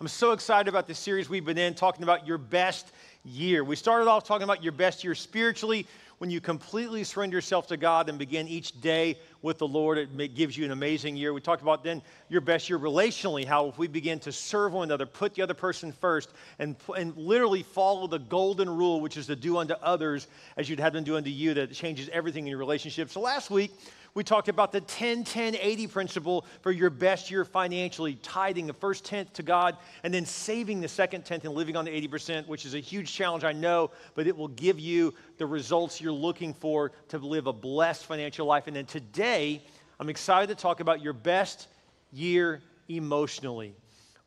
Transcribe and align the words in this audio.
I'm 0.00 0.06
so 0.06 0.30
excited 0.30 0.68
about 0.68 0.86
the 0.86 0.94
series 0.94 1.28
we've 1.28 1.44
been 1.44 1.58
in, 1.58 1.74
talking 1.74 2.04
about 2.04 2.24
your 2.24 2.38
best 2.38 2.92
year. 3.24 3.64
We 3.64 3.74
started 3.74 4.08
off 4.08 4.22
talking 4.22 4.44
about 4.44 4.62
your 4.62 4.70
best 4.70 5.02
year 5.02 5.16
spiritually 5.16 5.88
when 6.18 6.30
you 6.30 6.40
completely 6.40 7.02
surrender 7.02 7.36
yourself 7.36 7.66
to 7.66 7.76
God 7.76 8.08
and 8.08 8.16
begin 8.16 8.46
each 8.46 8.80
day 8.80 9.18
with 9.42 9.58
the 9.58 9.66
Lord. 9.66 9.98
It 9.98 10.36
gives 10.36 10.56
you 10.56 10.64
an 10.64 10.70
amazing 10.70 11.16
year. 11.16 11.32
We 11.34 11.40
talked 11.40 11.62
about 11.62 11.82
then 11.82 12.00
your 12.28 12.40
best 12.40 12.68
year 12.70 12.78
relationally, 12.78 13.44
how 13.44 13.66
if 13.66 13.76
we 13.76 13.88
begin 13.88 14.20
to 14.20 14.30
serve 14.30 14.72
one 14.72 14.86
another, 14.86 15.04
put 15.04 15.34
the 15.34 15.42
other 15.42 15.52
person 15.52 15.90
first, 15.90 16.32
and, 16.60 16.76
and 16.96 17.16
literally 17.16 17.64
follow 17.64 18.06
the 18.06 18.20
golden 18.20 18.70
rule, 18.70 19.00
which 19.00 19.16
is 19.16 19.26
to 19.26 19.34
do 19.34 19.58
unto 19.58 19.74
others 19.82 20.28
as 20.56 20.70
you'd 20.70 20.78
have 20.78 20.92
them 20.92 21.02
do 21.02 21.16
unto 21.16 21.30
you, 21.30 21.54
that 21.54 21.72
changes 21.72 22.08
everything 22.10 22.44
in 22.44 22.50
your 22.50 22.58
relationship. 22.58 23.10
So 23.10 23.20
last 23.20 23.50
week, 23.50 23.72
we 24.14 24.24
talked 24.24 24.48
about 24.48 24.72
the 24.72 24.80
10 24.80 25.24
10 25.24 25.56
80 25.56 25.86
principle 25.86 26.46
for 26.62 26.70
your 26.72 26.90
best 26.90 27.30
year 27.30 27.44
financially, 27.44 28.14
tithing 28.22 28.66
the 28.66 28.72
first 28.72 29.04
tenth 29.04 29.32
to 29.34 29.42
God, 29.42 29.76
and 30.02 30.12
then 30.12 30.26
saving 30.26 30.80
the 30.80 30.88
second 30.88 31.24
tenth 31.24 31.44
and 31.44 31.54
living 31.54 31.76
on 31.76 31.84
the 31.84 32.08
80%, 32.08 32.46
which 32.46 32.66
is 32.66 32.74
a 32.74 32.80
huge 32.80 33.12
challenge, 33.12 33.44
I 33.44 33.52
know, 33.52 33.90
but 34.14 34.26
it 34.26 34.36
will 34.36 34.48
give 34.48 34.80
you 34.80 35.14
the 35.36 35.46
results 35.46 36.00
you're 36.00 36.12
looking 36.12 36.54
for 36.54 36.92
to 37.08 37.18
live 37.18 37.46
a 37.46 37.52
blessed 37.52 38.04
financial 38.06 38.46
life. 38.46 38.66
And 38.66 38.76
then 38.76 38.86
today, 38.86 39.62
I'm 40.00 40.08
excited 40.08 40.48
to 40.48 40.60
talk 40.60 40.80
about 40.80 41.02
your 41.02 41.12
best 41.12 41.68
year 42.12 42.60
emotionally. 42.88 43.74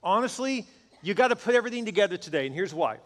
Honestly, 0.03 0.65
you 1.01 1.13
got 1.13 1.29
to 1.29 1.35
put 1.35 1.55
everything 1.55 1.85
together 1.85 2.17
today, 2.17 2.45
and 2.45 2.53
here's 2.53 2.73
why. 2.73 2.97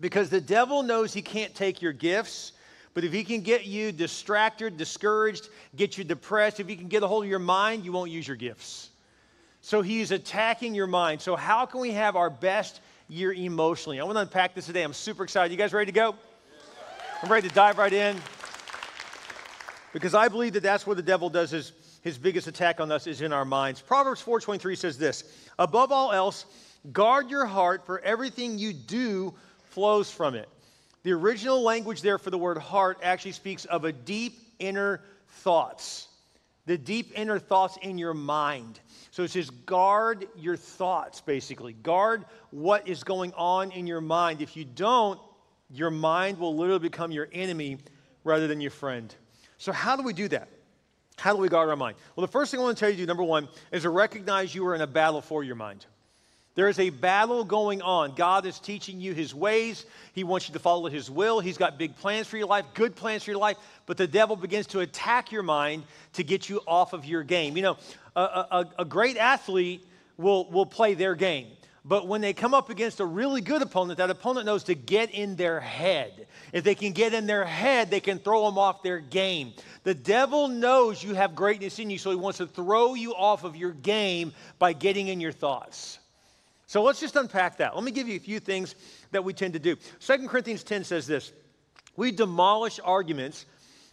Because 0.00 0.30
the 0.30 0.40
devil 0.40 0.82
knows 0.82 1.12
he 1.12 1.22
can't 1.22 1.54
take 1.54 1.80
your 1.80 1.92
gifts 1.92 2.52
but 2.96 3.04
if 3.04 3.12
he 3.12 3.24
can 3.24 3.42
get 3.42 3.66
you 3.66 3.92
distracted, 3.92 4.78
discouraged, 4.78 5.50
get 5.76 5.98
you 5.98 6.02
depressed, 6.02 6.60
if 6.60 6.66
he 6.66 6.76
can 6.76 6.88
get 6.88 7.02
a 7.02 7.06
hold 7.06 7.24
of 7.24 7.28
your 7.28 7.38
mind, 7.38 7.84
you 7.84 7.92
won't 7.92 8.10
use 8.10 8.26
your 8.26 8.38
gifts. 8.38 8.88
So 9.60 9.82
he's 9.82 10.12
attacking 10.12 10.74
your 10.74 10.86
mind. 10.86 11.20
So, 11.20 11.36
how 11.36 11.66
can 11.66 11.80
we 11.80 11.90
have 11.90 12.16
our 12.16 12.30
best 12.30 12.80
year 13.06 13.34
emotionally? 13.34 14.00
I 14.00 14.04
want 14.04 14.16
to 14.16 14.22
unpack 14.22 14.54
this 14.54 14.64
today. 14.64 14.82
I'm 14.82 14.94
super 14.94 15.24
excited. 15.24 15.52
You 15.52 15.58
guys 15.58 15.74
ready 15.74 15.92
to 15.92 15.94
go? 15.94 16.14
I'm 17.22 17.30
ready 17.30 17.50
to 17.50 17.54
dive 17.54 17.76
right 17.76 17.92
in 17.92 18.16
because 19.92 20.14
I 20.14 20.28
believe 20.28 20.54
that 20.54 20.62
that's 20.62 20.86
where 20.86 20.96
the 20.96 21.02
devil 21.02 21.28
does 21.28 21.50
his, 21.50 21.72
his 22.00 22.16
biggest 22.16 22.46
attack 22.46 22.80
on 22.80 22.90
us 22.90 23.06
is 23.06 23.20
in 23.20 23.30
our 23.30 23.44
minds. 23.44 23.82
Proverbs 23.82 24.22
4:23 24.22 24.74
says 24.74 24.96
this: 24.96 25.24
"Above 25.58 25.92
all 25.92 26.12
else, 26.12 26.46
guard 26.94 27.28
your 27.28 27.44
heart, 27.44 27.84
for 27.84 28.00
everything 28.00 28.56
you 28.56 28.72
do 28.72 29.34
flows 29.64 30.10
from 30.10 30.34
it." 30.34 30.48
The 31.06 31.12
original 31.12 31.62
language 31.62 32.02
there 32.02 32.18
for 32.18 32.30
the 32.30 32.38
word 32.38 32.58
heart 32.58 32.98
actually 33.00 33.30
speaks 33.30 33.64
of 33.66 33.84
a 33.84 33.92
deep 33.92 34.40
inner 34.58 35.02
thoughts, 35.28 36.08
the 36.64 36.76
deep 36.76 37.12
inner 37.14 37.38
thoughts 37.38 37.78
in 37.80 37.96
your 37.96 38.12
mind. 38.12 38.80
So 39.12 39.22
it 39.22 39.30
says, 39.30 39.50
guard 39.50 40.26
your 40.36 40.56
thoughts, 40.56 41.20
basically. 41.20 41.74
Guard 41.74 42.24
what 42.50 42.88
is 42.88 43.04
going 43.04 43.32
on 43.36 43.70
in 43.70 43.86
your 43.86 44.00
mind. 44.00 44.42
If 44.42 44.56
you 44.56 44.64
don't, 44.64 45.20
your 45.70 45.92
mind 45.92 46.40
will 46.40 46.56
literally 46.56 46.80
become 46.80 47.12
your 47.12 47.28
enemy 47.32 47.78
rather 48.24 48.48
than 48.48 48.60
your 48.60 48.72
friend. 48.72 49.14
So, 49.58 49.70
how 49.70 49.94
do 49.94 50.02
we 50.02 50.12
do 50.12 50.26
that? 50.26 50.48
How 51.18 51.32
do 51.32 51.38
we 51.38 51.48
guard 51.48 51.68
our 51.68 51.76
mind? 51.76 51.98
Well, 52.16 52.26
the 52.26 52.32
first 52.32 52.50
thing 52.50 52.58
I 52.58 52.64
want 52.64 52.78
to 52.78 52.80
tell 52.80 52.90
you 52.90 52.96
to 52.96 53.02
do, 53.02 53.06
number 53.06 53.22
one, 53.22 53.48
is 53.70 53.82
to 53.82 53.90
recognize 53.90 54.56
you 54.56 54.66
are 54.66 54.74
in 54.74 54.80
a 54.80 54.88
battle 54.88 55.20
for 55.20 55.44
your 55.44 55.54
mind. 55.54 55.86
There 56.56 56.68
is 56.68 56.78
a 56.78 56.88
battle 56.90 57.44
going 57.44 57.82
on. 57.82 58.14
God 58.14 58.46
is 58.46 58.58
teaching 58.58 58.98
you 58.98 59.12
his 59.12 59.34
ways. 59.34 59.84
He 60.14 60.24
wants 60.24 60.48
you 60.48 60.54
to 60.54 60.58
follow 60.58 60.88
his 60.88 61.10
will. 61.10 61.38
He's 61.38 61.58
got 61.58 61.78
big 61.78 61.94
plans 61.96 62.26
for 62.26 62.38
your 62.38 62.46
life, 62.46 62.64
good 62.72 62.96
plans 62.96 63.22
for 63.22 63.30
your 63.30 63.38
life. 63.38 63.58
But 63.84 63.98
the 63.98 64.06
devil 64.06 64.36
begins 64.36 64.66
to 64.68 64.80
attack 64.80 65.30
your 65.30 65.42
mind 65.42 65.84
to 66.14 66.24
get 66.24 66.48
you 66.48 66.62
off 66.66 66.94
of 66.94 67.04
your 67.04 67.22
game. 67.22 67.56
You 67.56 67.62
know, 67.62 67.76
a, 68.16 68.20
a, 68.20 68.66
a 68.78 68.84
great 68.86 69.18
athlete 69.18 69.86
will, 70.16 70.50
will 70.50 70.64
play 70.64 70.94
their 70.94 71.14
game. 71.14 71.48
But 71.84 72.08
when 72.08 72.22
they 72.22 72.32
come 72.32 72.54
up 72.54 72.70
against 72.70 73.00
a 73.00 73.04
really 73.04 73.42
good 73.42 73.62
opponent, 73.62 73.98
that 73.98 74.10
opponent 74.10 74.46
knows 74.46 74.64
to 74.64 74.74
get 74.74 75.10
in 75.10 75.36
their 75.36 75.60
head. 75.60 76.26
If 76.52 76.64
they 76.64 76.74
can 76.74 76.92
get 76.92 77.12
in 77.12 77.26
their 77.26 77.44
head, 77.44 77.90
they 77.90 78.00
can 78.00 78.18
throw 78.18 78.46
them 78.46 78.58
off 78.58 78.82
their 78.82 78.98
game. 78.98 79.52
The 79.84 79.94
devil 79.94 80.48
knows 80.48 81.04
you 81.04 81.14
have 81.14 81.36
greatness 81.36 81.78
in 81.78 81.90
you, 81.90 81.98
so 81.98 82.10
he 82.10 82.16
wants 82.16 82.38
to 82.38 82.46
throw 82.46 82.94
you 82.94 83.14
off 83.14 83.44
of 83.44 83.54
your 83.54 83.70
game 83.72 84.32
by 84.58 84.72
getting 84.72 85.06
in 85.08 85.20
your 85.20 85.32
thoughts. 85.32 86.00
So 86.66 86.82
let's 86.82 87.00
just 87.00 87.16
unpack 87.16 87.58
that. 87.58 87.74
Let 87.74 87.84
me 87.84 87.92
give 87.92 88.08
you 88.08 88.16
a 88.16 88.20
few 88.20 88.40
things 88.40 88.74
that 89.12 89.24
we 89.24 89.32
tend 89.32 89.52
to 89.52 89.58
do. 89.58 89.76
2 90.00 90.28
Corinthians 90.28 90.64
10 90.64 90.84
says 90.84 91.06
this 91.06 91.32
We 91.96 92.10
demolish 92.10 92.80
arguments 92.82 93.46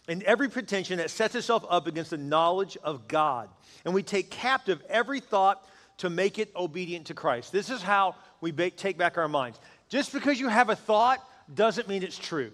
and 0.08 0.22
every 0.24 0.48
pretension 0.48 0.98
that 0.98 1.10
sets 1.10 1.34
itself 1.34 1.64
up 1.70 1.86
against 1.86 2.10
the 2.10 2.18
knowledge 2.18 2.76
of 2.82 3.08
God. 3.08 3.48
And 3.84 3.94
we 3.94 4.02
take 4.02 4.30
captive 4.30 4.82
every 4.88 5.20
thought 5.20 5.66
to 5.98 6.10
make 6.10 6.38
it 6.38 6.50
obedient 6.56 7.06
to 7.06 7.14
Christ. 7.14 7.52
This 7.52 7.70
is 7.70 7.80
how 7.80 8.16
we 8.40 8.52
take 8.52 8.98
back 8.98 9.16
our 9.16 9.28
minds. 9.28 9.60
Just 9.88 10.12
because 10.12 10.40
you 10.40 10.48
have 10.48 10.68
a 10.68 10.76
thought 10.76 11.20
doesn't 11.54 11.88
mean 11.88 12.02
it's 12.02 12.18
true. 12.18 12.50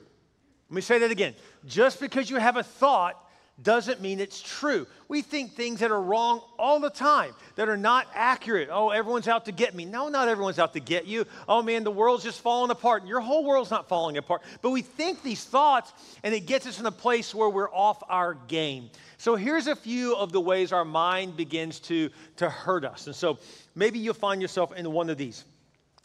Let 0.69 0.75
me 0.75 0.83
say 0.83 0.99
that 0.99 1.11
again. 1.11 1.35
Just 1.67 1.99
because 1.99 2.31
you 2.31 2.37
have 2.37 2.57
a 2.57 2.63
thought 2.63 3.17
doesn't 3.63 4.01
mean 4.01 4.21
it's 4.21 4.41
true. 4.41 4.87
We 5.09 5.23
think 5.23 5.53
things 5.53 5.81
that 5.81 5.91
are 5.91 6.01
wrong 6.01 6.41
all 6.59 6.81
the 6.81 6.91
time, 6.91 7.35
that 7.57 7.69
are 7.69 7.77
not 7.77 8.07
accurate. 8.15 8.69
Oh, 8.71 8.91
everyone's 8.91 9.29
out 9.29 9.45
to 9.47 9.53
get 9.53 9.75
me. 9.75 9.85
No, 9.85 10.09
not 10.09 10.29
everyone's 10.29 10.59
out 10.59 10.73
to 10.75 10.81
get 10.81 11.07
you. 11.07 11.27
Oh 11.49 11.63
man, 11.63 11.85
the 11.85 11.91
world's 11.91 12.25
just 12.25 12.41
falling 12.41 12.71
apart. 12.71 13.07
Your 13.07 13.21
whole 13.21 13.45
world's 13.45 13.71
not 13.71 13.89
falling 13.89 14.17
apart. 14.17 14.43
But 14.63 14.71
we 14.71 14.83
think 14.83 15.23
these 15.23 15.45
thoughts, 15.45 15.93
and 16.23 16.35
it 16.35 16.47
gets 16.47 16.67
us 16.67 16.81
in 16.81 16.87
a 16.87 16.93
place 16.93 17.35
where 17.35 17.49
we're 17.49 17.73
off 17.73 18.03
our 18.09 18.35
game. 18.35 18.91
So 19.19 19.37
here's 19.37 19.67
a 19.67 19.77
few 19.77 20.17
of 20.17 20.33
the 20.33 20.41
ways 20.41 20.73
our 20.73 20.85
mind 20.85 21.37
begins 21.37 21.81
to, 21.81 22.11
to 22.37 22.49
hurt 22.49 22.85
us. 22.85 23.07
And 23.07 23.15
so 23.15 23.39
maybe 23.75 23.99
you'll 23.99 24.15
find 24.15 24.41
yourself 24.41 24.73
in 24.75 24.91
one 24.91 25.11
of 25.11 25.19
these. 25.19 25.45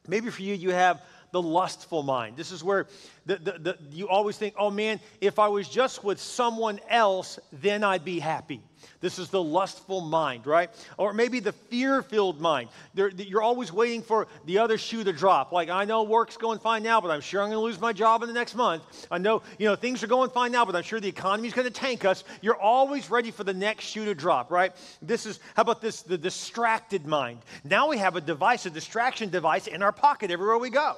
Maybe 0.08 0.30
for 0.30 0.42
you, 0.42 0.54
you 0.54 0.72
have 0.72 1.02
the 1.32 1.42
lustful 1.42 2.04
mind. 2.04 2.38
This 2.38 2.52
is 2.52 2.64
where 2.64 2.88
the, 3.26 3.38
the, 3.38 3.52
the, 3.52 3.78
you 3.92 4.08
always 4.08 4.38
think, 4.38 4.54
oh 4.58 4.70
man, 4.70 5.00
if 5.20 5.40
I 5.40 5.48
was 5.48 5.68
just 5.68 6.04
with 6.04 6.20
someone 6.20 6.80
else, 6.90 7.40
then 7.52 7.84
I'd 7.84 8.06
be 8.06 8.20
happy. 8.20 8.62
This 9.02 9.20
is 9.20 9.30
the 9.30 9.42
lustful 9.42 10.02
mind, 10.02 10.46
right? 10.46 10.70
Or 10.98 11.12
maybe 11.14 11.40
the 11.40 11.52
fear 11.52 12.04
filled 12.04 12.40
mind. 12.40 12.70
You're 12.94 13.42
always 13.42 13.74
waiting 13.74 14.02
for 14.02 14.28
the 14.46 14.60
other 14.60 14.78
shoe 14.78 15.04
to 15.04 15.12
drop. 15.12 15.52
Like, 15.52 15.70
I 15.70 15.86
know 15.86 16.04
work's 16.04 16.38
going 16.38 16.60
fine 16.60 16.84
now, 16.84 17.02
but 17.02 17.10
I'm 17.10 17.22
sure 17.22 17.42
I'm 17.42 17.50
going 17.50 17.58
to 17.58 17.64
lose 17.64 17.80
my 17.80 17.94
job 17.94 18.22
in 18.22 18.28
the 18.28 18.34
next 18.34 18.56
month. 18.56 18.84
I 19.10 19.18
know, 19.18 19.42
you 19.58 19.68
know, 19.68 19.76
things 19.76 20.04
are 20.04 20.08
going 20.08 20.30
fine 20.30 20.52
now, 20.52 20.66
but 20.66 20.76
I'm 20.76 20.84
sure 20.84 21.00
the 21.00 21.08
economy's 21.08 21.54
going 21.54 21.68
to 21.68 21.74
tank 21.74 22.06
us. 22.06 22.24
You're 22.42 22.60
always 22.60 23.10
ready 23.10 23.32
for 23.32 23.44
the 23.44 23.54
next 23.54 23.86
shoe 23.86 24.06
to 24.06 24.16
drop, 24.16 24.52
right? 24.52 24.72
This 25.02 25.26
is, 25.26 25.40
how 25.56 25.64
about 25.64 25.82
this, 25.82 26.02
the 26.02 26.18
distracted 26.18 27.06
mind? 27.06 27.40
Now 27.64 27.90
we 27.90 27.98
have 27.98 28.16
a 28.16 28.22
device, 28.22 28.66
a 28.66 28.70
distraction 28.70 29.30
device 29.30 29.68
in 29.68 29.82
our 29.82 29.92
pocket 29.92 30.32
everywhere 30.32 30.58
we 30.58 30.70
go. 30.70 30.96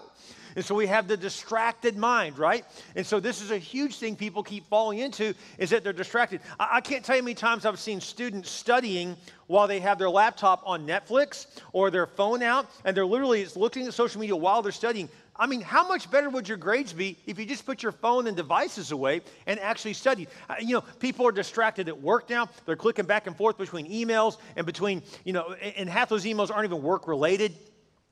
And 0.57 0.65
so 0.65 0.73
we 0.73 0.87
have 0.87 1.07
the 1.07 1.15
distracted 1.15 1.95
mind, 1.95 2.39
right? 2.39 2.65
And 2.95 3.05
so 3.05 3.19
this 3.19 3.43
is 3.43 3.51
a 3.51 3.59
huge 3.59 3.97
thing 3.97 4.15
people 4.15 4.41
keep 4.41 4.67
falling 4.69 4.97
into 4.97 5.35
is 5.59 5.69
that 5.69 5.83
they're 5.83 5.93
distracted. 5.93 6.41
I, 6.59 6.77
I 6.77 6.81
can't 6.81 7.05
tell 7.05 7.15
you 7.15 7.21
how 7.21 7.25
many 7.25 7.35
times 7.35 7.63
I've 7.63 7.79
seen 7.79 8.01
students 8.01 8.49
studying 8.49 9.15
while 9.45 9.67
they 9.67 9.79
have 9.79 9.99
their 9.99 10.09
laptop 10.09 10.63
on 10.65 10.87
Netflix 10.87 11.45
or 11.73 11.91
their 11.91 12.07
phone 12.07 12.41
out, 12.41 12.65
and 12.85 12.97
they're 12.97 13.05
literally 13.05 13.45
looking 13.55 13.85
at 13.85 13.93
social 13.93 14.19
media 14.19 14.35
while 14.35 14.63
they're 14.63 14.71
studying. 14.71 15.09
I 15.35 15.45
mean, 15.45 15.61
how 15.61 15.87
much 15.87 16.09
better 16.09 16.27
would 16.31 16.47
your 16.47 16.57
grades 16.57 16.91
be 16.91 17.17
if 17.27 17.37
you 17.37 17.45
just 17.45 17.63
put 17.63 17.83
your 17.83 17.91
phone 17.91 18.25
and 18.25 18.35
devices 18.35 18.91
away 18.91 19.21
and 19.45 19.59
actually 19.59 19.93
studied? 19.93 20.27
Uh, 20.49 20.55
you 20.59 20.73
know, 20.73 20.81
people 20.81 21.27
are 21.27 21.31
distracted 21.31 21.87
at 21.87 22.01
work 22.01 22.31
now. 22.31 22.49
They're 22.65 22.75
clicking 22.75 23.05
back 23.05 23.27
and 23.27 23.37
forth 23.37 23.59
between 23.59 23.87
emails 23.91 24.37
and 24.55 24.65
between, 24.65 25.03
you 25.23 25.33
know, 25.33 25.53
and 25.53 25.87
half 25.87 26.09
those 26.09 26.25
emails 26.25 26.49
aren't 26.49 26.65
even 26.65 26.81
work 26.81 27.07
related. 27.07 27.55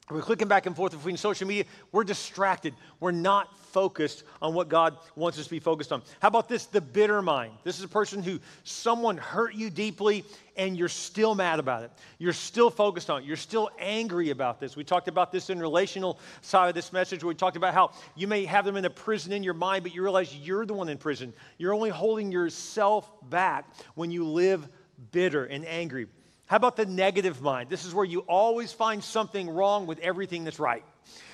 We're 0.09 0.21
clicking 0.21 0.47
back 0.47 0.67
and 0.67 0.75
forth 0.75 0.91
between 0.91 1.17
social 1.17 1.47
media. 1.47 1.63
We're 1.91 2.03
distracted. 2.03 2.75
We're 2.99 3.11
not 3.11 3.57
focused 3.57 4.23
on 4.39 4.53
what 4.53 4.69
God 4.69 4.97
wants 5.16 5.39
us 5.39 5.45
to 5.45 5.49
be 5.49 5.59
focused 5.59 5.91
on. 5.91 6.03
How 6.19 6.27
about 6.27 6.47
this? 6.47 6.67
The 6.67 6.79
bitter 6.79 7.23
mind. 7.23 7.53
This 7.63 7.79
is 7.79 7.83
a 7.83 7.88
person 7.88 8.21
who 8.21 8.39
someone 8.63 9.17
hurt 9.17 9.55
you 9.55 9.71
deeply 9.71 10.23
and 10.57 10.77
you're 10.77 10.89
still 10.89 11.33
mad 11.33 11.57
about 11.57 11.81
it. 11.81 11.91
You're 12.19 12.33
still 12.33 12.69
focused 12.69 13.09
on 13.09 13.23
it. 13.23 13.25
You're 13.25 13.35
still 13.35 13.71
angry 13.79 14.29
about 14.29 14.59
this. 14.59 14.75
We 14.75 14.83
talked 14.83 15.07
about 15.07 15.31
this 15.31 15.49
in 15.49 15.59
relational 15.59 16.19
side 16.41 16.69
of 16.69 16.75
this 16.75 16.93
message 16.93 17.23
where 17.23 17.29
we 17.29 17.35
talked 17.35 17.57
about 17.57 17.73
how 17.73 17.91
you 18.16 18.28
may 18.28 18.46
have 18.46 18.63
them 18.63 18.78
in 18.78 18.85
a 18.85 18.90
prison 18.91 19.34
in 19.34 19.43
your 19.43 19.55
mind, 19.55 19.84
but 19.84 19.96
you 19.96 20.03
realize 20.03 20.35
you're 20.35 20.67
the 20.67 20.73
one 20.73 20.87
in 20.87 20.99
prison. 20.99 21.34
You're 21.57 21.73
only 21.73 21.90
holding 21.90 22.31
yourself 22.31 23.11
back 23.29 23.67
when 23.96 24.11
you 24.11 24.23
live 24.23 24.69
bitter 25.11 25.46
and 25.46 25.66
angry. 25.66 26.05
How 26.47 26.57
about 26.57 26.75
the 26.75 26.85
negative 26.85 27.41
mind? 27.41 27.69
This 27.69 27.85
is 27.85 27.93
where 27.93 28.05
you 28.05 28.19
always 28.21 28.71
find 28.71 29.03
something 29.03 29.49
wrong 29.49 29.87
with 29.87 29.99
everything 29.99 30.43
that's 30.43 30.59
right. 30.59 30.83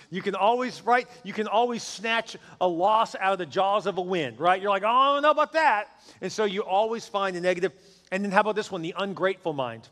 You 0.10 0.22
can 0.22 0.36
always, 0.36 0.82
right? 0.86 1.08
You 1.24 1.34
can 1.34 1.48
always 1.48 1.84
snatch 1.84 2.36
a 2.60 2.68
loss 2.68 3.16
out 3.16 3.32
of 3.34 3.40
the 3.40 3.46
jaws 3.46 3.86
of 3.86 3.98
a 3.98 4.02
win, 4.02 4.36
right? 4.38 4.62
You're 4.62 4.70
like, 4.70 4.84
oh, 4.84 4.88
I 4.88 5.14
don't 5.14 5.24
know 5.24 5.32
about 5.32 5.54
that. 5.54 5.88
And 6.22 6.32
so 6.32 6.44
you 6.44 6.64
always 6.64 7.08
find 7.08 7.36
the 7.36 7.42
negative. 7.42 7.72
And 8.12 8.24
then 8.24 8.32
how 8.32 8.42
about 8.42 8.56
this 8.56 8.70
one, 8.70 8.82
the 8.82 8.94
ungrateful 8.98 9.54
mind? 9.54 9.88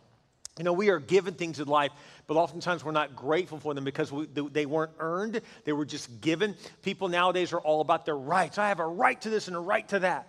You 0.58 0.66
know, 0.66 0.74
we 0.74 0.90
are 0.90 1.00
given 1.00 1.36
things 1.36 1.62
in 1.62 1.70
life, 1.70 1.94
but 2.28 2.36
oftentimes 2.36 2.84
we're 2.84 2.92
not 2.92 3.16
grateful 3.16 3.60
for 3.60 3.74
them 3.74 3.86
because 3.86 4.12
we, 4.12 4.26
they 4.26 4.66
weren't 4.66 4.92
earned. 5.00 5.40
They 5.64 5.72
were 5.72 5.86
just 5.86 6.20
given. 6.20 6.56
People 6.82 7.08
nowadays 7.08 7.54
are 7.54 7.62
all 7.62 7.80
about 7.80 8.06
their 8.06 8.18
rights. 8.18 8.58
I 8.58 8.68
have 8.68 8.82
a 8.82 8.88
right 8.88 9.20
to 9.22 9.30
this 9.30 9.48
and 9.48 9.56
a 9.56 9.60
right 9.60 9.88
to 9.88 10.00
that. 10.00 10.28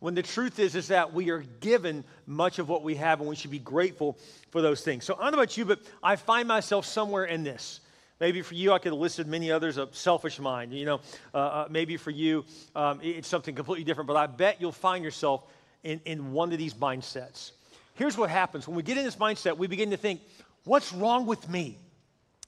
When 0.00 0.14
the 0.14 0.22
truth 0.22 0.58
is, 0.58 0.74
is 0.74 0.88
that 0.88 1.14
we 1.14 1.30
are 1.30 1.44
given 1.60 2.04
much 2.26 2.58
of 2.58 2.68
what 2.68 2.82
we 2.82 2.96
have 2.96 3.20
and 3.20 3.28
we 3.28 3.36
should 3.36 3.50
be 3.50 3.58
grateful 3.58 4.18
for 4.50 4.60
those 4.60 4.82
things. 4.82 5.04
So 5.04 5.14
I 5.14 5.22
don't 5.22 5.32
know 5.32 5.38
about 5.38 5.56
you, 5.56 5.64
but 5.64 5.80
I 6.02 6.16
find 6.16 6.46
myself 6.46 6.84
somewhere 6.84 7.24
in 7.24 7.44
this. 7.44 7.80
Maybe 8.18 8.40
for 8.42 8.54
you, 8.54 8.72
I 8.72 8.78
could 8.78 8.92
have 8.92 9.00
listed 9.00 9.26
many 9.26 9.50
others, 9.50 9.76
a 9.76 9.88
selfish 9.92 10.38
mind. 10.38 10.72
You 10.72 10.86
know, 10.86 11.00
uh, 11.34 11.38
uh, 11.38 11.68
maybe 11.70 11.96
for 11.96 12.10
you, 12.10 12.44
um, 12.74 13.00
it's 13.02 13.28
something 13.28 13.54
completely 13.54 13.84
different, 13.84 14.08
but 14.08 14.16
I 14.16 14.26
bet 14.26 14.60
you'll 14.60 14.72
find 14.72 15.04
yourself 15.04 15.44
in, 15.82 16.00
in 16.04 16.32
one 16.32 16.52
of 16.52 16.58
these 16.58 16.74
mindsets. 16.74 17.52
Here's 17.94 18.16
what 18.16 18.30
happens 18.30 18.66
when 18.66 18.76
we 18.76 18.82
get 18.82 18.98
in 18.98 19.04
this 19.04 19.16
mindset, 19.16 19.56
we 19.56 19.66
begin 19.66 19.90
to 19.90 19.96
think, 19.96 20.20
what's 20.64 20.92
wrong 20.92 21.26
with 21.26 21.48
me? 21.48 21.78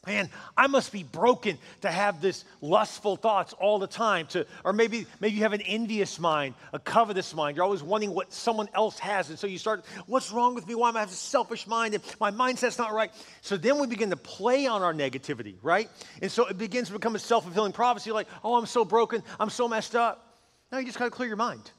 Man 0.08 0.28
i 0.56 0.66
must 0.66 0.92
be 0.92 1.02
broken 1.02 1.58
to 1.82 1.90
have 1.90 2.20
this 2.20 2.44
lustful 2.60 3.16
thoughts 3.16 3.52
all 3.54 3.78
the 3.78 3.86
time 3.86 4.26
to 4.26 4.46
or 4.64 4.72
maybe 4.72 5.06
maybe 5.20 5.36
you 5.36 5.42
have 5.42 5.52
an 5.52 5.60
envious 5.62 6.18
mind 6.18 6.54
a 6.72 6.78
covetous 6.78 7.34
mind. 7.34 7.56
You're 7.56 7.64
always 7.64 7.82
wanting 7.82 8.14
what 8.14 8.32
someone 8.32 8.68
else 8.74 8.98
has 8.98 9.30
and 9.30 9.38
so 9.38 9.46
you 9.46 9.58
start 9.58 9.84
what's 10.06 10.30
wrong 10.32 10.54
with 10.54 10.66
me? 10.66 10.74
Why 10.74 10.88
am 10.88 10.96
i 10.96 11.00
have 11.00 11.10
a 11.10 11.14
selfish 11.14 11.66
mind? 11.66 11.94
And 11.94 12.02
my 12.20 12.30
mindset's 12.30 12.78
not 12.78 12.92
right. 12.92 13.10
So 13.40 13.56
then 13.56 13.78
we 13.78 13.86
begin 13.86 14.10
to 14.10 14.16
play 14.16 14.66
on 14.66 14.82
our 14.82 14.94
negativity 14.94 15.56
right? 15.62 15.88
And 16.22 16.30
so 16.30 16.46
it 16.46 16.58
begins 16.58 16.88
to 16.88 16.94
become 16.94 17.14
a 17.14 17.18
self-fulfilling 17.18 17.72
prophecy 17.72 18.12
like 18.12 18.28
oh 18.42 18.56
i'm 18.56 18.66
so 18.66 18.84
broken. 18.84 19.22
I'm 19.38 19.50
so 19.50 19.68
messed 19.68 19.94
up. 19.94 20.24
Now 20.72 20.78
you 20.78 20.86
just 20.86 20.98
got 20.98 21.06
to 21.06 21.10
clear 21.10 21.28
your 21.28 21.36
mind 21.36 21.70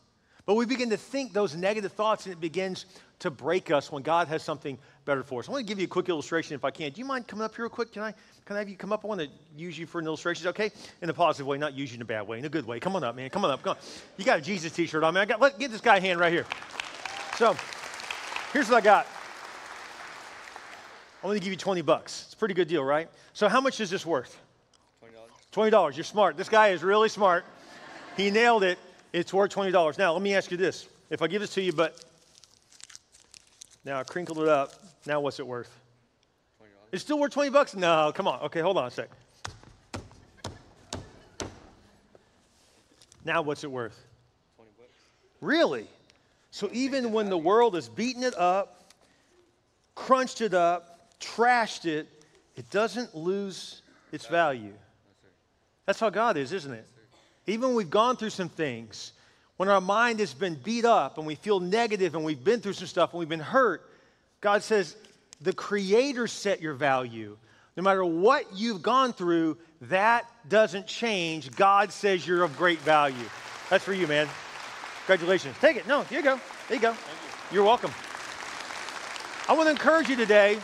but 0.50 0.56
we 0.56 0.66
begin 0.66 0.90
to 0.90 0.98
think 0.98 1.32
those 1.32 1.56
negative 1.56 1.92
thoughts 1.92 2.26
and 2.26 2.34
it 2.34 2.42
begins 2.42 2.88
to 3.20 3.30
break 3.30 3.70
us 3.70 3.92
when 3.92 4.02
God 4.02 4.28
has 4.30 4.42
something 4.42 4.80
better 5.06 5.22
for 5.22 5.42
us. 5.42 5.48
I 5.48 5.52
want 5.52 5.64
to 5.64 5.70
give 5.70 5.78
you 5.78 5.86
a 5.86 5.88
quick 5.88 6.10
illustration 6.10 6.56
if 6.56 6.66
I 6.66 6.72
can. 6.72 6.92
Do 6.92 6.98
you 6.98 7.06
mind 7.06 7.28
coming 7.28 7.46
up 7.46 7.56
here 7.56 7.66
real 7.66 7.70
quick? 7.70 7.94
Can 7.94 8.02
I, 8.02 8.16
can 8.46 8.56
I 8.56 8.60
have 8.60 8.68
you 8.68 8.76
come 8.76 8.92
up? 8.92 9.06
I 9.06 9.08
want 9.10 9.22
to 9.22 9.28
use 9.56 9.78
you 9.78 9.86
for 9.86 10.00
an 10.00 10.08
illustration. 10.08 10.48
Okay? 10.48 10.72
In 11.04 11.10
a 11.12 11.14
positive 11.14 11.46
way, 11.46 11.60
not 11.60 11.76
use 11.76 11.92
you 11.92 11.98
in 11.98 12.02
a 12.02 12.06
bad 12.06 12.28
way, 12.28 12.40
in 12.40 12.46
a 12.46 12.50
good 12.50 12.66
way. 12.66 12.80
Come 12.80 12.96
on 12.96 13.04
up, 13.04 13.16
man. 13.16 13.30
Come 13.30 13.46
on 13.46 13.52
up. 13.52 13.62
Come 13.62 13.74
on. 13.74 13.78
You 14.18 14.26
got 14.26 14.40
a 14.40 14.42
Jesus 14.42 14.72
t 14.72 14.88
shirt 14.88 15.04
on, 15.04 15.14
man. 15.14 15.22
I 15.22 15.26
got, 15.28 15.40
let, 15.40 15.60
get 15.60 15.70
this 15.70 15.82
guy 15.82 15.98
a 15.98 16.02
hand 16.02 16.20
right 16.20 16.34
here. 16.34 16.48
So, 17.38 17.56
here's 18.52 18.70
what 18.70 18.78
I 18.78 18.82
got. 18.82 19.06
I'm 21.22 21.30
going 21.30 21.38
to 21.38 21.44
give 21.44 21.54
you 21.54 21.58
20 21.58 21.84
bucks. 21.84 22.24
It's 22.26 22.34
a 22.34 22.38
pretty 22.38 22.56
good 22.56 22.68
deal, 22.68 22.84
right? 22.84 23.08
So, 23.34 23.50
how 23.50 23.62
much 23.62 23.80
is 23.82 23.92
this 23.92 24.04
worth? 24.04 24.36
$20. 25.54 25.70
$20. 25.70 25.96
You're 25.96 26.04
smart. 26.06 26.38
This 26.38 26.50
guy 26.50 26.70
is 26.70 26.82
really 26.82 27.10
smart. 27.10 27.46
He 28.18 28.32
nailed 28.32 28.64
it. 28.64 28.80
It's 29.12 29.34
worth 29.34 29.52
$20. 29.54 29.98
Now, 29.98 30.14
let 30.14 30.22
me 30.22 30.36
ask 30.36 30.52
you 30.52 30.58
this. 30.58 30.88
If 31.10 31.22
I 31.22 31.28
give 31.28 31.42
this 31.42 31.54
to 31.56 31.62
you, 31.62 31.74
but 31.74 32.04
now 33.84 34.00
I 34.00 34.04
crinkled 34.04 34.40
it 34.40 34.48
up. 34.48 34.74
Now 35.06 35.20
what's 35.20 35.40
it 35.40 35.48
worth? 35.48 35.76
It's 36.92 37.04
still 37.04 37.20
worth 37.20 37.32
20 37.32 37.50
bucks? 37.50 37.76
No, 37.76 38.12
come 38.14 38.28
on. 38.28 38.42
Okay, 38.42 38.62
hold 38.62 38.78
on 38.78 38.88
a 38.88 38.92
sec. 38.92 39.10
Now 43.26 43.42
what's 43.42 43.64
it 43.64 43.72
worth? 43.72 43.98
20 44.58 44.72
bucks. 44.78 44.90
Really? 45.42 45.88
So 46.52 46.70
even 46.72 47.12
when 47.12 47.30
the 47.30 47.38
world 47.38 47.76
is 47.76 47.90
beating 47.90 48.24
it 48.24 48.36
up, 48.36 48.92
crunched 49.96 50.42
it 50.42 50.54
up, 50.54 51.10
trashed 51.20 51.86
it, 51.86 52.08
it 52.56 52.70
doesn't 52.70 53.16
lose 53.16 53.82
its 54.12 54.26
value. 54.26 54.74
That's 55.86 56.00
how 56.00 56.10
God 56.10 56.38
is, 56.38 56.54
isn't 56.54 56.74
it? 56.74 56.88
Even 57.50 57.70
when 57.70 57.76
we've 57.76 57.90
gone 57.90 58.16
through 58.16 58.30
some 58.30 58.50
things, 58.50 59.14
when 59.58 59.70
our 59.70 59.82
mind 59.82 60.20
has 60.20 60.34
been 60.34 60.56
beat 60.56 60.86
up 60.86 61.18
and 61.18 61.26
we 61.26 61.36
feel 61.36 61.60
negative 61.60 62.16
and 62.16 62.24
we've 62.24 62.44
been 62.44 62.60
through 62.62 62.74
some 62.74 62.88
stuff 62.88 63.12
and 63.12 63.20
we've 63.20 63.30
been 63.30 63.40
hurt, 63.40 63.90
God 64.40 64.64
says, 64.64 64.96
the 65.42 65.54
Creator 65.54 66.28
set 66.28 66.62
your 66.62 66.74
value. 66.74 67.38
No 67.76 67.84
matter 67.84 68.06
what 68.06 68.46
you've 68.54 68.82
gone 68.82 69.14
through, 69.14 69.58
that 69.82 70.26
doesn't 70.48 70.86
change. 70.86 71.52
God 71.52 71.92
says 71.92 72.28
you're 72.28 72.44
of 72.44 72.56
great 72.58 72.80
value. 72.80 73.16
That's 73.70 73.84
for 73.84 73.94
you, 73.94 74.08
man. 74.08 74.28
Congratulations. 75.06 75.56
Take 75.60 75.78
it. 75.78 75.88
No, 75.88 76.04
here 76.04 76.20
you 76.20 76.24
go. 76.24 76.40
There 76.68 76.76
you 76.76 76.82
go. 76.82 76.92
You. 76.92 76.98
You're 77.52 77.64
welcome. 77.64 77.92
I 79.48 79.54
want 79.54 79.68
to 79.68 79.72
encourage 79.72 80.10
you 80.10 80.16
today 80.16 80.60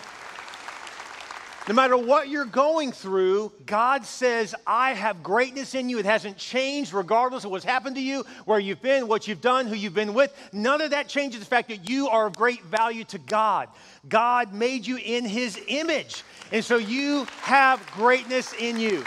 no 1.67 1.73
matter 1.73 1.97
what 1.97 2.29
you're 2.29 2.45
going 2.45 2.91
through, 2.91 3.51
God 3.65 4.05
says, 4.05 4.53
I 4.67 4.93
have 4.93 5.23
greatness 5.23 5.73
in 5.73 5.89
you. 5.89 5.97
It 5.97 6.05
hasn't 6.05 6.37
changed 6.37 6.93
regardless 6.93 7.43
of 7.43 7.49
what's 7.49 7.65
happened 7.65 7.95
to 7.95 8.01
you, 8.01 8.23
where 8.45 8.59
you've 8.59 8.83
been, 8.83 9.07
what 9.07 9.27
you've 9.27 9.41
done, 9.41 9.65
who 9.65 9.75
you've 9.75 9.95
been 9.95 10.13
with. 10.13 10.31
None 10.53 10.81
of 10.81 10.91
that 10.91 11.07
changes 11.07 11.39
the 11.39 11.45
fact 11.45 11.69
that 11.69 11.89
you 11.89 12.07
are 12.07 12.27
of 12.27 12.35
great 12.35 12.63
value 12.63 13.03
to 13.05 13.17
God. 13.17 13.69
God 14.07 14.53
made 14.53 14.85
you 14.85 14.97
in 14.97 15.25
his 15.25 15.59
image. 15.67 16.23
And 16.51 16.63
so 16.63 16.77
you 16.77 17.25
have 17.41 17.83
greatness 17.93 18.53
in 18.53 18.79
you. 18.79 19.03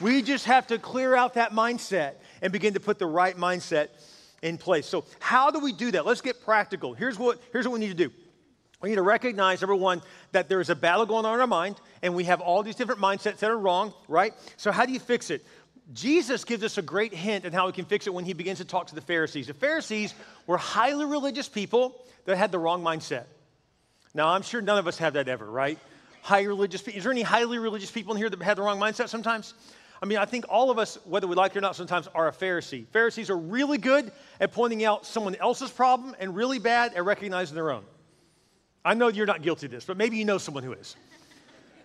We 0.00 0.22
just 0.22 0.46
have 0.46 0.66
to 0.68 0.78
clear 0.78 1.14
out 1.14 1.34
that 1.34 1.52
mindset 1.52 2.14
and 2.40 2.52
begin 2.52 2.72
to 2.74 2.80
put 2.80 2.98
the 2.98 3.06
right 3.06 3.36
mindset 3.36 3.88
in 4.42 4.56
place. 4.56 4.86
So, 4.86 5.04
how 5.18 5.50
do 5.50 5.58
we 5.58 5.72
do 5.72 5.90
that? 5.90 6.06
Let's 6.06 6.20
get 6.20 6.42
practical. 6.44 6.94
Here's 6.94 7.18
what, 7.18 7.40
here's 7.52 7.66
what 7.66 7.74
we 7.74 7.80
need 7.80 7.96
to 7.98 8.08
do. 8.08 8.12
We 8.80 8.90
need 8.90 8.96
to 8.96 9.02
recognize, 9.02 9.60
number 9.60 9.74
one, 9.74 10.02
that 10.32 10.48
there 10.48 10.60
is 10.60 10.70
a 10.70 10.76
battle 10.76 11.04
going 11.04 11.24
on 11.24 11.34
in 11.34 11.40
our 11.40 11.46
mind, 11.46 11.80
and 12.00 12.14
we 12.14 12.24
have 12.24 12.40
all 12.40 12.62
these 12.62 12.76
different 12.76 13.00
mindsets 13.00 13.38
that 13.38 13.50
are 13.50 13.58
wrong, 13.58 13.92
right? 14.06 14.32
So, 14.56 14.70
how 14.70 14.86
do 14.86 14.92
you 14.92 15.00
fix 15.00 15.30
it? 15.30 15.44
Jesus 15.92 16.44
gives 16.44 16.62
us 16.62 16.78
a 16.78 16.82
great 16.82 17.14
hint 17.14 17.46
on 17.46 17.52
how 17.52 17.66
we 17.66 17.72
can 17.72 17.86
fix 17.86 18.06
it 18.06 18.14
when 18.14 18.24
he 18.24 18.34
begins 18.34 18.58
to 18.58 18.64
talk 18.64 18.88
to 18.88 18.94
the 18.94 19.00
Pharisees. 19.00 19.46
The 19.46 19.54
Pharisees 19.54 20.14
were 20.46 20.58
highly 20.58 21.06
religious 21.06 21.48
people 21.48 21.96
that 22.26 22.36
had 22.36 22.52
the 22.52 22.58
wrong 22.58 22.84
mindset. 22.84 23.24
Now, 24.14 24.28
I'm 24.28 24.42
sure 24.42 24.60
none 24.60 24.78
of 24.78 24.86
us 24.86 24.98
have 24.98 25.14
that 25.14 25.28
ever, 25.28 25.50
right? 25.50 25.78
Highly 26.22 26.46
religious 26.46 26.82
people. 26.82 26.98
Is 26.98 27.04
there 27.04 27.12
any 27.12 27.22
highly 27.22 27.58
religious 27.58 27.90
people 27.90 28.12
in 28.12 28.18
here 28.18 28.28
that 28.28 28.42
had 28.42 28.58
the 28.58 28.62
wrong 28.62 28.78
mindset 28.78 29.08
sometimes? 29.08 29.54
I 30.00 30.06
mean, 30.06 30.18
I 30.18 30.26
think 30.26 30.44
all 30.48 30.70
of 30.70 30.78
us, 30.78 30.98
whether 31.04 31.26
we 31.26 31.34
like 31.34 31.52
it 31.52 31.58
or 31.58 31.62
not, 31.62 31.74
sometimes 31.74 32.06
are 32.14 32.28
a 32.28 32.32
Pharisee. 32.32 32.86
Pharisees 32.88 33.30
are 33.30 33.36
really 33.36 33.78
good 33.78 34.12
at 34.40 34.52
pointing 34.52 34.84
out 34.84 35.06
someone 35.06 35.34
else's 35.36 35.70
problem 35.70 36.14
and 36.20 36.36
really 36.36 36.58
bad 36.58 36.94
at 36.94 37.04
recognizing 37.04 37.54
their 37.54 37.70
own. 37.70 37.84
I 38.88 38.94
know 38.94 39.08
you're 39.08 39.26
not 39.26 39.42
guilty 39.42 39.66
of 39.66 39.72
this, 39.72 39.84
but 39.84 39.98
maybe 39.98 40.16
you 40.16 40.24
know 40.24 40.38
someone 40.38 40.62
who 40.62 40.72
is. 40.72 40.96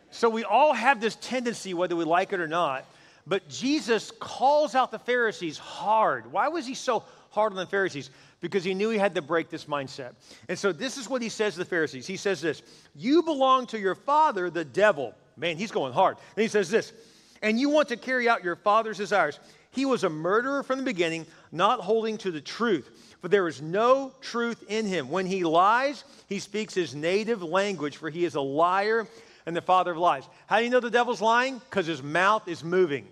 So 0.10 0.30
we 0.30 0.46
all 0.46 0.72
have 0.72 1.02
this 1.02 1.18
tendency, 1.18 1.74
whether 1.74 1.98
we 1.98 2.06
like 2.06 2.32
it 2.32 2.40
or 2.40 2.48
not. 2.48 2.86
But 3.28 3.50
Jesus 3.50 4.10
calls 4.22 4.74
out 4.74 4.90
the 4.90 5.00
Pharisees 5.00 5.58
hard. 5.58 6.32
Why 6.32 6.48
was 6.48 6.66
he 6.66 6.76
so 6.76 7.04
hard 7.32 7.52
on 7.52 7.58
the 7.58 7.66
Pharisees? 7.66 8.10
Because 8.40 8.64
he 8.64 8.74
knew 8.74 8.90
he 8.90 8.98
had 8.98 9.16
to 9.16 9.22
break 9.22 9.50
this 9.50 9.66
mindset. 9.66 10.14
And 10.48 10.58
so 10.58 10.72
this 10.72 10.98
is 10.98 11.10
what 11.10 11.22
he 11.22 11.28
says 11.28 11.54
to 11.54 11.60
the 11.60 11.66
Pharisees. 11.66 12.08
He 12.08 12.16
says 12.16 12.40
this 12.40 12.62
You 12.96 13.22
belong 13.22 13.68
to 13.68 13.80
your 13.80 13.96
father, 13.96 14.50
the 14.50 14.64
devil. 14.64 15.14
Man, 15.36 15.58
he's 15.58 15.72
going 15.72 15.92
hard. 15.92 16.16
And 16.38 16.42
he 16.42 16.48
says 16.48 16.70
this, 16.70 16.94
and 17.42 17.60
you 17.60 17.70
want 17.70 17.90
to 17.90 17.98
carry 17.98 18.30
out 18.30 18.46
your 18.46 18.56
father's 18.56 18.98
desires. 18.98 19.42
He 19.72 19.84
was 19.84 20.06
a 20.06 20.10
murderer 20.10 20.64
from 20.64 20.78
the 20.78 20.86
beginning, 20.86 21.26
not 21.52 21.82
holding 21.82 22.18
to 22.20 22.32
the 22.32 22.40
truth 22.40 23.13
for 23.24 23.30
there 23.30 23.48
is 23.48 23.62
no 23.62 24.12
truth 24.20 24.66
in 24.68 24.86
him. 24.86 25.08
When 25.08 25.26
he 25.26 25.46
lies, 25.46 26.04
he 26.28 26.40
speaks 26.40 26.74
his 26.74 26.94
native 26.94 27.42
language, 27.42 27.96
for 27.96 28.10
he 28.10 28.26
is 28.26 28.36
a 28.36 28.42
liar 28.42 29.08
and 29.46 29.56
the 29.56 29.62
father 29.62 29.92
of 29.92 29.98
lies. 29.98 30.28
How 30.46 30.58
do 30.58 30.66
you 30.66 30.70
know 30.70 30.82
the 30.82 30.90
devil's 30.90 31.22
lying? 31.22 31.60
Because 31.60 31.86
his 31.86 32.04
mouth 32.04 32.50
is 32.50 32.66
moving. 32.66 33.08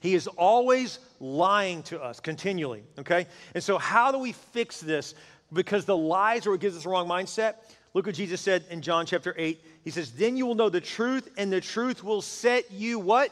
He 0.00 0.16
is 0.16 0.26
always 0.26 0.98
lying 1.20 1.84
to 1.84 2.02
us 2.02 2.18
continually, 2.18 2.82
okay? 2.98 3.28
And 3.54 3.62
so, 3.62 3.78
how 3.78 4.10
do 4.10 4.18
we 4.18 4.32
fix 4.32 4.80
this? 4.80 5.14
Because 5.52 5.84
the 5.84 5.96
lies 5.96 6.44
are 6.48 6.50
what 6.50 6.58
gives 6.58 6.76
us 6.76 6.82
the 6.82 6.88
wrong 6.88 7.08
mindset. 7.08 7.54
Look 7.94 8.06
what 8.06 8.16
Jesus 8.16 8.40
said 8.40 8.64
in 8.68 8.82
John 8.82 9.06
chapter 9.06 9.32
8. 9.38 9.62
He 9.84 9.90
says, 9.92 10.10
Then 10.10 10.36
you 10.36 10.44
will 10.44 10.56
know 10.56 10.70
the 10.70 10.80
truth, 10.80 11.30
and 11.36 11.52
the 11.52 11.60
truth 11.60 12.02
will 12.02 12.20
set 12.20 12.72
you 12.72 12.98
what? 12.98 13.30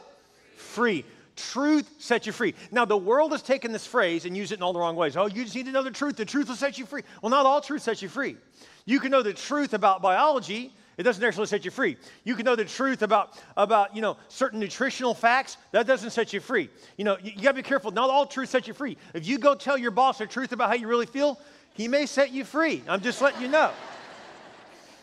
Free. 0.55 1.03
Truth 1.37 1.89
sets 1.99 2.25
you 2.25 2.33
free. 2.33 2.55
Now, 2.71 2.83
the 2.83 2.97
world 2.97 3.31
has 3.31 3.43
taken 3.43 3.71
this 3.71 3.85
phrase 3.85 4.25
and 4.25 4.35
used 4.35 4.51
it 4.51 4.55
in 4.55 4.63
all 4.63 4.73
the 4.73 4.79
wrong 4.79 4.95
ways. 4.95 5.15
Oh, 5.15 5.27
you 5.27 5.43
just 5.43 5.55
need 5.55 5.67
to 5.67 5.71
know 5.71 5.83
the 5.83 5.91
truth. 5.91 6.17
The 6.17 6.25
truth 6.25 6.49
will 6.49 6.55
set 6.55 6.79
you 6.79 6.85
free. 6.85 7.03
Well, 7.21 7.29
not 7.29 7.45
all 7.45 7.61
truth 7.61 7.83
sets 7.83 8.01
you 8.01 8.09
free. 8.09 8.37
You 8.85 8.99
can 8.99 9.11
know 9.11 9.21
the 9.21 9.33
truth 9.33 9.73
about 9.73 10.01
biology. 10.01 10.73
It 10.97 11.03
doesn't 11.03 11.21
necessarily 11.21 11.47
set 11.47 11.63
you 11.63 11.69
free. 11.69 11.95
You 12.23 12.35
can 12.35 12.43
know 12.43 12.55
the 12.55 12.65
truth 12.65 13.03
about, 13.03 13.39
about 13.55 13.95
you 13.95 14.01
know, 14.01 14.17
certain 14.29 14.59
nutritional 14.59 15.13
facts. 15.13 15.57
That 15.71 15.85
doesn't 15.85 16.09
set 16.09 16.33
you 16.33 16.39
free. 16.39 16.69
You 16.97 17.05
know, 17.05 17.17
you, 17.21 17.33
you 17.35 17.43
got 17.43 17.51
to 17.51 17.55
be 17.55 17.61
careful. 17.61 17.91
Not 17.91 18.09
all 18.09 18.25
truth 18.25 18.49
sets 18.49 18.67
you 18.67 18.73
free. 18.73 18.97
If 19.13 19.27
you 19.27 19.37
go 19.37 19.53
tell 19.53 19.77
your 19.77 19.91
boss 19.91 20.17
the 20.17 20.25
truth 20.25 20.53
about 20.53 20.69
how 20.69 20.75
you 20.75 20.87
really 20.87 21.05
feel, 21.05 21.39
he 21.73 21.87
may 21.87 22.07
set 22.07 22.31
you 22.31 22.43
free. 22.43 22.81
I'm 22.87 23.01
just 23.01 23.21
letting 23.21 23.43
you 23.43 23.47
know. 23.47 23.71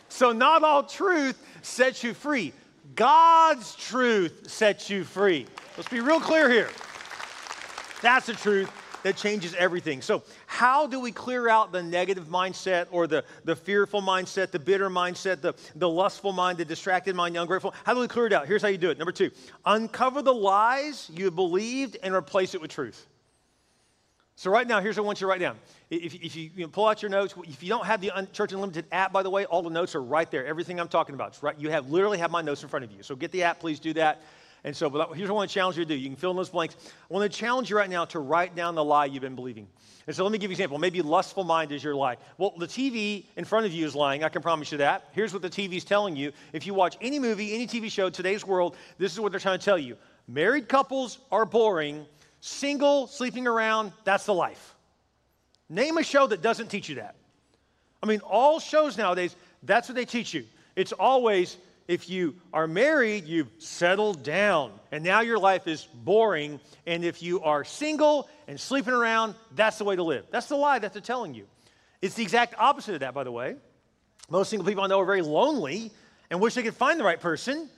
So, 0.09 0.33
not 0.33 0.65
all 0.65 0.83
truth 0.83 1.41
sets 1.63 2.03
you 2.03 2.13
free. 2.13 2.53
God's 2.95 3.75
truth 3.77 4.51
sets 4.51 4.91
you 4.91 5.05
free. 5.05 5.47
Let's 5.77 5.89
be 5.89 6.01
real 6.01 6.21
clear 6.21 6.51
here. 6.51 6.71
That's 8.03 8.27
the 8.27 8.35
truth 8.35 8.71
that 9.03 9.17
changes 9.17 9.55
everything. 9.55 10.03
So, 10.03 10.23
how 10.47 10.87
do 10.87 11.01
we 11.01 11.13
clear 11.13 11.49
out 11.49 11.73
the 11.73 11.83
negative 11.83 12.27
mindset 12.27 12.87
or 12.91 13.07
the, 13.07 13.25
the 13.45 13.57
fearful 13.57 14.03
mindset, 14.03 14.51
the 14.51 14.59
bitter 14.59 14.91
mindset, 14.91 15.41
the, 15.41 15.55
the 15.77 15.89
lustful 15.89 16.33
mind, 16.33 16.59
the 16.59 16.65
distracted 16.65 17.15
mind, 17.17 17.35
the 17.35 17.41
ungrateful? 17.41 17.75
How 17.85 17.95
do 17.95 18.01
we 18.01 18.09
clear 18.09 18.27
it 18.27 18.33
out? 18.33 18.47
Here's 18.47 18.63
how 18.63 18.69
you 18.69 18.79
do 18.79 18.91
it. 18.91 18.99
Number 18.99 19.13
two, 19.13 19.31
uncover 19.65 20.23
the 20.23 20.35
lies 20.35 21.11
you 21.15 21.27
have 21.27 21.35
believed 21.37 21.97
and 22.03 22.15
replace 22.15 22.55
it 22.55 22.61
with 22.61 22.71
truth. 22.71 23.07
So, 24.37 24.51
right 24.51 24.67
now, 24.67 24.81
here's 24.81 24.97
what 24.97 25.05
I 25.05 25.07
want 25.07 25.21
you 25.21 25.27
to 25.27 25.31
write 25.31 25.41
down. 25.41 25.57
If, 25.91 26.15
if 26.15 26.35
you, 26.35 26.51
you 26.57 26.63
know, 26.63 26.69
pull 26.69 26.87
out 26.87 27.03
your 27.03 27.11
notes, 27.11 27.35
if 27.45 27.63
you 27.63 27.69
don't 27.69 27.87
have 27.87 28.01
the 28.01 28.11
Church 28.33 28.53
Unlimited 28.53 28.87
app, 28.91 29.13
by 29.13 29.23
the 29.23 29.31
way, 29.31 29.45
all 29.45 29.63
the 29.63 29.71
notes 29.71 29.95
are 29.95 30.03
right 30.03 30.29
there. 30.29 30.45
Everything 30.45 30.81
I'm 30.81 30.89
talking 30.89 31.15
about, 31.15 31.41
right? 31.41 31.57
You 31.59 31.71
have 31.71 31.89
literally 31.89 32.19
have 32.19 32.33
my 32.33 32.43
notes 32.43 32.63
in 32.63 32.69
front 32.69 32.85
of 32.85 32.91
you. 32.91 33.03
So, 33.05 33.15
get 33.15 33.31
the 33.31 33.45
app, 33.45 33.61
please 33.61 33.79
do 33.79 33.93
that. 33.93 34.23
And 34.65 34.75
so, 34.75 34.89
but 34.89 35.15
here's 35.15 35.29
what 35.29 35.35
I 35.35 35.39
want 35.39 35.51
to 35.51 35.55
challenge 35.55 35.77
you 35.77 35.85
to 35.85 35.89
do. 35.89 35.95
You 35.95 36.09
can 36.09 36.17
fill 36.17 36.31
in 36.31 36.39
those 36.39 36.49
blanks. 36.49 36.75
I 36.79 37.13
want 37.13 37.31
to 37.31 37.39
challenge 37.39 37.69
you 37.69 37.77
right 37.77 37.89
now 37.89 38.07
to 38.07 38.19
write 38.19 38.57
down 38.57 38.75
the 38.75 38.83
lie 38.83 39.05
you've 39.05 39.21
been 39.23 39.35
believing. 39.35 39.69
And 40.07 40.17
so 40.17 40.25
let 40.25 40.33
me 40.33 40.39
give 40.39 40.51
you 40.51 40.55
an 40.55 40.61
example. 40.61 40.79
Maybe 40.79 41.03
lustful 41.03 41.45
mind 41.45 41.71
is 41.71 41.85
your 41.85 41.95
lie. 41.95 42.17
Well, 42.39 42.55
the 42.57 42.67
TV 42.67 43.27
in 43.37 43.45
front 43.45 43.67
of 43.67 43.73
you 43.73 43.87
is 43.87 43.95
lying. 43.95 44.25
I 44.25 44.31
can 44.31 44.41
promise 44.41 44.73
you 44.73 44.79
that. 44.79 45.09
Here's 45.13 45.35
what 45.35 45.43
the 45.43 45.51
TV 45.51 45.75
is 45.75 45.85
telling 45.85 46.17
you. 46.17 46.33
If 46.55 46.67
you 46.67 46.73
watch 46.73 46.97
any 47.03 47.19
movie, 47.19 47.55
any 47.55 47.67
TV 47.67 47.91
show, 47.91 48.09
today's 48.09 48.47
world, 48.47 48.77
this 48.97 49.13
is 49.13 49.21
what 49.21 49.33
they're 49.33 49.41
trying 49.41 49.59
to 49.59 49.65
tell 49.65 49.79
you. 49.79 49.97
Married 50.27 50.69
couples 50.69 51.19
are 51.31 51.45
boring. 51.45 52.07
Single, 52.47 53.07
sleeping 53.07 53.47
around, 53.47 53.93
that's 54.05 54.27
the 54.27 54.35
life. 54.35 54.75
Name 55.71 55.97
a 55.97 56.03
show 56.03 56.27
that 56.27 56.43
doesn't 56.43 56.69
teach 56.69 56.91
you 56.91 56.97
that. 56.97 57.15
I 58.03 58.07
mean, 58.07 58.21
all 58.21 58.61
shows 58.61 58.99
nowadays, 58.99 59.35
that's 59.63 59.89
what 59.89 59.95
they 59.95 60.05
teach 60.05 60.35
you. 60.35 60.45
It's 60.77 60.93
always 60.93 61.57
if 61.89 62.11
you 62.11 62.35
are 62.53 62.67
married, 62.67 63.25
you've 63.25 63.49
settled 63.61 64.23
down 64.23 64.73
and 64.93 65.03
now 65.03 65.23
your 65.23 65.39
life 65.39 65.67
is 65.67 65.85
boring. 65.85 66.61
And 66.87 67.03
if 67.03 67.23
you 67.23 67.41
are 67.41 67.65
single 67.65 68.29
and 68.47 68.61
sleeping 68.61 68.93
around, 68.93 69.37
that's 69.55 69.79
the 69.79 69.85
way 69.85 69.97
to 69.97 70.03
live. 70.03 70.27
That's 70.31 70.49
the 70.49 70.57
lie 70.57 70.79
that 70.79 70.93
they're 70.93 71.01
telling 71.01 71.33
you. 71.33 71.47
It's 72.03 72.15
the 72.15 72.25
exact 72.25 72.57
opposite 72.59 72.93
of 72.93 73.01
that, 73.01 73.15
by 73.15 73.25
the 73.25 73.33
way. 73.33 73.57
Most 74.29 74.51
single 74.51 74.69
people 74.69 74.85
I 74.85 74.89
know 74.89 75.01
are 75.01 75.07
very 75.07 75.23
lonely 75.23 75.93
and 76.29 76.43
wish 76.43 76.57
they 76.57 76.63
could 76.63 76.77
find 76.77 77.01
the 77.01 77.05
right 77.05 77.21
person 77.21 77.71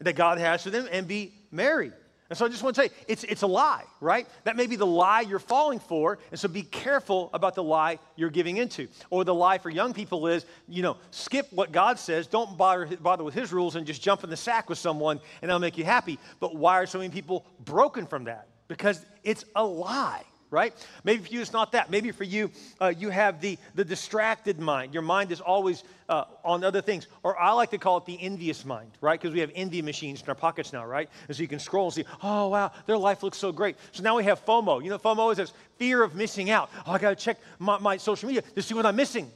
that 0.00 0.12
God 0.12 0.36
has 0.36 0.62
for 0.62 0.68
them 0.68 0.86
and 0.92 1.08
be 1.08 1.32
married. 1.50 1.94
And 2.30 2.38
so 2.38 2.46
I 2.46 2.48
just 2.48 2.62
want 2.62 2.76
to 2.76 2.82
tell 2.82 2.88
you, 2.88 3.04
it's, 3.08 3.24
it's 3.24 3.42
a 3.42 3.46
lie, 3.48 3.82
right? 4.00 4.26
That 4.44 4.56
may 4.56 4.68
be 4.68 4.76
the 4.76 4.86
lie 4.86 5.22
you're 5.22 5.40
falling 5.40 5.80
for. 5.80 6.18
And 6.30 6.38
so 6.38 6.48
be 6.48 6.62
careful 6.62 7.28
about 7.34 7.56
the 7.56 7.62
lie 7.62 7.98
you're 8.14 8.30
giving 8.30 8.56
into. 8.56 8.86
Or 9.10 9.24
the 9.24 9.34
lie 9.34 9.58
for 9.58 9.68
young 9.68 9.92
people 9.92 10.28
is, 10.28 10.46
you 10.68 10.82
know, 10.82 10.96
skip 11.10 11.52
what 11.52 11.72
God 11.72 11.98
says, 11.98 12.28
don't 12.28 12.56
bother, 12.56 12.86
bother 12.98 13.24
with 13.24 13.34
his 13.34 13.52
rules, 13.52 13.74
and 13.74 13.84
just 13.84 14.00
jump 14.00 14.22
in 14.22 14.30
the 14.30 14.36
sack 14.36 14.68
with 14.68 14.78
someone, 14.78 15.18
and 15.42 15.48
that'll 15.48 15.58
make 15.58 15.76
you 15.76 15.84
happy. 15.84 16.20
But 16.38 16.54
why 16.54 16.78
are 16.78 16.86
so 16.86 16.98
many 16.98 17.10
people 17.10 17.44
broken 17.64 18.06
from 18.06 18.24
that? 18.24 18.46
Because 18.68 19.04
it's 19.24 19.44
a 19.56 19.64
lie 19.64 20.22
right? 20.50 20.74
Maybe 21.04 21.22
for 21.22 21.32
you, 21.32 21.40
it's 21.40 21.52
not 21.52 21.72
that. 21.72 21.90
Maybe 21.90 22.10
for 22.10 22.24
you, 22.24 22.50
uh, 22.80 22.92
you 22.96 23.10
have 23.10 23.40
the, 23.40 23.58
the 23.74 23.84
distracted 23.84 24.58
mind. 24.58 24.92
Your 24.92 25.02
mind 25.02 25.32
is 25.32 25.40
always 25.40 25.84
uh, 26.08 26.24
on 26.44 26.64
other 26.64 26.82
things. 26.82 27.06
Or 27.22 27.38
I 27.38 27.52
like 27.52 27.70
to 27.70 27.78
call 27.78 27.98
it 27.98 28.06
the 28.06 28.20
envious 28.20 28.64
mind, 28.64 28.90
right? 29.00 29.20
Because 29.20 29.32
we 29.32 29.40
have 29.40 29.50
envy 29.54 29.82
machines 29.82 30.22
in 30.22 30.28
our 30.28 30.34
pockets 30.34 30.72
now, 30.72 30.84
right? 30.84 31.08
And 31.28 31.36
so 31.36 31.42
you 31.42 31.48
can 31.48 31.60
scroll 31.60 31.86
and 31.86 31.94
see, 31.94 32.04
oh, 32.22 32.48
wow, 32.48 32.72
their 32.86 32.98
life 32.98 33.22
looks 33.22 33.38
so 33.38 33.52
great. 33.52 33.76
So 33.92 34.02
now 34.02 34.16
we 34.16 34.24
have 34.24 34.44
FOMO. 34.44 34.82
You 34.82 34.90
know, 34.90 34.98
FOMO 34.98 35.30
is 35.30 35.38
this 35.38 35.52
fear 35.76 36.02
of 36.02 36.14
missing 36.14 36.50
out. 36.50 36.70
Oh, 36.86 36.92
I 36.92 36.98
got 36.98 37.10
to 37.10 37.16
check 37.16 37.38
my, 37.58 37.78
my 37.78 37.96
social 37.96 38.26
media 38.26 38.42
to 38.42 38.62
see 38.62 38.74
what 38.74 38.86
I'm 38.86 38.96
missing. 38.96 39.30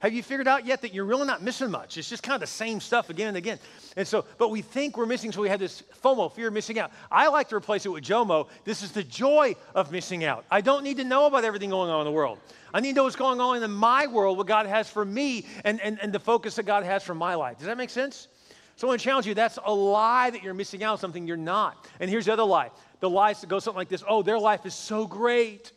Have 0.00 0.14
you 0.14 0.22
figured 0.22 0.48
out 0.48 0.64
yet 0.64 0.80
that 0.80 0.94
you're 0.94 1.04
really 1.04 1.26
not 1.26 1.42
missing 1.42 1.70
much? 1.70 1.98
It's 1.98 2.08
just 2.08 2.22
kind 2.22 2.34
of 2.34 2.40
the 2.40 2.46
same 2.46 2.80
stuff 2.80 3.10
again 3.10 3.28
and 3.28 3.36
again. 3.36 3.58
And 3.96 4.08
so, 4.08 4.24
but 4.38 4.50
we 4.50 4.62
think 4.62 4.96
we're 4.96 5.04
missing, 5.04 5.30
so 5.30 5.42
we 5.42 5.50
have 5.50 5.60
this 5.60 5.82
FOMO, 6.02 6.32
fear 6.32 6.48
of 6.48 6.54
missing 6.54 6.78
out. 6.78 6.90
I 7.10 7.28
like 7.28 7.50
to 7.50 7.56
replace 7.56 7.84
it 7.84 7.90
with 7.90 8.02
JOMO. 8.02 8.48
This 8.64 8.82
is 8.82 8.92
the 8.92 9.04
joy 9.04 9.56
of 9.74 9.92
missing 9.92 10.24
out. 10.24 10.46
I 10.50 10.62
don't 10.62 10.84
need 10.84 10.96
to 10.96 11.04
know 11.04 11.26
about 11.26 11.44
everything 11.44 11.68
going 11.68 11.90
on 11.90 12.00
in 12.00 12.06
the 12.06 12.12
world. 12.12 12.38
I 12.72 12.80
need 12.80 12.92
to 12.92 12.96
know 12.96 13.04
what's 13.04 13.14
going 13.14 13.40
on 13.40 13.62
in 13.62 13.70
my 13.70 14.06
world, 14.06 14.38
what 14.38 14.46
God 14.46 14.64
has 14.64 14.88
for 14.88 15.04
me, 15.04 15.44
and, 15.64 15.78
and, 15.82 15.98
and 16.00 16.14
the 16.14 16.20
focus 16.20 16.54
that 16.54 16.64
God 16.64 16.82
has 16.84 17.04
for 17.04 17.14
my 17.14 17.34
life. 17.34 17.58
Does 17.58 17.66
that 17.66 17.76
make 17.76 17.90
sense? 17.90 18.28
So 18.76 18.86
I 18.86 18.88
want 18.88 19.00
to 19.00 19.04
challenge 19.04 19.26
you 19.26 19.34
that's 19.34 19.58
a 19.62 19.74
lie 19.74 20.30
that 20.30 20.42
you're 20.42 20.54
missing 20.54 20.82
out 20.82 20.92
on 20.92 20.98
something 20.98 21.26
you're 21.26 21.36
not. 21.36 21.86
And 22.00 22.08
here's 22.08 22.24
the 22.24 22.32
other 22.32 22.44
lie 22.44 22.70
the 23.00 23.10
lies 23.10 23.42
that 23.42 23.48
go 23.48 23.58
something 23.58 23.76
like 23.76 23.90
this 23.90 24.02
oh, 24.08 24.22
their 24.22 24.38
life 24.38 24.64
is 24.64 24.72
so 24.72 25.06
great, 25.06 25.72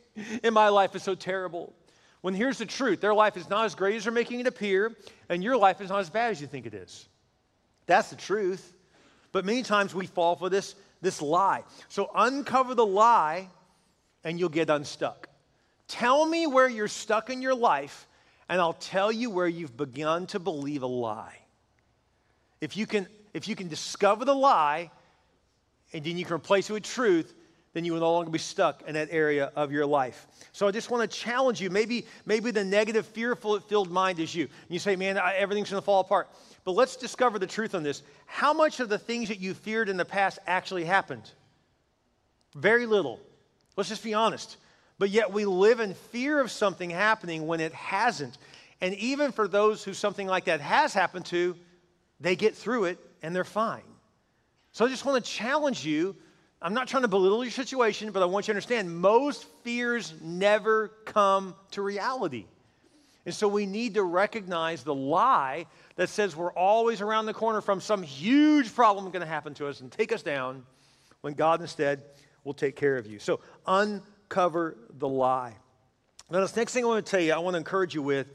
and 0.46 0.56
my 0.56 0.70
life 0.70 0.96
is 0.96 1.04
so 1.04 1.14
terrible. 1.14 1.74
When 2.24 2.34
here's 2.34 2.58
the 2.58 2.66
truth 2.66 3.02
their 3.02 3.14
life 3.14 3.36
is 3.36 3.50
not 3.50 3.66
as 3.66 3.76
great 3.76 3.98
as 3.98 4.06
they're 4.06 4.14
making 4.14 4.40
it 4.40 4.48
appear, 4.48 4.96
and 5.28 5.44
your 5.44 5.58
life 5.58 5.82
is 5.82 5.90
not 5.90 6.00
as 6.00 6.10
bad 6.10 6.32
as 6.32 6.40
you 6.40 6.48
think 6.48 6.66
it 6.66 6.74
is. 6.74 7.10
That's 7.86 8.12
the 8.12 8.16
truth. 8.16 8.74
But 9.34 9.44
many 9.44 9.62
times 9.62 9.94
we 9.94 10.06
fall 10.06 10.38
for 10.38 10.50
this, 10.50 10.76
this 11.02 11.22
lie. 11.22 11.64
So 11.90 12.10
uncover 12.16 12.76
the 12.76 12.86
lie, 12.86 13.50
and 14.24 14.40
you'll 14.40 14.48
get 14.48 14.70
unstuck. 14.70 15.28
Tell 15.90 16.26
me 16.26 16.48
where 16.48 16.70
you're 16.70 16.88
stuck 16.88 17.30
in 17.30 17.42
your 17.42 17.56
life, 17.56 18.08
and 18.48 18.62
I'll 18.62 18.72
tell 18.72 19.12
you 19.12 19.30
where 19.30 19.48
you've 19.48 19.76
begun 19.76 20.26
to 20.28 20.40
believe 20.40 20.82
a 20.82 20.88
lie. 20.88 21.40
If 22.62 22.78
you 22.78 22.88
can, 22.88 23.06
if 23.34 23.50
you 23.50 23.56
can 23.58 23.68
discover 23.68 24.24
the 24.24 24.34
lie, 24.34 24.92
and 25.92 26.06
then 26.06 26.18
you 26.18 26.24
can 26.24 26.36
replace 26.36 26.70
it 26.70 26.74
with 26.74 26.84
truth, 26.84 27.34
then 27.74 27.84
you 27.84 27.94
will 27.94 28.00
no 28.00 28.14
longer 28.14 28.30
be 28.30 28.40
stuck 28.40 28.84
in 28.88 28.94
that 28.94 29.10
area 29.12 29.52
of 29.56 29.72
your 29.72 29.86
life. 29.86 30.28
So 30.52 30.68
I 30.68 30.72
just 30.72 30.92
want 30.92 31.10
to 31.10 31.18
challenge 31.18 31.60
you. 31.60 31.72
Maybe, 31.72 32.06
maybe 32.26 32.52
the 32.52 32.64
negative, 32.64 33.06
fearful 33.08 33.60
filled 33.62 33.92
mind 33.92 34.20
is 34.20 34.34
you. 34.34 34.44
And 34.44 34.70
you 34.70 34.80
say, 34.80 34.96
man, 34.96 35.18
I, 35.18 35.36
everything's 35.36 35.72
going 35.72 35.82
to 35.82 35.86
fall 35.86 36.02
apart. 36.02 36.30
But 36.66 36.74
let's 36.74 36.96
discover 36.96 37.40
the 37.40 37.48
truth 37.48 37.74
on 37.74 37.82
this. 37.82 38.04
How 38.28 38.54
much 38.54 38.80
of 38.80 38.90
the 38.90 39.00
things 39.00 39.28
that 39.30 39.40
you 39.40 39.56
feared 39.56 39.90
in 39.90 39.98
the 39.98 40.06
past 40.06 40.38
actually 40.46 40.86
happened? 40.86 41.30
Very 42.56 42.86
little. 42.86 43.20
Let's 43.76 43.90
just 43.90 44.04
be 44.04 44.14
honest. 44.14 44.58
But 45.00 45.10
yet 45.10 45.34
we 45.34 45.46
live 45.46 45.80
in 45.80 45.96
fear 45.96 46.40
of 46.40 46.52
something 46.52 46.92
happening 46.92 47.48
when 47.48 47.60
it 47.60 47.74
hasn't. 47.74 48.38
And 48.82 48.94
even 48.96 49.32
for 49.32 49.48
those 49.48 49.84
who 49.84 49.94
something 49.94 50.28
like 50.28 50.46
that 50.46 50.62
has 50.62 50.94
happened 50.94 51.26
to, 51.28 51.56
they 52.20 52.36
get 52.36 52.56
through 52.56 52.86
it 52.86 53.00
and 53.24 53.36
they're 53.36 53.44
fine. 53.44 53.82
So 54.74 54.86
I 54.86 54.90
just 54.90 55.06
want 55.06 55.24
to 55.24 55.30
challenge 55.30 55.84
you 55.86 56.16
I'm 56.64 56.74
not 56.74 56.88
trying 56.88 57.02
to 57.02 57.10
belittle 57.10 57.44
your 57.44 57.52
situation, 57.52 58.12
but 58.12 58.24
I 58.24 58.26
want 58.26 58.48
you 58.48 58.54
to 58.54 58.56
understand 58.56 58.90
most 58.90 59.44
fears 59.64 60.14
never 60.22 60.88
come 61.04 61.56
to 61.72 61.82
reality. 61.82 62.46
And 63.26 63.36
so 63.36 63.50
we 63.50 63.66
need 63.66 63.96
to 63.96 64.04
recognize 64.04 64.84
the 64.84 64.96
lie 64.96 65.66
that 65.98 66.08
says 66.08 66.38
we're 66.38 66.54
always 66.54 67.02
around 67.02 67.26
the 67.26 67.34
corner 67.34 67.60
from 67.60 67.82
some 67.82 68.02
huge 68.02 68.74
problem 68.74 69.06
going 69.12 69.22
to 69.22 69.28
happen 69.28 69.54
to 69.56 69.68
us 69.68 69.82
and 69.82 69.92
take 69.92 70.14
us 70.14 70.24
down 70.24 70.64
when 71.20 71.34
God 71.34 71.60
instead 71.60 72.04
will 72.46 72.54
take 72.54 72.78
care 72.78 72.96
of 72.96 73.08
you. 73.08 73.20
So 73.20 73.42
uncover 73.68 74.78
the 74.98 75.08
lie. 75.08 75.56
Now, 76.32 76.40
this 76.40 76.56
next 76.56 76.74
thing 76.74 76.86
I 76.86 76.88
want 76.88 77.06
to 77.06 77.10
tell 77.10 77.20
you, 77.20 77.34
I 77.34 77.40
want 77.40 77.56
to 77.56 77.58
encourage 77.58 77.94
you 77.94 78.02
with 78.02 78.28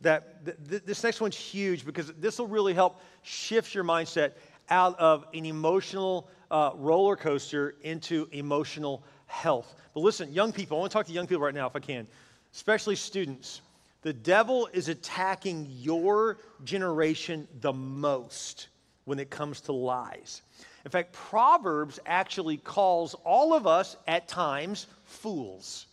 that 0.00 0.44
th- 0.44 0.56
th- 0.68 0.82
this 0.84 1.04
next 1.04 1.20
one's 1.20 1.36
huge 1.36 1.84
because 1.84 2.12
this 2.14 2.38
will 2.38 2.48
really 2.48 2.72
help 2.72 3.00
shift 3.22 3.74
your 3.74 3.84
mindset 3.84 4.32
out 4.70 4.98
of 4.98 5.26
an 5.34 5.44
emotional 5.44 6.28
uh, 6.54 6.70
roller 6.76 7.16
coaster 7.16 7.74
into 7.82 8.28
emotional 8.30 9.02
health. 9.26 9.74
But 9.92 10.00
listen, 10.00 10.32
young 10.32 10.52
people, 10.52 10.76
I 10.76 10.80
want 10.80 10.92
to 10.92 10.94
talk 10.96 11.06
to 11.06 11.12
young 11.12 11.26
people 11.26 11.42
right 11.42 11.54
now 11.54 11.66
if 11.66 11.74
I 11.74 11.80
can, 11.80 12.06
especially 12.54 12.94
students. 12.94 13.60
The 14.02 14.12
devil 14.12 14.68
is 14.72 14.88
attacking 14.88 15.66
your 15.68 16.38
generation 16.62 17.48
the 17.60 17.72
most 17.72 18.68
when 19.04 19.18
it 19.18 19.30
comes 19.30 19.62
to 19.62 19.72
lies. 19.72 20.42
In 20.84 20.92
fact, 20.92 21.12
Proverbs 21.12 21.98
actually 22.06 22.58
calls 22.58 23.14
all 23.24 23.52
of 23.52 23.66
us 23.66 23.96
at 24.06 24.28
times 24.28 24.86
fools. 25.06 25.86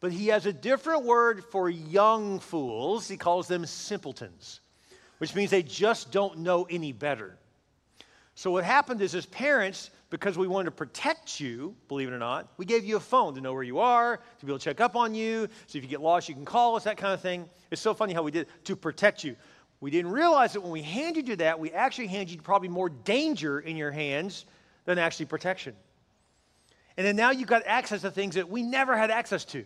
But 0.00 0.12
he 0.12 0.28
has 0.28 0.46
a 0.46 0.54
different 0.54 1.04
word 1.04 1.44
for 1.50 1.68
young 1.68 2.38
fools. 2.38 3.08
He 3.08 3.18
calls 3.18 3.46
them 3.46 3.66
simpletons, 3.66 4.60
which 5.18 5.34
means 5.34 5.50
they 5.50 5.62
just 5.62 6.10
don't 6.12 6.38
know 6.38 6.66
any 6.70 6.92
better. 6.92 7.36
So, 8.36 8.52
what 8.52 8.62
happened 8.62 9.02
is, 9.02 9.16
as 9.16 9.26
parents, 9.26 9.90
because 10.10 10.38
we 10.38 10.48
wanted 10.48 10.66
to 10.66 10.70
protect 10.70 11.38
you, 11.38 11.74
believe 11.86 12.08
it 12.08 12.12
or 12.12 12.18
not, 12.18 12.48
we 12.56 12.64
gave 12.64 12.84
you 12.84 12.96
a 12.96 13.00
phone 13.00 13.34
to 13.34 13.40
know 13.40 13.52
where 13.52 13.62
you 13.62 13.78
are, 13.78 14.16
to 14.38 14.46
be 14.46 14.50
able 14.50 14.58
to 14.58 14.64
check 14.64 14.80
up 14.80 14.96
on 14.96 15.14
you. 15.14 15.48
So 15.66 15.78
if 15.78 15.84
you 15.84 15.90
get 15.90 16.00
lost, 16.00 16.28
you 16.28 16.34
can 16.34 16.46
call 16.46 16.76
us, 16.76 16.84
that 16.84 16.96
kind 16.96 17.12
of 17.12 17.20
thing. 17.20 17.48
It's 17.70 17.82
so 17.82 17.92
funny 17.92 18.14
how 18.14 18.22
we 18.22 18.30
did 18.30 18.42
it 18.42 18.64
to 18.64 18.76
protect 18.76 19.22
you. 19.22 19.36
We 19.80 19.90
didn't 19.90 20.10
realize 20.10 20.54
that 20.54 20.62
when 20.62 20.72
we 20.72 20.82
handed 20.82 21.28
you 21.28 21.36
that, 21.36 21.60
we 21.60 21.70
actually 21.72 22.08
handed 22.08 22.34
you 22.34 22.42
probably 22.42 22.68
more 22.68 22.88
danger 22.88 23.60
in 23.60 23.76
your 23.76 23.90
hands 23.90 24.46
than 24.86 24.98
actually 24.98 25.26
protection. 25.26 25.76
And 26.96 27.06
then 27.06 27.14
now 27.14 27.30
you've 27.30 27.48
got 27.48 27.62
access 27.66 28.00
to 28.00 28.10
things 28.10 28.34
that 28.34 28.48
we 28.48 28.62
never 28.62 28.96
had 28.96 29.10
access 29.10 29.44
to. 29.46 29.64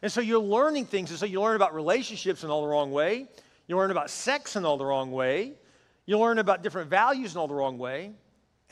And 0.00 0.10
so 0.10 0.20
you're 0.20 0.40
learning 0.40 0.86
things. 0.86 1.10
And 1.10 1.18
so 1.18 1.26
you 1.26 1.40
learn 1.40 1.54
about 1.54 1.74
relationships 1.74 2.42
in 2.42 2.50
all 2.50 2.62
the 2.62 2.68
wrong 2.68 2.90
way. 2.90 3.28
You 3.68 3.76
learn 3.76 3.92
about 3.92 4.10
sex 4.10 4.56
in 4.56 4.64
all 4.64 4.76
the 4.76 4.84
wrong 4.84 5.12
way. 5.12 5.52
You 6.06 6.18
learn 6.18 6.38
about 6.38 6.62
different 6.62 6.90
values 6.90 7.34
in 7.34 7.38
all 7.38 7.46
the 7.46 7.54
wrong 7.54 7.78
way 7.78 8.12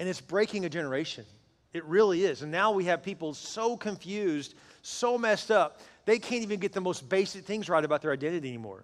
and 0.00 0.08
it's 0.08 0.20
breaking 0.20 0.64
a 0.64 0.68
generation. 0.68 1.24
It 1.72 1.84
really 1.84 2.24
is. 2.24 2.42
And 2.42 2.50
now 2.50 2.72
we 2.72 2.86
have 2.86 3.02
people 3.02 3.34
so 3.34 3.76
confused, 3.76 4.54
so 4.82 5.16
messed 5.16 5.52
up, 5.52 5.78
they 6.06 6.18
can't 6.18 6.42
even 6.42 6.58
get 6.58 6.72
the 6.72 6.80
most 6.80 7.08
basic 7.08 7.44
things 7.44 7.68
right 7.68 7.84
about 7.84 8.02
their 8.02 8.10
identity 8.10 8.48
anymore. 8.48 8.82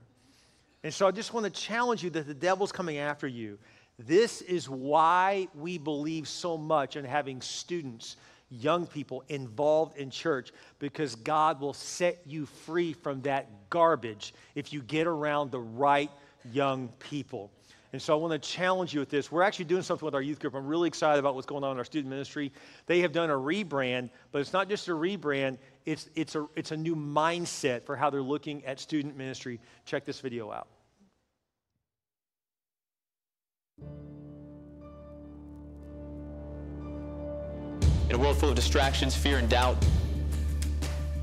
And 0.84 0.94
so 0.94 1.08
I 1.08 1.10
just 1.10 1.32
want 1.32 1.44
to 1.44 1.50
challenge 1.50 2.04
you 2.04 2.10
that 2.10 2.28
the 2.28 2.34
devil's 2.34 2.70
coming 2.70 2.98
after 2.98 3.26
you. 3.26 3.58
This 3.98 4.42
is 4.42 4.68
why 4.68 5.48
we 5.54 5.78
believe 5.78 6.28
so 6.28 6.58
much 6.58 6.96
in 6.96 7.04
having 7.04 7.40
students, 7.40 8.16
young 8.50 8.86
people 8.86 9.24
involved 9.28 9.96
in 9.96 10.10
church, 10.10 10.52
because 10.78 11.14
God 11.14 11.60
will 11.60 11.72
set 11.72 12.20
you 12.26 12.44
free 12.44 12.92
from 12.92 13.22
that 13.22 13.70
garbage 13.70 14.34
if 14.54 14.70
you 14.72 14.82
get 14.82 15.06
around 15.06 15.50
the 15.50 15.60
right 15.60 16.10
young 16.52 16.88
people. 16.98 17.50
And 17.92 18.02
so 18.02 18.12
I 18.12 18.20
want 18.20 18.32
to 18.32 18.48
challenge 18.48 18.92
you 18.92 19.00
with 19.00 19.10
this. 19.10 19.30
We're 19.30 19.42
actually 19.42 19.66
doing 19.66 19.82
something 19.82 20.04
with 20.04 20.14
our 20.14 20.22
youth 20.22 20.38
group. 20.38 20.54
I'm 20.54 20.66
really 20.66 20.88
excited 20.88 21.18
about 21.18 21.34
what's 21.34 21.46
going 21.46 21.64
on 21.64 21.72
in 21.72 21.78
our 21.78 21.84
student 21.84 22.10
ministry. 22.10 22.52
They 22.86 23.00
have 23.00 23.12
done 23.12 23.30
a 23.30 23.34
rebrand, 23.34 24.10
but 24.32 24.40
it's 24.40 24.52
not 24.52 24.68
just 24.68 24.88
a 24.88 24.92
rebrand, 24.92 25.58
it's, 25.84 26.10
it's, 26.14 26.34
a, 26.34 26.46
it's 26.56 26.72
a 26.72 26.76
new 26.76 26.96
mindset 26.96 27.84
for 27.84 27.96
how 27.96 28.10
they're 28.10 28.20
looking 28.20 28.64
at 28.64 28.80
student 28.80 29.16
ministry. 29.16 29.60
Check 29.84 30.04
this 30.04 30.20
video 30.20 30.50
out. 30.50 30.66
In 38.08 38.14
a 38.14 38.18
world 38.18 38.36
full 38.36 38.50
of 38.50 38.54
distractions, 38.54 39.16
fear, 39.16 39.38
and 39.38 39.48
doubt, 39.48 39.76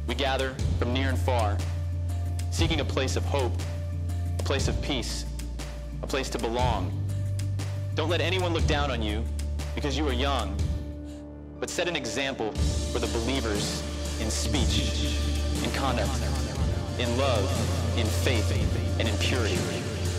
we 0.06 0.16
gather 0.16 0.54
from 0.80 0.94
near 0.94 1.10
and 1.10 1.18
far, 1.18 1.58
seeking 2.52 2.82
a 2.82 2.86
place 2.86 3.16
of 3.16 3.24
hope, 3.24 3.54
a 4.38 4.44
place 4.44 4.68
of 4.68 4.82
peace, 4.82 5.26
a 6.04 6.08
place 6.08 6.30
to 6.30 6.38
belong. 6.38 6.92
Don't 7.96 8.10
let 8.10 8.20
anyone 8.20 8.54
look 8.54 8.68
down 8.68 8.92
on 8.92 9.02
you 9.02 9.24
because 9.74 9.98
you 9.98 10.06
are 10.08 10.14
young, 10.14 10.56
but 11.62 11.70
set 11.70 11.88
an 11.88 11.96
example 11.96 12.52
for 12.92 13.00
the 13.00 13.08
believers 13.08 13.82
in 14.20 14.30
speech, 14.30 15.18
in 15.64 15.72
conduct, 15.72 16.12
in 17.00 17.18
love, 17.18 17.48
in 17.98 18.06
faith, 18.06 18.52
and 19.00 19.08
in 19.08 19.18
purity. 19.18 19.58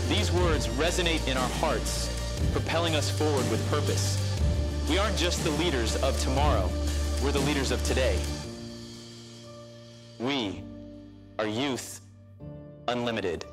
These 0.09 0.31
words 0.31 0.67
resonate 0.69 1.25
in 1.27 1.37
our 1.37 1.49
hearts, 1.59 2.09
propelling 2.51 2.95
us 2.95 3.09
forward 3.09 3.49
with 3.51 3.63
purpose. 3.69 4.19
We 4.89 4.97
aren't 4.97 5.17
just 5.17 5.43
the 5.43 5.51
leaders 5.51 5.95
of 5.97 6.19
tomorrow, 6.19 6.67
we're 7.23 7.31
the 7.31 7.39
leaders 7.39 7.69
of 7.69 7.83
today. 7.83 8.19
We 10.19 10.63
are 11.37 11.47
Youth 11.47 12.01
Unlimited. 12.87 13.45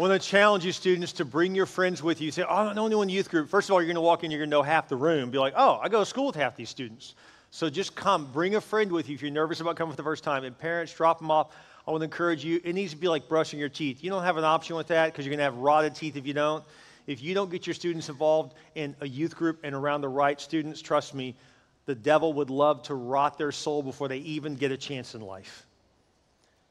I 0.00 0.02
want 0.02 0.22
to 0.22 0.26
challenge 0.26 0.64
you, 0.64 0.72
students, 0.72 1.12
to 1.12 1.26
bring 1.26 1.54
your 1.54 1.66
friends 1.66 2.02
with 2.02 2.22
you. 2.22 2.30
Say, 2.30 2.42
oh, 2.42 2.56
I 2.56 2.64
don't 2.64 2.74
know 2.74 2.86
anyone 2.86 3.02
in 3.02 3.08
the 3.08 3.12
youth 3.12 3.28
group. 3.28 3.50
First 3.50 3.68
of 3.68 3.74
all, 3.74 3.82
you're 3.82 3.86
going 3.86 3.96
to 3.96 4.00
walk 4.00 4.24
in, 4.24 4.30
you're 4.30 4.40
going 4.40 4.48
to 4.48 4.56
know 4.56 4.62
half 4.62 4.88
the 4.88 4.96
room. 4.96 5.30
Be 5.30 5.36
like, 5.36 5.52
oh, 5.58 5.78
I 5.82 5.90
go 5.90 6.00
to 6.00 6.06
school 6.06 6.28
with 6.28 6.36
half 6.36 6.56
these 6.56 6.70
students. 6.70 7.16
So 7.50 7.68
just 7.68 7.94
come, 7.94 8.24
bring 8.32 8.54
a 8.54 8.62
friend 8.62 8.90
with 8.90 9.10
you 9.10 9.14
if 9.14 9.20
you're 9.20 9.30
nervous 9.30 9.60
about 9.60 9.76
coming 9.76 9.92
for 9.92 9.98
the 9.98 10.02
first 10.02 10.24
time. 10.24 10.44
And 10.44 10.58
parents, 10.58 10.94
drop 10.94 11.18
them 11.18 11.30
off. 11.30 11.54
I 11.86 11.90
want 11.90 12.00
to 12.00 12.06
encourage 12.06 12.42
you. 12.42 12.62
It 12.64 12.72
needs 12.72 12.92
to 12.92 12.96
be 12.96 13.08
like 13.08 13.28
brushing 13.28 13.60
your 13.60 13.68
teeth. 13.68 14.02
You 14.02 14.08
don't 14.08 14.22
have 14.22 14.38
an 14.38 14.44
option 14.44 14.74
with 14.74 14.86
that 14.86 15.12
because 15.12 15.26
you're 15.26 15.36
going 15.36 15.40
to 15.40 15.44
have 15.44 15.58
rotted 15.58 15.94
teeth 15.94 16.16
if 16.16 16.26
you 16.26 16.32
don't. 16.32 16.64
If 17.06 17.22
you 17.22 17.34
don't 17.34 17.50
get 17.50 17.66
your 17.66 17.74
students 17.74 18.08
involved 18.08 18.54
in 18.76 18.96
a 19.02 19.06
youth 19.06 19.36
group 19.36 19.60
and 19.64 19.74
around 19.74 20.00
the 20.00 20.08
right 20.08 20.40
students, 20.40 20.80
trust 20.80 21.14
me, 21.14 21.36
the 21.84 21.94
devil 21.94 22.32
would 22.32 22.48
love 22.48 22.84
to 22.84 22.94
rot 22.94 23.36
their 23.36 23.52
soul 23.52 23.82
before 23.82 24.08
they 24.08 24.18
even 24.20 24.54
get 24.54 24.72
a 24.72 24.78
chance 24.78 25.14
in 25.14 25.20
life. 25.20 25.66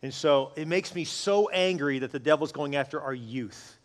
And 0.01 0.13
so 0.13 0.51
it 0.56 0.68
makes 0.68 0.96
me 0.96 1.03
so 1.03 1.50
angry 1.50 2.00
that 2.00 2.12
the 2.12 2.20
devil's 2.20 2.51
going 2.51 2.75
after 2.75 3.01
our 3.01 3.13
youth. 3.13 3.77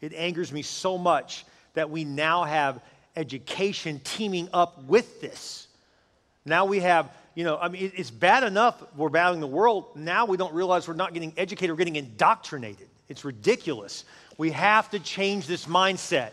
It 0.00 0.12
angers 0.14 0.52
me 0.52 0.62
so 0.62 0.98
much 0.98 1.46
that 1.74 1.90
we 1.90 2.04
now 2.04 2.44
have 2.44 2.80
education 3.16 4.00
teaming 4.02 4.48
up 4.52 4.84
with 4.84 5.20
this. 5.20 5.68
Now 6.44 6.64
we 6.64 6.80
have, 6.80 7.10
you 7.34 7.44
know, 7.44 7.56
I 7.56 7.68
mean, 7.68 7.92
it's 7.94 8.10
bad 8.10 8.42
enough 8.44 8.82
we're 8.96 9.08
battling 9.08 9.40
the 9.40 9.46
world. 9.46 9.96
Now 9.96 10.26
we 10.26 10.36
don't 10.36 10.52
realize 10.52 10.88
we're 10.88 10.94
not 10.94 11.14
getting 11.14 11.32
educated, 11.36 11.70
we're 11.70 11.78
getting 11.78 11.96
indoctrinated. 11.96 12.88
It's 13.08 13.24
ridiculous. 13.24 14.04
We 14.36 14.50
have 14.50 14.90
to 14.90 14.98
change 14.98 15.46
this 15.46 15.66
mindset. 15.66 16.32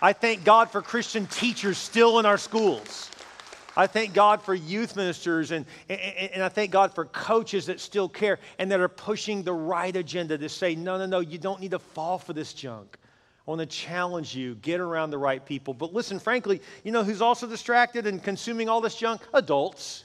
I 0.00 0.12
thank 0.12 0.44
God 0.44 0.70
for 0.70 0.82
Christian 0.82 1.26
teachers 1.26 1.78
still 1.78 2.18
in 2.18 2.26
our 2.26 2.38
schools. 2.38 3.10
I 3.76 3.86
thank 3.86 4.12
God 4.12 4.42
for 4.42 4.54
youth 4.54 4.96
ministers 4.96 5.50
and, 5.50 5.64
and, 5.88 6.00
and, 6.00 6.42
I 6.42 6.48
thank 6.48 6.70
God 6.70 6.94
for 6.94 7.06
coaches 7.06 7.66
that 7.66 7.80
still 7.80 8.08
care 8.08 8.38
and 8.58 8.70
that 8.70 8.80
are 8.80 8.88
pushing 8.88 9.42
the 9.42 9.52
right 9.52 9.94
agenda 9.94 10.36
to 10.36 10.48
say, 10.48 10.74
no, 10.74 10.98
no, 10.98 11.06
no, 11.06 11.20
you 11.20 11.38
don't 11.38 11.60
need 11.60 11.70
to 11.70 11.78
fall 11.78 12.18
for 12.18 12.34
this 12.34 12.52
junk. 12.52 12.98
I 13.46 13.50
want 13.50 13.60
to 13.60 13.66
challenge 13.66 14.36
you, 14.36 14.54
get 14.56 14.78
around 14.78 15.10
the 15.10 15.18
right 15.18 15.44
people. 15.44 15.74
But 15.74 15.92
listen, 15.92 16.20
frankly, 16.20 16.60
you 16.84 16.92
know 16.92 17.02
who's 17.02 17.22
also 17.22 17.46
distracted 17.46 18.06
and 18.06 18.22
consuming 18.22 18.68
all 18.68 18.80
this 18.80 18.94
junk? 18.94 19.22
Adults. 19.34 20.04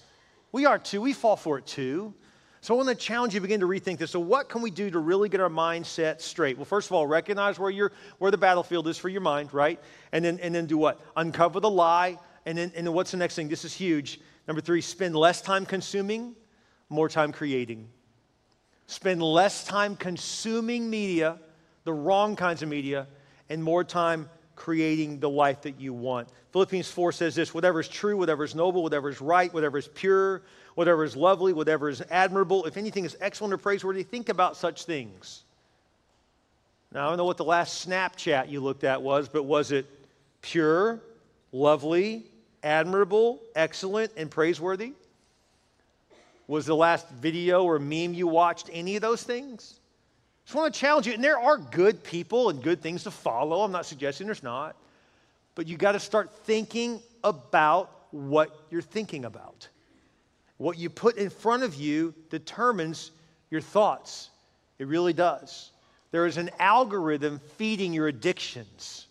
We 0.51 0.65
are 0.65 0.79
too. 0.79 1.01
We 1.01 1.13
fall 1.13 1.35
for 1.35 1.57
it 1.57 1.65
too. 1.67 2.13
So 2.61 2.73
I 2.73 2.77
want 2.77 2.89
to 2.89 2.95
challenge 2.95 3.33
you 3.33 3.39
to 3.39 3.43
begin 3.43 3.59
to 3.59 3.67
rethink 3.67 3.99
this. 3.99 4.11
So, 4.11 4.19
what 4.19 4.49
can 4.49 4.61
we 4.61 4.71
do 4.71 4.89
to 4.89 4.99
really 4.99 5.29
get 5.29 5.39
our 5.39 5.49
mindset 5.49 6.19
straight? 6.19 6.57
Well, 6.57 6.65
first 6.65 6.89
of 6.89 6.93
all, 6.93 7.05
recognize 7.05 7.59
where, 7.59 7.69
you 7.69 7.89
where 8.17 8.31
the 8.31 8.37
battlefield 8.37 8.87
is 8.87 8.97
for 8.97 9.09
your 9.09 9.21
mind, 9.21 9.53
right? 9.53 9.79
And 10.11 10.25
then, 10.25 10.39
and 10.39 10.55
then 10.55 10.65
do 10.65 10.77
what? 10.77 10.99
Uncover 11.15 11.59
the 11.59 11.69
lie, 11.69 12.17
and 12.47 12.57
then, 12.57 12.71
and 12.77 12.87
then 12.87 12.93
what's 12.93 13.11
the 13.11 13.17
next 13.17 13.35
thing? 13.35 13.49
This 13.49 13.65
is 13.65 13.73
huge. 13.73 14.21
Number 14.47 14.61
three, 14.61 14.79
spend 14.79 15.17
less 15.17 15.41
time 15.41 15.65
consuming, 15.65 16.33
more 16.87 17.09
time 17.09 17.33
creating. 17.33 17.89
Spend 18.87 19.21
less 19.21 19.65
time 19.65 19.97
consuming 19.97 20.89
media, 20.89 21.39
the 21.83 21.91
wrong 21.91 22.37
kinds 22.37 22.63
of 22.63 22.69
media, 22.69 23.05
and 23.49 23.61
more 23.61 23.83
time 23.83 24.29
creating 24.55 25.19
the 25.19 25.29
life 25.29 25.61
that 25.63 25.81
you 25.81 25.93
want. 25.93 26.29
Philippians 26.53 26.89
4 26.89 27.11
says 27.11 27.35
this 27.35 27.53
whatever 27.53 27.81
is 27.81 27.89
true, 27.89 28.15
whatever 28.15 28.45
is 28.45 28.55
noble, 28.55 28.81
whatever 28.81 29.09
is 29.09 29.19
right, 29.19 29.53
whatever 29.53 29.77
is 29.77 29.89
pure, 29.89 30.41
whatever 30.75 31.03
is 31.03 31.17
lovely, 31.17 31.51
whatever 31.51 31.89
is 31.89 32.01
admirable, 32.09 32.63
if 32.63 32.77
anything 32.77 33.03
is 33.03 33.17
excellent 33.19 33.53
or 33.53 33.57
praiseworthy, 33.57 34.03
think 34.03 34.29
about 34.29 34.55
such 34.55 34.85
things. 34.85 35.43
Now, 36.93 37.07
I 37.07 37.09
don't 37.09 37.17
know 37.17 37.25
what 37.25 37.35
the 37.35 37.43
last 37.43 37.85
Snapchat 37.85 38.49
you 38.49 38.61
looked 38.61 38.85
at 38.85 39.01
was, 39.01 39.27
but 39.27 39.43
was 39.43 39.73
it 39.73 39.85
pure, 40.41 41.01
lovely, 41.51 42.25
admirable, 42.63 43.39
excellent, 43.55 44.11
and 44.17 44.29
praiseworthy? 44.29 44.93
Was 46.47 46.65
the 46.65 46.75
last 46.75 47.09
video 47.09 47.63
or 47.63 47.77
meme 47.77 48.13
you 48.13 48.27
watched 48.27 48.69
any 48.71 48.95
of 48.95 49.01
those 49.01 49.23
things? 49.23 49.79
I 49.79 50.45
Just 50.45 50.55
want 50.55 50.73
to 50.73 50.79
challenge 50.79 51.07
you. 51.07 51.13
And 51.13 51.23
there 51.23 51.39
are 51.39 51.57
good 51.57 52.03
people 52.03 52.49
and 52.49 52.63
good 52.63 52.81
things 52.81 53.03
to 53.03 53.11
follow. 53.11 53.61
I'm 53.61 53.71
not 53.71 53.85
suggesting 53.85 54.27
there's 54.27 54.43
not. 54.43 54.75
But 55.55 55.67
you 55.67 55.75
got 55.75 55.93
to 55.93 55.99
start 55.99 56.31
thinking 56.45 57.01
about 57.23 57.91
what 58.11 58.55
you're 58.69 58.81
thinking 58.81 59.25
about. 59.25 59.67
What 60.57 60.77
you 60.77 60.89
put 60.89 61.17
in 61.17 61.29
front 61.29 61.63
of 61.63 61.75
you 61.75 62.13
determines 62.29 63.11
your 63.49 63.61
thoughts. 63.61 64.29
It 64.79 64.87
really 64.87 65.13
does. 65.13 65.71
There 66.11 66.25
is 66.25 66.37
an 66.37 66.49
algorithm 66.59 67.39
feeding 67.57 67.93
your 67.93 68.07
addictions. 68.07 69.07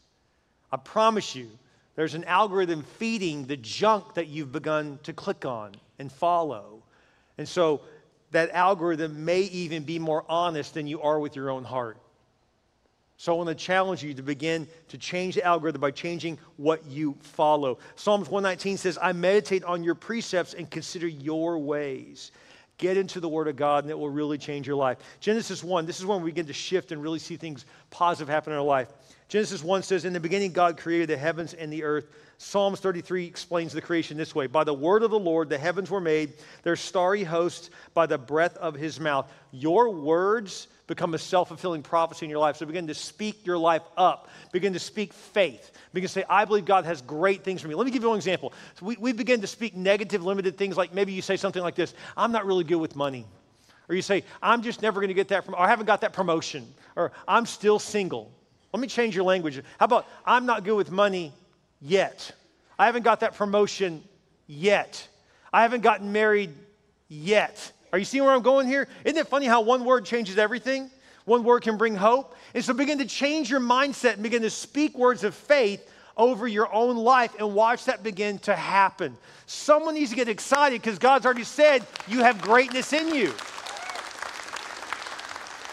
I 0.72 0.76
promise 0.76 1.34
you, 1.34 1.48
there's 1.96 2.14
an 2.14 2.24
algorithm 2.24 2.82
feeding 2.82 3.46
the 3.46 3.56
junk 3.56 4.14
that 4.14 4.28
you've 4.28 4.52
begun 4.52 4.98
to 5.02 5.12
click 5.12 5.44
on 5.44 5.72
and 5.98 6.12
follow. 6.12 6.82
And 7.38 7.48
so 7.48 7.80
that 8.30 8.50
algorithm 8.50 9.24
may 9.24 9.40
even 9.40 9.82
be 9.82 9.98
more 9.98 10.24
honest 10.28 10.74
than 10.74 10.86
you 10.86 11.00
are 11.02 11.18
with 11.18 11.34
your 11.34 11.50
own 11.50 11.64
heart. 11.64 11.98
So 13.18 13.32
I 13.32 13.36
want 13.38 13.48
to 13.48 13.54
challenge 13.54 14.02
you 14.02 14.12
to 14.12 14.22
begin 14.22 14.68
to 14.88 14.98
change 14.98 15.36
the 15.36 15.44
algorithm 15.44 15.80
by 15.80 15.90
changing 15.90 16.38
what 16.58 16.84
you 16.84 17.16
follow. 17.20 17.78
Psalms 17.94 18.28
119 18.28 18.76
says, 18.76 18.98
I 19.00 19.12
meditate 19.12 19.64
on 19.64 19.82
your 19.82 19.94
precepts 19.94 20.52
and 20.52 20.70
consider 20.70 21.08
your 21.08 21.58
ways. 21.58 22.30
Get 22.76 22.98
into 22.98 23.20
the 23.20 23.28
Word 23.28 23.48
of 23.48 23.56
God, 23.56 23.84
and 23.84 23.90
it 23.90 23.98
will 23.98 24.10
really 24.10 24.36
change 24.36 24.66
your 24.66 24.76
life. 24.76 24.98
Genesis 25.20 25.64
1, 25.64 25.86
this 25.86 25.98
is 25.98 26.04
when 26.04 26.20
we 26.20 26.30
begin 26.30 26.44
to 26.44 26.52
shift 26.52 26.92
and 26.92 27.02
really 27.02 27.18
see 27.18 27.38
things 27.38 27.64
positive 27.88 28.28
happen 28.28 28.52
in 28.52 28.58
our 28.58 28.64
life. 28.64 28.88
Genesis 29.28 29.62
1 29.62 29.82
says, 29.82 30.04
In 30.04 30.12
the 30.12 30.20
beginning, 30.20 30.52
God 30.52 30.78
created 30.78 31.08
the 31.08 31.16
heavens 31.16 31.52
and 31.52 31.72
the 31.72 31.82
earth. 31.82 32.06
Psalms 32.38 32.80
33 32.80 33.24
explains 33.24 33.72
the 33.72 33.80
creation 33.80 34.16
this 34.16 34.34
way 34.34 34.46
By 34.46 34.62
the 34.62 34.74
word 34.74 35.02
of 35.02 35.10
the 35.10 35.18
Lord, 35.18 35.48
the 35.48 35.58
heavens 35.58 35.90
were 35.90 36.00
made, 36.00 36.34
their 36.62 36.76
starry 36.76 37.24
hosts 37.24 37.70
by 37.94 38.06
the 38.06 38.18
breath 38.18 38.56
of 38.58 38.74
his 38.74 39.00
mouth. 39.00 39.30
Your 39.50 39.90
words 39.90 40.68
become 40.86 41.14
a 41.14 41.18
self 41.18 41.48
fulfilling 41.48 41.82
prophecy 41.82 42.26
in 42.26 42.30
your 42.30 42.38
life. 42.38 42.56
So 42.56 42.66
begin 42.66 42.86
to 42.86 42.94
speak 42.94 43.44
your 43.44 43.58
life 43.58 43.82
up, 43.96 44.28
begin 44.52 44.72
to 44.74 44.78
speak 44.78 45.12
faith, 45.12 45.72
begin 45.92 46.06
to 46.06 46.12
say, 46.12 46.24
I 46.28 46.44
believe 46.44 46.64
God 46.64 46.84
has 46.84 47.02
great 47.02 47.42
things 47.42 47.60
for 47.60 47.68
me. 47.68 47.74
Let 47.74 47.86
me 47.86 47.90
give 47.90 48.02
you 48.02 48.10
an 48.10 48.16
example. 48.16 48.52
So 48.78 48.86
we, 48.86 48.96
we 48.96 49.12
begin 49.12 49.40
to 49.40 49.48
speak 49.48 49.74
negative, 49.74 50.24
limited 50.24 50.56
things 50.56 50.76
like 50.76 50.94
maybe 50.94 51.12
you 51.12 51.22
say 51.22 51.36
something 51.36 51.62
like 51.62 51.74
this 51.74 51.94
I'm 52.16 52.30
not 52.30 52.46
really 52.46 52.64
good 52.64 52.76
with 52.76 52.94
money. 52.94 53.26
Or 53.88 53.94
you 53.94 54.02
say, 54.02 54.24
I'm 54.42 54.62
just 54.62 54.82
never 54.82 55.00
going 55.00 55.08
to 55.08 55.14
get 55.14 55.28
that 55.28 55.44
from, 55.44 55.54
or 55.54 55.60
I 55.60 55.68
haven't 55.68 55.86
got 55.86 56.00
that 56.00 56.12
promotion, 56.12 56.66
or 56.96 57.12
I'm 57.26 57.46
still 57.46 57.78
single. 57.78 58.32
Let 58.76 58.80
me 58.82 58.88
change 58.88 59.16
your 59.16 59.24
language. 59.24 59.56
How 59.78 59.86
about, 59.86 60.06
I'm 60.26 60.44
not 60.44 60.62
good 60.62 60.76
with 60.76 60.90
money 60.90 61.32
yet. 61.80 62.30
I 62.78 62.84
haven't 62.84 63.04
got 63.04 63.20
that 63.20 63.34
promotion 63.34 64.04
yet. 64.46 65.08
I 65.50 65.62
haven't 65.62 65.80
gotten 65.80 66.12
married 66.12 66.50
yet. 67.08 67.72
Are 67.90 67.98
you 67.98 68.04
seeing 68.04 68.22
where 68.22 68.34
I'm 68.34 68.42
going 68.42 68.66
here? 68.66 68.86
Isn't 69.02 69.16
it 69.16 69.28
funny 69.28 69.46
how 69.46 69.62
one 69.62 69.86
word 69.86 70.04
changes 70.04 70.36
everything? 70.36 70.90
One 71.24 71.42
word 71.42 71.62
can 71.62 71.78
bring 71.78 71.94
hope. 71.94 72.36
And 72.52 72.62
so 72.62 72.74
begin 72.74 72.98
to 72.98 73.06
change 73.06 73.48
your 73.48 73.60
mindset 73.60 74.12
and 74.12 74.22
begin 74.22 74.42
to 74.42 74.50
speak 74.50 74.98
words 74.98 75.24
of 75.24 75.34
faith 75.34 75.90
over 76.14 76.46
your 76.46 76.70
own 76.70 76.98
life 76.98 77.34
and 77.38 77.54
watch 77.54 77.86
that 77.86 78.02
begin 78.02 78.38
to 78.40 78.54
happen. 78.54 79.16
Someone 79.46 79.94
needs 79.94 80.10
to 80.10 80.16
get 80.16 80.28
excited 80.28 80.82
because 80.82 80.98
God's 80.98 81.24
already 81.24 81.44
said 81.44 81.82
you 82.06 82.18
have 82.18 82.42
greatness 82.42 82.92
in 82.92 83.14
you. 83.14 83.32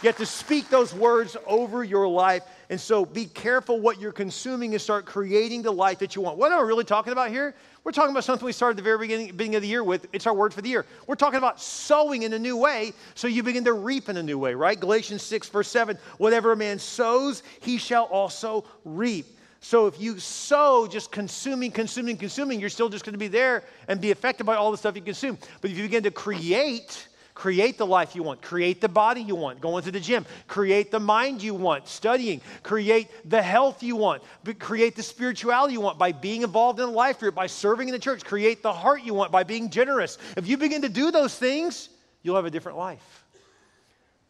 You 0.01 0.07
have 0.07 0.17
to 0.17 0.25
speak 0.25 0.69
those 0.69 0.93
words 0.93 1.35
over 1.45 1.83
your 1.83 2.07
life. 2.07 2.43
And 2.73 2.81
so 2.81 3.05
be 3.05 3.27
careful 3.27 3.79
what 3.79 4.01
you're 4.01 4.12
consuming 4.12 4.73
and 4.73 4.81
start 4.81 5.05
creating 5.05 5.62
the 5.62 5.69
life 5.69 5.99
that 5.99 6.15
you 6.15 6.23
want. 6.23 6.39
What 6.39 6.51
am 6.51 6.57
I 6.57 6.63
really 6.63 6.83
talking 6.83 7.13
about 7.13 7.29
here? 7.29 7.53
We're 7.83 7.91
talking 7.91 8.09
about 8.09 8.23
something 8.23 8.43
we 8.43 8.51
started 8.51 8.73
at 8.73 8.77
the 8.77 8.83
very 8.83 8.97
beginning, 8.97 9.27
beginning 9.27 9.57
of 9.57 9.62
the 9.62 9.67
year 9.67 9.83
with. 9.83 10.07
It's 10.12 10.25
our 10.25 10.33
word 10.33 10.55
for 10.55 10.63
the 10.63 10.69
year. 10.69 10.83
We're 11.05 11.13
talking 11.13 11.38
about 11.38 11.62
sowing 11.62 12.23
in 12.23 12.33
a 12.33 12.39
new 12.39 12.57
way 12.57 12.93
so 13.13 13.27
you 13.27 13.43
begin 13.43 13.63
to 13.65 13.73
reap 13.73 14.09
in 14.09 14.17
a 14.17 14.23
new 14.23 14.39
way, 14.39 14.55
right? 14.55 14.79
Galatians 14.79 15.21
6, 15.21 15.49
verse 15.49 15.67
7 15.67 15.99
whatever 16.17 16.51
a 16.51 16.55
man 16.55 16.79
sows, 16.79 17.43
he 17.59 17.77
shall 17.77 18.05
also 18.05 18.65
reap. 18.86 19.27
So 19.59 19.86
if 19.86 20.01
you 20.01 20.17
sow 20.17 20.88
just 20.88 21.12
consuming, 21.12 21.69
consuming, 21.69 22.17
consuming, 22.17 22.59
you're 22.59 22.71
still 22.71 22.89
just 22.89 23.05
going 23.05 23.13
to 23.13 23.19
be 23.19 23.27
there 23.27 23.65
and 23.88 24.01
be 24.01 24.09
affected 24.09 24.45
by 24.45 24.55
all 24.55 24.71
the 24.71 24.79
stuff 24.79 24.95
you 24.95 25.03
consume. 25.03 25.38
But 25.62 25.69
if 25.69 25.77
you 25.77 25.83
begin 25.83 26.01
to 26.01 26.12
create, 26.12 27.07
Create 27.33 27.79
the 27.79 27.85
life 27.85 28.15
you 28.15 28.21
want. 28.21 28.41
Create 28.41 28.79
the 28.79 28.89
body 28.89 29.21
you 29.21 29.35
want, 29.35 29.59
going 29.59 29.83
to 29.83 29.91
the 29.91 29.99
gym. 29.99 30.25
Create 30.47 30.91
the 30.91 30.99
mind 30.99 31.41
you 31.41 31.55
want, 31.55 31.87
studying. 31.87 32.41
Create 32.61 33.09
the 33.27 33.41
health 33.41 33.81
you 33.81 33.95
want. 33.95 34.21
Create 34.59 34.95
the 34.95 35.01
spirituality 35.01 35.73
you 35.73 35.81
want 35.81 35.97
by 35.97 36.11
being 36.11 36.43
involved 36.43 36.79
in 36.79 36.85
a 36.85 36.91
life 36.91 37.19
group, 37.19 37.33
by 37.33 37.47
serving 37.47 37.87
in 37.87 37.91
the 37.91 37.99
church. 37.99 38.23
Create 38.23 38.61
the 38.61 38.71
heart 38.71 39.01
you 39.03 39.15
want 39.15 39.31
by 39.31 39.43
being 39.43 39.69
generous. 39.69 40.19
If 40.37 40.47
you 40.47 40.57
begin 40.57 40.83
to 40.83 40.89
do 40.89 41.09
those 41.09 41.35
things, 41.35 41.89
you'll 42.21 42.35
have 42.35 42.45
a 42.45 42.51
different 42.51 42.77
life. 42.77 43.25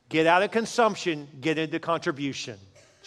Get 0.08 0.26
out 0.26 0.44
of 0.44 0.52
consumption, 0.52 1.28
get 1.42 1.58
into 1.58 1.80
contribution. 1.80 2.58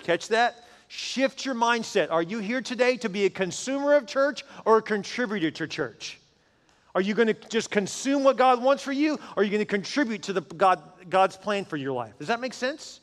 Catch 0.02 0.28
that? 0.28 0.64
Shift 0.88 1.44
your 1.44 1.54
mindset. 1.54 2.10
Are 2.10 2.22
you 2.22 2.38
here 2.38 2.60
today 2.60 2.96
to 2.98 3.08
be 3.08 3.24
a 3.24 3.30
consumer 3.30 3.94
of 3.94 4.06
church 4.06 4.44
or 4.64 4.78
a 4.78 4.82
contributor 4.82 5.50
to 5.50 5.66
church? 5.66 6.20
Are 6.96 7.02
you 7.02 7.12
going 7.12 7.28
to 7.28 7.34
just 7.50 7.70
consume 7.70 8.24
what 8.24 8.38
God 8.38 8.62
wants 8.62 8.82
for 8.82 8.90
you, 8.90 9.16
or 9.16 9.20
are 9.36 9.42
you 9.42 9.50
going 9.50 9.60
to 9.60 9.66
contribute 9.66 10.22
to 10.22 10.32
the 10.32 10.40
God, 10.40 10.82
God's 11.10 11.36
plan 11.36 11.66
for 11.66 11.76
your 11.76 11.92
life? 11.92 12.14
Does 12.18 12.28
that 12.28 12.40
make 12.40 12.54
sense? 12.54 13.00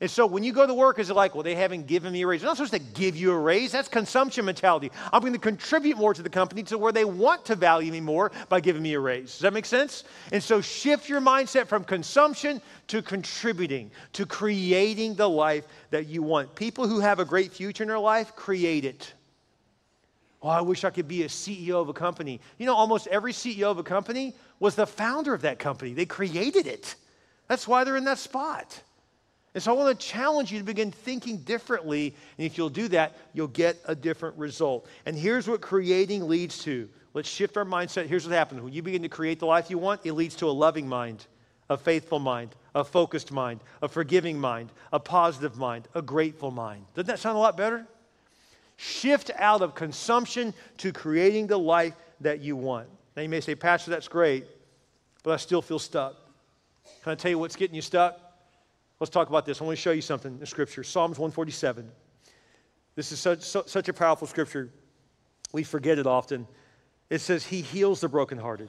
And 0.00 0.10
so 0.10 0.26
when 0.26 0.42
you 0.42 0.54
go 0.54 0.66
to 0.66 0.72
work, 0.72 0.98
is 0.98 1.10
it 1.10 1.14
like, 1.14 1.34
well, 1.34 1.42
they 1.42 1.54
haven't 1.54 1.86
given 1.86 2.14
me 2.14 2.22
a 2.22 2.26
raise? 2.26 2.40
They're 2.40 2.48
not 2.48 2.56
supposed 2.56 2.72
to 2.72 2.78
give 2.98 3.14
you 3.14 3.32
a 3.32 3.38
raise. 3.38 3.72
That's 3.72 3.88
consumption 3.88 4.46
mentality. 4.46 4.90
I'm 5.12 5.20
going 5.20 5.34
to 5.34 5.38
contribute 5.38 5.98
more 5.98 6.14
to 6.14 6.22
the 6.22 6.30
company 6.30 6.62
to 6.62 6.78
where 6.78 6.92
they 6.92 7.04
want 7.04 7.44
to 7.44 7.56
value 7.56 7.92
me 7.92 8.00
more 8.00 8.32
by 8.48 8.60
giving 8.60 8.82
me 8.82 8.94
a 8.94 9.00
raise. 9.00 9.32
Does 9.32 9.40
that 9.40 9.52
make 9.52 9.66
sense? 9.66 10.04
And 10.32 10.42
so 10.42 10.62
shift 10.62 11.06
your 11.06 11.20
mindset 11.20 11.66
from 11.66 11.84
consumption 11.84 12.62
to 12.88 13.02
contributing, 13.02 13.90
to 14.14 14.24
creating 14.24 15.14
the 15.14 15.28
life 15.28 15.66
that 15.90 16.06
you 16.06 16.22
want. 16.22 16.54
People 16.54 16.88
who 16.88 17.00
have 17.00 17.20
a 17.20 17.24
great 17.26 17.52
future 17.52 17.84
in 17.84 17.88
their 17.88 17.98
life 17.98 18.34
create 18.34 18.86
it. 18.86 19.12
Oh, 20.42 20.48
I 20.48 20.60
wish 20.60 20.84
I 20.84 20.90
could 20.90 21.08
be 21.08 21.22
a 21.22 21.28
CEO 21.28 21.80
of 21.80 21.88
a 21.88 21.92
company. 21.92 22.40
You 22.58 22.66
know, 22.66 22.74
almost 22.74 23.06
every 23.08 23.32
CEO 23.32 23.70
of 23.70 23.78
a 23.78 23.82
company 23.82 24.34
was 24.60 24.74
the 24.74 24.86
founder 24.86 25.34
of 25.34 25.42
that 25.42 25.58
company. 25.58 25.92
They 25.92 26.06
created 26.06 26.66
it. 26.66 26.94
That's 27.48 27.66
why 27.66 27.84
they're 27.84 27.96
in 27.96 28.04
that 28.04 28.18
spot. 28.18 28.80
And 29.54 29.62
so 29.62 29.72
I 29.72 29.74
want 29.74 29.98
to 29.98 30.06
challenge 30.06 30.52
you 30.52 30.58
to 30.58 30.64
begin 30.64 30.92
thinking 30.92 31.38
differently. 31.38 32.14
And 32.36 32.46
if 32.46 32.58
you'll 32.58 32.68
do 32.68 32.88
that, 32.88 33.16
you'll 33.32 33.48
get 33.48 33.78
a 33.86 33.94
different 33.94 34.36
result. 34.36 34.86
And 35.06 35.16
here's 35.16 35.48
what 35.48 35.62
creating 35.62 36.28
leads 36.28 36.58
to. 36.64 36.90
Let's 37.14 37.28
shift 37.28 37.56
our 37.56 37.64
mindset. 37.64 38.06
Here's 38.06 38.26
what 38.26 38.34
happens 38.34 38.60
when 38.60 38.74
you 38.74 38.82
begin 38.82 39.00
to 39.00 39.08
create 39.08 39.38
the 39.38 39.46
life 39.46 39.70
you 39.70 39.78
want, 39.78 40.02
it 40.04 40.12
leads 40.12 40.36
to 40.36 40.46
a 40.46 40.52
loving 40.52 40.86
mind, 40.86 41.24
a 41.70 41.78
faithful 41.78 42.18
mind, 42.18 42.54
a 42.74 42.84
focused 42.84 43.32
mind, 43.32 43.60
a 43.80 43.88
forgiving 43.88 44.38
mind, 44.38 44.70
a 44.92 45.00
positive 45.00 45.56
mind, 45.56 45.88
a 45.94 46.02
grateful 46.02 46.50
mind. 46.50 46.84
Doesn't 46.94 47.06
that 47.06 47.18
sound 47.18 47.36
a 47.38 47.40
lot 47.40 47.56
better? 47.56 47.86
Shift 48.76 49.30
out 49.36 49.62
of 49.62 49.74
consumption 49.74 50.52
to 50.78 50.92
creating 50.92 51.46
the 51.46 51.58
life 51.58 51.94
that 52.20 52.40
you 52.40 52.56
want. 52.56 52.88
Now 53.16 53.22
you 53.22 53.28
may 53.28 53.40
say, 53.40 53.54
Pastor, 53.54 53.90
that's 53.90 54.08
great, 54.08 54.46
but 55.22 55.32
I 55.32 55.36
still 55.36 55.62
feel 55.62 55.78
stuck. 55.78 56.14
Can 57.02 57.12
I 57.12 57.14
tell 57.14 57.30
you 57.30 57.38
what's 57.38 57.56
getting 57.56 57.74
you 57.74 57.82
stuck? 57.82 58.20
Let's 59.00 59.10
talk 59.10 59.28
about 59.28 59.46
this. 59.46 59.60
I 59.60 59.64
want 59.64 59.76
to 59.76 59.82
show 59.82 59.92
you 59.92 60.02
something 60.02 60.38
in 60.40 60.46
Scripture. 60.46 60.82
Psalms 60.82 61.18
147. 61.18 61.90
This 62.94 63.12
is 63.12 63.18
such, 63.18 63.40
so, 63.42 63.62
such 63.66 63.88
a 63.88 63.92
powerful 63.92 64.26
Scripture. 64.26 64.70
We 65.52 65.62
forget 65.62 65.98
it 65.98 66.06
often. 66.06 66.46
It 67.10 67.20
says, 67.20 67.44
He 67.44 67.60
heals 67.60 68.00
the 68.00 68.08
brokenhearted 68.08 68.68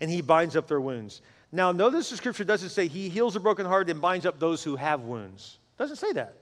and 0.00 0.10
He 0.10 0.22
binds 0.22 0.56
up 0.56 0.66
their 0.66 0.80
wounds. 0.80 1.22
Now, 1.52 1.72
notice 1.72 2.10
the 2.10 2.16
Scripture 2.16 2.44
doesn't 2.44 2.70
say 2.70 2.88
He 2.88 3.08
heals 3.08 3.34
the 3.34 3.40
brokenhearted 3.40 3.90
and 3.90 4.00
binds 4.00 4.26
up 4.26 4.38
those 4.38 4.62
who 4.62 4.76
have 4.76 5.02
wounds. 5.02 5.58
It 5.76 5.82
doesn't 5.82 5.96
say 5.96 6.12
that. 6.12 6.34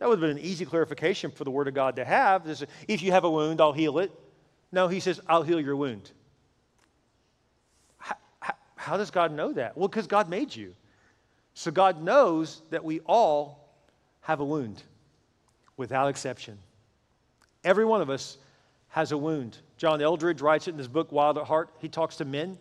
That 0.00 0.08
would 0.08 0.18
have 0.18 0.28
been 0.28 0.38
an 0.38 0.44
easy 0.44 0.64
clarification 0.64 1.30
for 1.30 1.44
the 1.44 1.50
Word 1.50 1.68
of 1.68 1.74
God 1.74 1.96
to 1.96 2.04
have. 2.04 2.48
Is, 2.48 2.64
If 2.88 3.02
you 3.02 3.12
have 3.12 3.24
a 3.24 3.30
wound, 3.30 3.60
I'll 3.60 3.74
heal 3.74 3.98
it. 3.98 4.10
No, 4.72 4.88
He 4.88 4.98
says, 4.98 5.20
I'll 5.28 5.42
heal 5.42 5.60
your 5.60 5.76
wound. 5.76 6.10
How, 7.98 8.16
how, 8.40 8.54
how 8.76 8.96
does 8.96 9.10
God 9.10 9.30
know 9.30 9.52
that? 9.52 9.76
Well, 9.76 9.88
because 9.88 10.06
God 10.06 10.30
made 10.30 10.56
you. 10.56 10.74
So 11.52 11.70
God 11.70 12.02
knows 12.02 12.62
that 12.70 12.82
we 12.82 13.00
all 13.00 13.68
have 14.22 14.40
a 14.40 14.44
wound, 14.44 14.82
without 15.76 16.08
exception. 16.08 16.58
Every 17.62 17.84
one 17.84 18.00
of 18.00 18.08
us 18.08 18.38
has 18.88 19.12
a 19.12 19.18
wound. 19.18 19.58
John 19.76 20.00
Eldredge 20.00 20.40
writes 20.40 20.66
it 20.66 20.72
in 20.72 20.78
his 20.78 20.88
book, 20.88 21.12
Wild 21.12 21.36
at 21.36 21.44
Heart. 21.44 21.74
He 21.78 21.88
talks 21.88 22.16
to 22.16 22.24
men. 22.24 22.56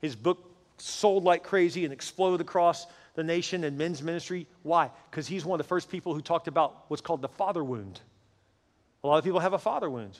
His 0.00 0.14
book 0.14 0.48
sold 0.78 1.24
like 1.24 1.42
crazy 1.42 1.84
and 1.84 1.92
exploded 1.92 2.40
across 2.40 2.86
the 3.14 3.24
nation 3.24 3.64
and 3.64 3.78
men's 3.78 4.02
ministry. 4.02 4.46
Why? 4.62 4.90
Because 5.10 5.26
he's 5.26 5.44
one 5.44 5.58
of 5.60 5.64
the 5.64 5.68
first 5.68 5.90
people 5.90 6.14
who 6.14 6.20
talked 6.20 6.48
about 6.48 6.84
what's 6.88 7.00
called 7.00 7.22
the 7.22 7.28
father 7.28 7.62
wound. 7.62 8.00
A 9.02 9.06
lot 9.06 9.18
of 9.18 9.24
people 9.24 9.40
have 9.40 9.52
a 9.52 9.58
father 9.58 9.88
wound. 9.88 10.18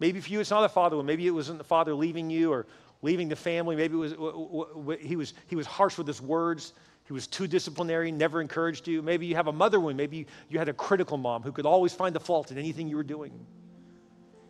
Maybe 0.00 0.20
for 0.20 0.30
you 0.30 0.40
it's 0.40 0.50
not 0.50 0.64
a 0.64 0.68
father 0.68 0.96
wound. 0.96 1.06
Maybe 1.06 1.26
it 1.26 1.30
wasn't 1.30 1.58
the 1.58 1.64
father 1.64 1.94
leaving 1.94 2.28
you 2.28 2.52
or 2.52 2.66
leaving 3.02 3.28
the 3.28 3.36
family. 3.36 3.76
Maybe 3.76 3.94
it 3.94 3.96
was 3.96 5.00
he 5.00 5.16
was 5.16 5.34
he 5.46 5.54
was 5.54 5.66
harsh 5.66 5.96
with 5.96 6.06
his 6.06 6.20
words. 6.20 6.72
He 7.04 7.12
was 7.12 7.28
too 7.28 7.46
disciplinary, 7.46 8.10
never 8.10 8.40
encouraged 8.40 8.88
you. 8.88 9.00
Maybe 9.00 9.26
you 9.26 9.36
have 9.36 9.46
a 9.46 9.52
mother 9.52 9.78
wound. 9.78 9.96
Maybe 9.96 10.26
you 10.48 10.58
had 10.58 10.68
a 10.68 10.72
critical 10.72 11.18
mom 11.18 11.42
who 11.42 11.52
could 11.52 11.66
always 11.66 11.92
find 11.92 12.14
the 12.14 12.20
fault 12.20 12.50
in 12.50 12.58
anything 12.58 12.88
you 12.88 12.96
were 12.96 13.02
doing. 13.02 13.46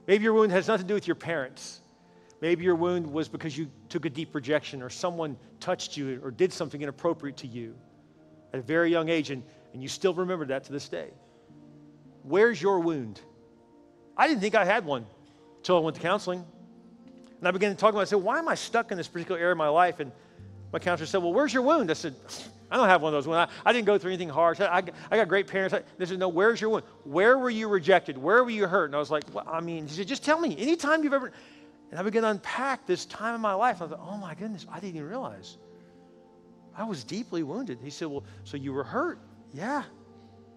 Maybe 0.07 0.25
your 0.25 0.33
wound 0.33 0.53
has 0.53 0.69
nothing 0.69 0.87
to 0.87 0.89
do 0.89 0.95
with 0.95 1.07
your 1.07 1.17
parents. 1.17 1.82
Maybe 2.43 2.65
your 2.65 2.75
wound 2.75 3.07
was 3.07 3.29
because 3.29 3.57
you 3.57 3.71
took 3.89 4.05
a 4.05 4.11
deep 4.11 4.35
rejection 4.35 4.83
or 4.83 4.91
someone 4.91 5.37
touched 5.61 5.97
you 5.97 6.21
or 6.25 6.33
did 6.33 6.53
something 6.53 6.83
inappropriate 6.83 7.37
to 7.37 7.47
you 7.47 7.77
at 8.53 8.59
a 8.59 8.63
very 8.63 8.91
young 8.91 9.09
age, 9.09 9.31
and, 9.31 9.45
and 9.73 9.81
you 9.81 9.89
still 9.89 10.13
remember 10.13 10.45
that 10.47 10.65
to 10.65 10.73
this 10.73 10.89
day. 10.89 11.11
Where's 12.25 12.61
your 12.61 12.81
wound? 12.81 13.21
I 14.17 14.27
didn't 14.27 14.41
think 14.41 14.57
I 14.57 14.65
had 14.65 14.85
one 14.85 15.07
until 15.59 15.77
I 15.77 15.81
went 15.81 15.95
to 15.95 16.03
counseling. 16.03 16.45
And 17.39 17.47
I 17.47 17.53
began 17.53 17.71
to 17.71 17.77
talk 17.77 17.91
about 17.91 18.01
it. 18.01 18.03
I 18.03 18.07
said, 18.07 18.19
Why 18.19 18.41
am 18.41 18.49
I 18.49 18.57
stuck 18.57 18.91
in 18.91 18.99
this 18.99 19.07
particular 19.07 19.41
area 19.41 19.53
of 19.53 19.59
my 19.59 19.69
life? 19.69 20.01
And 20.01 20.11
my 20.73 20.81
counselor 20.81 21.07
said, 21.07 21.23
Well, 21.23 21.33
where's 21.33 21.55
your 21.55 21.63
wound? 21.63 21.93
I 21.93 21.95
said, 21.95 22.17
I 22.73 22.77
don't 22.77 22.89
have 22.89 23.03
one 23.03 23.15
of 23.15 23.19
those 23.19 23.29
wounds. 23.29 23.53
I, 23.65 23.71
I 23.71 23.73
didn't 23.73 23.87
go 23.87 23.99
through 23.99 24.11
anything 24.11 24.29
hard. 24.29 24.61
I, 24.61 24.83
I 25.13 25.17
got 25.17 25.29
great 25.29 25.47
parents. 25.47 25.75
I, 25.75 25.83
they 25.97 26.07
said, 26.07 26.19
No, 26.19 26.29
where's 26.29 26.61
your 26.61 26.71
wound? 26.71 26.85
Where 27.05 27.39
were 27.39 27.51
you 27.51 27.69
rejected? 27.69 28.19
Where 28.19 28.43
were 28.43 28.51
you 28.51 28.67
hurt? 28.67 28.87
And 28.87 28.97
I 28.97 28.99
was 28.99 29.13
like, 29.13 29.23
Well, 29.33 29.47
I 29.49 29.61
mean, 29.61 29.87
he 29.87 29.95
said, 29.95 30.09
Just 30.09 30.25
tell 30.25 30.41
me. 30.41 30.57
Anytime 30.59 31.05
you've 31.05 31.13
ever. 31.13 31.31
And 31.93 32.01
I 32.01 32.03
began 32.03 32.23
to 32.23 32.31
unpack 32.31 32.87
this 32.87 33.05
time 33.05 33.35
in 33.35 33.43
my 33.43 33.53
life. 33.53 33.83
I 33.83 33.87
thought, 33.87 34.01
Oh 34.03 34.17
my 34.17 34.35
goodness, 34.35 34.67
I 34.73 34.81
didn't 34.81 34.97
even 34.97 35.09
realize. 35.09 35.59
I 36.75 36.85
was 36.85 37.05
deeply 37.05 37.43
wounded. 37.43 37.81
He 37.83 37.91
said, 37.91 38.09
Well, 38.09 38.25
so 38.45 38.57
you 38.57 38.73
were 38.73 38.83
hurt? 38.83 39.19
Yeah. 39.53 39.83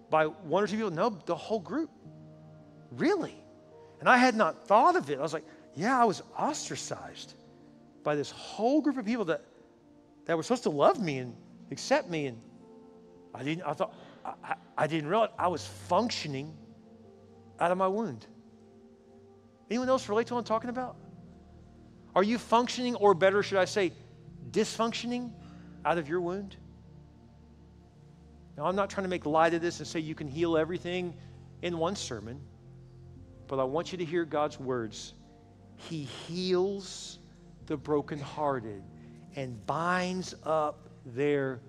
By 0.08 0.24
one 0.24 0.64
or 0.64 0.66
two 0.66 0.76
people? 0.76 0.90
No, 0.90 1.10
the 1.26 1.36
whole 1.36 1.60
group. 1.60 1.90
Really? 2.90 3.34
And 4.00 4.08
I 4.08 4.16
had 4.16 4.34
not 4.34 4.66
thought 4.66 4.96
of 4.96 5.10
it. 5.10 5.18
I 5.18 5.22
was 5.22 5.34
like, 5.34 5.44
Yeah, 5.74 6.00
I 6.00 6.06
was 6.06 6.22
ostracized 6.38 7.34
by 8.02 8.16
this 8.16 8.30
whole 8.30 8.80
group 8.80 8.96
of 8.96 9.04
people 9.04 9.26
that 9.26 9.42
that 10.24 10.38
were 10.38 10.42
supposed 10.42 10.62
to 10.62 10.70
love 10.70 11.02
me 11.02 11.18
and 11.18 11.36
accept 11.70 12.08
me. 12.08 12.28
And 12.28 12.40
I 13.34 13.42
didn't, 13.42 13.62
I 13.64 13.74
thought, 13.74 13.94
I, 14.24 14.54
I 14.78 14.86
didn't 14.86 15.10
realize 15.10 15.30
I 15.38 15.48
was 15.48 15.66
functioning 15.66 16.56
out 17.60 17.70
of 17.70 17.76
my 17.76 17.88
wound. 17.88 18.26
Anyone 19.70 19.90
else 19.90 20.08
relate 20.08 20.28
to 20.28 20.34
what 20.34 20.40
I'm 20.40 20.44
talking 20.44 20.70
about? 20.70 20.96
Are 22.16 22.22
you 22.22 22.38
functioning, 22.38 22.94
or 22.96 23.12
better, 23.12 23.42
should 23.42 23.58
I 23.58 23.66
say, 23.66 23.92
dysfunctioning 24.50 25.30
out 25.84 25.98
of 25.98 26.08
your 26.08 26.22
wound? 26.22 26.56
Now, 28.56 28.64
I'm 28.64 28.74
not 28.74 28.88
trying 28.88 29.04
to 29.04 29.10
make 29.10 29.26
light 29.26 29.52
of 29.52 29.60
this 29.60 29.80
and 29.80 29.86
say 29.86 30.00
you 30.00 30.14
can 30.14 30.26
heal 30.26 30.56
everything 30.56 31.14
in 31.60 31.76
one 31.76 31.94
sermon, 31.94 32.40
but 33.46 33.58
I 33.58 33.64
want 33.64 33.92
you 33.92 33.98
to 33.98 34.04
hear 34.04 34.24
God's 34.24 34.58
words. 34.58 35.12
He 35.76 36.04
heals 36.04 37.18
the 37.66 37.76
brokenhearted 37.76 38.82
and 39.36 39.66
binds 39.66 40.34
up 40.42 40.88
their 41.04 41.60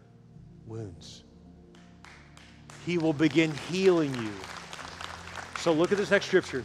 wounds. 0.65 1.25
He 2.85 2.97
will 2.97 3.11
begin 3.11 3.53
healing 3.69 4.15
you. 4.15 4.31
So 5.59 5.73
look 5.73 5.91
at 5.91 5.97
this 5.97 6.09
next 6.09 6.27
scripture. 6.27 6.63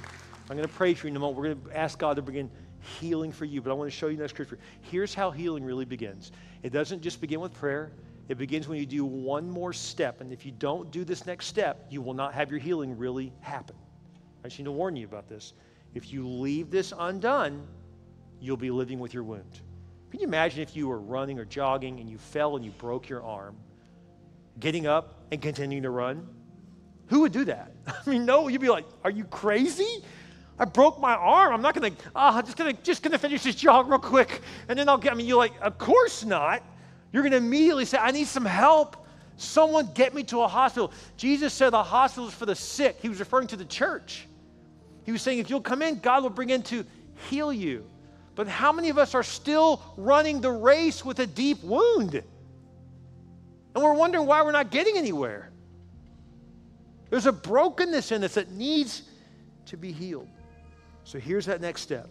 I'm 0.48 0.56
going 0.56 0.68
to 0.68 0.72
pray 0.72 0.94
for 0.94 1.08
you 1.08 1.10
in 1.10 1.16
a 1.16 1.18
moment. 1.18 1.36
We're 1.36 1.54
going 1.54 1.64
to 1.64 1.76
ask 1.76 1.98
God 1.98 2.14
to 2.14 2.22
begin 2.22 2.48
healing 2.82 3.32
for 3.32 3.44
you, 3.44 3.62
but 3.62 3.70
I 3.70 3.74
want 3.74 3.90
to 3.90 3.96
show 3.96 4.08
you 4.08 4.16
next 4.16 4.32
scripture. 4.32 4.58
Here's 4.82 5.14
how 5.14 5.30
healing 5.30 5.64
really 5.64 5.84
begins. 5.84 6.32
It 6.62 6.72
doesn't 6.72 7.00
just 7.00 7.20
begin 7.20 7.40
with 7.40 7.52
prayer. 7.54 7.92
It 8.28 8.38
begins 8.38 8.68
when 8.68 8.78
you 8.78 8.86
do 8.86 9.04
one 9.04 9.48
more 9.48 9.72
step. 9.72 10.20
And 10.20 10.32
if 10.32 10.46
you 10.46 10.52
don't 10.52 10.90
do 10.90 11.04
this 11.04 11.26
next 11.26 11.46
step, 11.46 11.86
you 11.90 12.00
will 12.00 12.14
not 12.14 12.34
have 12.34 12.50
your 12.50 12.60
healing 12.60 12.96
really 12.96 13.32
happen. 13.40 13.76
I 14.44 14.48
just 14.48 14.58
need 14.58 14.64
to 14.64 14.72
warn 14.72 14.96
you 14.96 15.06
about 15.06 15.28
this. 15.28 15.52
If 15.94 16.12
you 16.12 16.26
leave 16.26 16.70
this 16.70 16.92
undone, 16.96 17.66
you'll 18.40 18.56
be 18.56 18.70
living 18.70 18.98
with 18.98 19.14
your 19.14 19.22
wound. 19.22 19.60
Can 20.10 20.20
you 20.20 20.26
imagine 20.26 20.60
if 20.60 20.76
you 20.76 20.88
were 20.88 21.00
running 21.00 21.38
or 21.38 21.44
jogging 21.44 22.00
and 22.00 22.08
you 22.08 22.18
fell 22.18 22.56
and 22.56 22.64
you 22.64 22.70
broke 22.72 23.08
your 23.08 23.22
arm, 23.22 23.56
getting 24.60 24.86
up 24.86 25.20
and 25.30 25.40
continuing 25.40 25.84
to 25.84 25.90
run? 25.90 26.26
Who 27.06 27.20
would 27.20 27.32
do 27.32 27.44
that? 27.46 27.72
I 27.86 28.10
mean, 28.10 28.24
no, 28.24 28.48
you'd 28.48 28.60
be 28.60 28.68
like, 28.68 28.86
are 29.04 29.10
you 29.10 29.24
crazy? 29.24 30.02
I 30.62 30.64
broke 30.64 31.00
my 31.00 31.16
arm. 31.16 31.52
I'm 31.52 31.60
not 31.60 31.74
gonna, 31.74 31.90
uh, 32.14 32.30
I'm 32.34 32.44
just 32.44 32.56
gonna, 32.56 32.72
just 32.84 33.02
gonna 33.02 33.18
finish 33.18 33.42
this 33.42 33.56
jog 33.56 33.88
real 33.88 33.98
quick. 33.98 34.42
And 34.68 34.78
then 34.78 34.88
I'll 34.88 34.96
get, 34.96 35.10
I 35.10 35.16
mean, 35.16 35.26
you're 35.26 35.36
like, 35.36 35.54
of 35.60 35.76
course 35.76 36.24
not. 36.24 36.62
You're 37.12 37.24
gonna 37.24 37.38
immediately 37.38 37.84
say, 37.84 37.98
I 37.98 38.12
need 38.12 38.28
some 38.28 38.44
help. 38.44 38.96
Someone 39.36 39.90
get 39.92 40.14
me 40.14 40.22
to 40.22 40.42
a 40.42 40.46
hospital. 40.46 40.92
Jesus 41.16 41.52
said 41.52 41.70
the 41.70 41.82
hospital 41.82 42.28
is 42.28 42.34
for 42.34 42.46
the 42.46 42.54
sick. 42.54 42.98
He 43.02 43.08
was 43.08 43.18
referring 43.18 43.48
to 43.48 43.56
the 43.56 43.64
church. 43.64 44.28
He 45.04 45.10
was 45.10 45.20
saying, 45.20 45.40
if 45.40 45.50
you'll 45.50 45.60
come 45.60 45.82
in, 45.82 45.98
God 45.98 46.22
will 46.22 46.30
bring 46.30 46.50
in 46.50 46.62
to 46.64 46.86
heal 47.28 47.52
you. 47.52 47.84
But 48.36 48.46
how 48.46 48.70
many 48.70 48.88
of 48.88 48.98
us 48.98 49.16
are 49.16 49.24
still 49.24 49.82
running 49.96 50.40
the 50.40 50.52
race 50.52 51.04
with 51.04 51.18
a 51.18 51.26
deep 51.26 51.60
wound? 51.64 52.14
And 52.14 53.82
we're 53.82 53.94
wondering 53.94 54.26
why 54.26 54.42
we're 54.42 54.52
not 54.52 54.70
getting 54.70 54.96
anywhere. 54.96 55.50
There's 57.10 57.26
a 57.26 57.32
brokenness 57.32 58.12
in 58.12 58.22
us 58.22 58.34
that 58.34 58.52
needs 58.52 59.02
to 59.66 59.76
be 59.76 59.90
healed. 59.90 60.28
So 61.04 61.18
here's 61.18 61.46
that 61.46 61.60
next 61.60 61.82
step. 61.82 62.08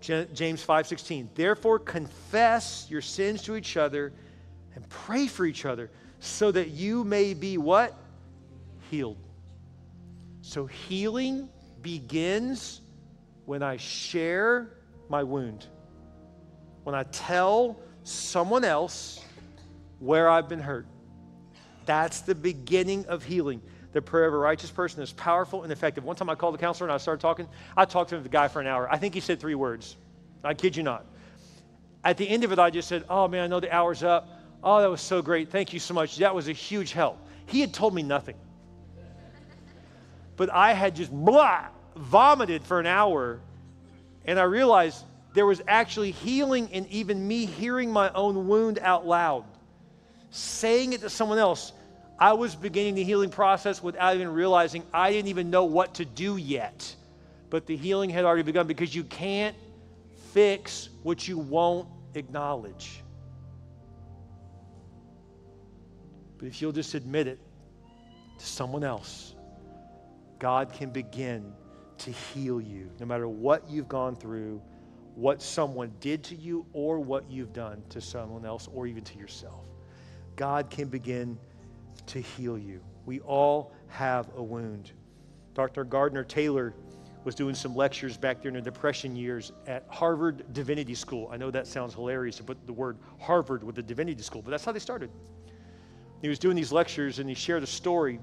James 0.00 0.64
5:16. 0.64 1.28
Therefore 1.34 1.78
confess 1.78 2.86
your 2.88 3.02
sins 3.02 3.42
to 3.42 3.56
each 3.56 3.76
other 3.76 4.12
and 4.74 4.88
pray 4.88 5.26
for 5.26 5.44
each 5.44 5.64
other 5.66 5.90
so 6.20 6.50
that 6.52 6.70
you 6.70 7.04
may 7.04 7.34
be 7.34 7.58
what? 7.58 7.94
Healed. 8.90 9.18
So 10.42 10.66
healing 10.66 11.48
begins 11.82 12.80
when 13.44 13.62
I 13.62 13.76
share 13.76 14.76
my 15.08 15.22
wound. 15.22 15.66
When 16.84 16.94
I 16.94 17.02
tell 17.04 17.78
someone 18.04 18.64
else 18.64 19.24
where 19.98 20.28
I've 20.30 20.48
been 20.48 20.60
hurt. 20.60 20.86
That's 21.84 22.20
the 22.20 22.34
beginning 22.34 23.06
of 23.06 23.24
healing. 23.24 23.60
The 23.92 24.00
prayer 24.00 24.26
of 24.26 24.34
a 24.34 24.38
righteous 24.38 24.70
person 24.70 25.02
is 25.02 25.12
powerful 25.12 25.62
and 25.64 25.72
effective. 25.72 26.04
One 26.04 26.16
time 26.16 26.30
I 26.30 26.34
called 26.34 26.54
the 26.54 26.58
counselor 26.58 26.88
and 26.88 26.94
I 26.94 26.98
started 26.98 27.20
talking. 27.20 27.48
I 27.76 27.84
talked 27.84 28.10
to 28.10 28.18
the 28.18 28.28
guy 28.28 28.48
for 28.48 28.60
an 28.60 28.66
hour. 28.66 28.88
I 28.90 28.98
think 28.98 29.14
he 29.14 29.20
said 29.20 29.40
three 29.40 29.56
words. 29.56 29.96
I 30.44 30.54
kid 30.54 30.76
you 30.76 30.82
not. 30.82 31.04
At 32.04 32.16
the 32.16 32.28
end 32.28 32.44
of 32.44 32.52
it, 32.52 32.58
I 32.58 32.70
just 32.70 32.88
said, 32.88 33.04
Oh 33.08 33.28
man, 33.28 33.44
I 33.44 33.46
know 33.48 33.60
the 33.60 33.74
hour's 33.74 34.02
up. 34.02 34.28
Oh, 34.62 34.80
that 34.80 34.90
was 34.90 35.00
so 35.00 35.22
great. 35.22 35.50
Thank 35.50 35.72
you 35.72 35.80
so 35.80 35.94
much. 35.94 36.16
That 36.18 36.34
was 36.34 36.48
a 36.48 36.52
huge 36.52 36.92
help. 36.92 37.18
He 37.46 37.60
had 37.60 37.74
told 37.74 37.94
me 37.94 38.02
nothing. 38.02 38.36
But 40.36 40.50
I 40.50 40.72
had 40.72 40.94
just 40.94 41.10
blah, 41.10 41.66
vomited 41.96 42.64
for 42.64 42.80
an 42.80 42.86
hour, 42.86 43.40
and 44.24 44.38
I 44.38 44.44
realized 44.44 45.04
there 45.34 45.46
was 45.46 45.60
actually 45.68 46.12
healing 46.12 46.68
in 46.70 46.86
even 46.86 47.26
me 47.26 47.46
hearing 47.46 47.90
my 47.90 48.10
own 48.12 48.48
wound 48.48 48.78
out 48.78 49.06
loud, 49.06 49.44
saying 50.30 50.92
it 50.92 51.00
to 51.02 51.10
someone 51.10 51.38
else. 51.38 51.72
I 52.20 52.34
was 52.34 52.54
beginning 52.54 52.96
the 52.96 53.02
healing 53.02 53.30
process 53.30 53.82
without 53.82 54.14
even 54.14 54.28
realizing 54.28 54.84
I 54.92 55.10
didn't 55.10 55.28
even 55.28 55.48
know 55.48 55.64
what 55.64 55.94
to 55.94 56.04
do 56.04 56.36
yet. 56.36 56.94
But 57.48 57.66
the 57.66 57.76
healing 57.76 58.10
had 58.10 58.26
already 58.26 58.42
begun 58.42 58.66
because 58.66 58.94
you 58.94 59.04
can't 59.04 59.56
fix 60.32 60.90
what 61.02 61.26
you 61.26 61.38
won't 61.38 61.88
acknowledge. 62.14 63.02
But 66.38 66.46
if 66.46 66.60
you'll 66.60 66.72
just 66.72 66.94
admit 66.94 67.26
it 67.26 67.38
to 68.38 68.46
someone 68.46 68.84
else, 68.84 69.34
God 70.38 70.72
can 70.72 70.90
begin 70.90 71.52
to 71.98 72.10
heal 72.10 72.60
you 72.60 72.90
no 73.00 73.06
matter 73.06 73.28
what 73.28 73.68
you've 73.68 73.88
gone 73.88 74.14
through, 74.14 74.60
what 75.14 75.42
someone 75.42 75.92
did 76.00 76.22
to 76.24 76.34
you, 76.34 76.64
or 76.72 76.98
what 76.98 77.30
you've 77.30 77.52
done 77.52 77.82
to 77.90 78.00
someone 78.00 78.46
else, 78.46 78.68
or 78.72 78.86
even 78.86 79.04
to 79.04 79.18
yourself. 79.18 79.66
God 80.36 80.70
can 80.70 80.88
begin 80.88 81.38
to 82.02 82.20
heal 82.20 82.58
you. 82.58 82.80
We 83.06 83.20
all 83.20 83.72
have 83.88 84.28
a 84.36 84.42
wound. 84.42 84.92
Dr. 85.54 85.84
Gardner 85.84 86.24
Taylor 86.24 86.74
was 87.24 87.34
doing 87.34 87.54
some 87.54 87.76
lectures 87.76 88.16
back 88.16 88.40
during 88.40 88.54
the 88.54 88.62
Depression 88.62 89.14
years 89.14 89.52
at 89.66 89.84
Harvard 89.88 90.52
Divinity 90.52 90.94
School. 90.94 91.28
I 91.30 91.36
know 91.36 91.50
that 91.50 91.66
sounds 91.66 91.94
hilarious 91.94 92.36
to 92.36 92.44
put 92.44 92.66
the 92.66 92.72
word 92.72 92.96
Harvard 93.20 93.62
with 93.62 93.74
the 93.74 93.82
Divinity 93.82 94.22
School, 94.22 94.42
but 94.42 94.50
that's 94.50 94.64
how 94.64 94.72
they 94.72 94.78
started. 94.78 95.10
He 96.22 96.28
was 96.28 96.38
doing 96.38 96.56
these 96.56 96.72
lectures 96.72 97.18
and 97.18 97.28
he 97.28 97.34
shared 97.34 97.62
a 97.62 97.66
story 97.66 98.20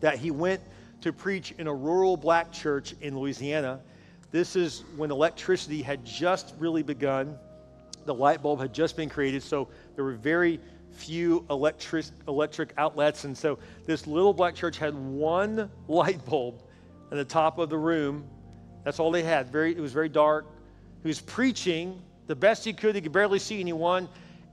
that 0.00 0.18
he 0.18 0.30
went 0.30 0.60
to 1.00 1.12
preach 1.12 1.52
in 1.58 1.66
a 1.66 1.74
rural 1.74 2.16
black 2.16 2.52
church 2.52 2.94
in 3.00 3.18
Louisiana. 3.18 3.80
This 4.30 4.56
is 4.56 4.84
when 4.96 5.10
electricity 5.10 5.82
had 5.82 6.04
just 6.04 6.54
really 6.58 6.82
begun. 6.82 7.38
The 8.04 8.14
light 8.14 8.42
bulb 8.42 8.60
had 8.60 8.72
just 8.72 8.96
been 8.96 9.08
created, 9.08 9.42
so 9.42 9.68
there 9.94 10.04
were 10.04 10.12
very 10.12 10.60
few 10.96 11.44
electric, 11.50 12.06
electric 12.26 12.72
outlets. 12.78 13.24
And 13.24 13.36
so 13.36 13.58
this 13.84 14.06
little 14.06 14.32
black 14.32 14.54
church 14.54 14.78
had 14.78 14.94
one 14.94 15.70
light 15.88 16.24
bulb 16.26 16.62
at 17.10 17.16
the 17.16 17.24
top 17.24 17.58
of 17.58 17.70
the 17.70 17.78
room. 17.78 18.24
That's 18.84 18.98
all 18.98 19.10
they 19.10 19.22
had. 19.22 19.50
Very, 19.50 19.76
it 19.76 19.80
was 19.80 19.92
very 19.92 20.08
dark. 20.08 20.46
He 21.02 21.08
was 21.08 21.20
preaching 21.20 22.00
the 22.26 22.34
best 22.34 22.64
he 22.64 22.72
could. 22.72 22.94
He 22.94 23.00
could 23.00 23.12
barely 23.12 23.38
see 23.38 23.60
anyone. 23.60 24.08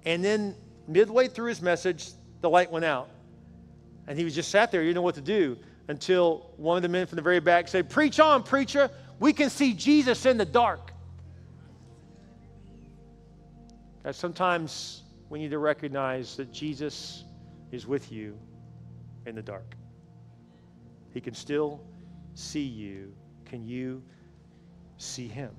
And 0.06 0.24
then 0.24 0.56
midway 0.88 1.28
through 1.28 1.48
his 1.50 1.62
message, 1.62 2.10
the 2.42 2.50
light 2.50 2.72
went 2.72 2.86
out. 2.86 3.10
And 4.08 4.18
he 4.18 4.26
was 4.26 4.36
just 4.36 4.52
sat 4.52 4.72
there, 4.72 4.82
he 4.82 4.88
didn't 4.88 4.96
know 4.96 5.02
what 5.02 5.16
to 5.16 5.22
do 5.22 5.58
until 5.88 6.52
one 6.58 6.78
of 6.78 6.84
the 6.84 6.90
men 6.90 7.08
from 7.08 7.16
the 7.16 7.22
very 7.22 7.40
back 7.40 7.68
said, 7.68 7.90
Preach 7.90 8.20
on, 8.20 8.44
preacher. 8.44 8.90
We 9.20 9.34
can 9.34 9.50
see 9.50 9.74
Jesus 9.74 10.26
in 10.26 10.38
the 10.38 10.46
dark. 10.46 10.92
That 14.04 14.16
sometimes 14.16 15.04
we 15.34 15.40
need 15.40 15.50
to 15.50 15.58
recognize 15.58 16.38
that 16.38 16.52
Jesus 16.52 17.24
is 17.72 17.88
with 17.88 18.12
you 18.12 18.38
in 19.26 19.34
the 19.34 19.42
dark. 19.42 19.76
He 21.12 21.20
can 21.20 21.34
still 21.34 21.82
see 22.36 22.62
you. 22.62 23.12
Can 23.44 23.66
you 23.66 24.04
see 24.98 25.28
him? 25.28 25.50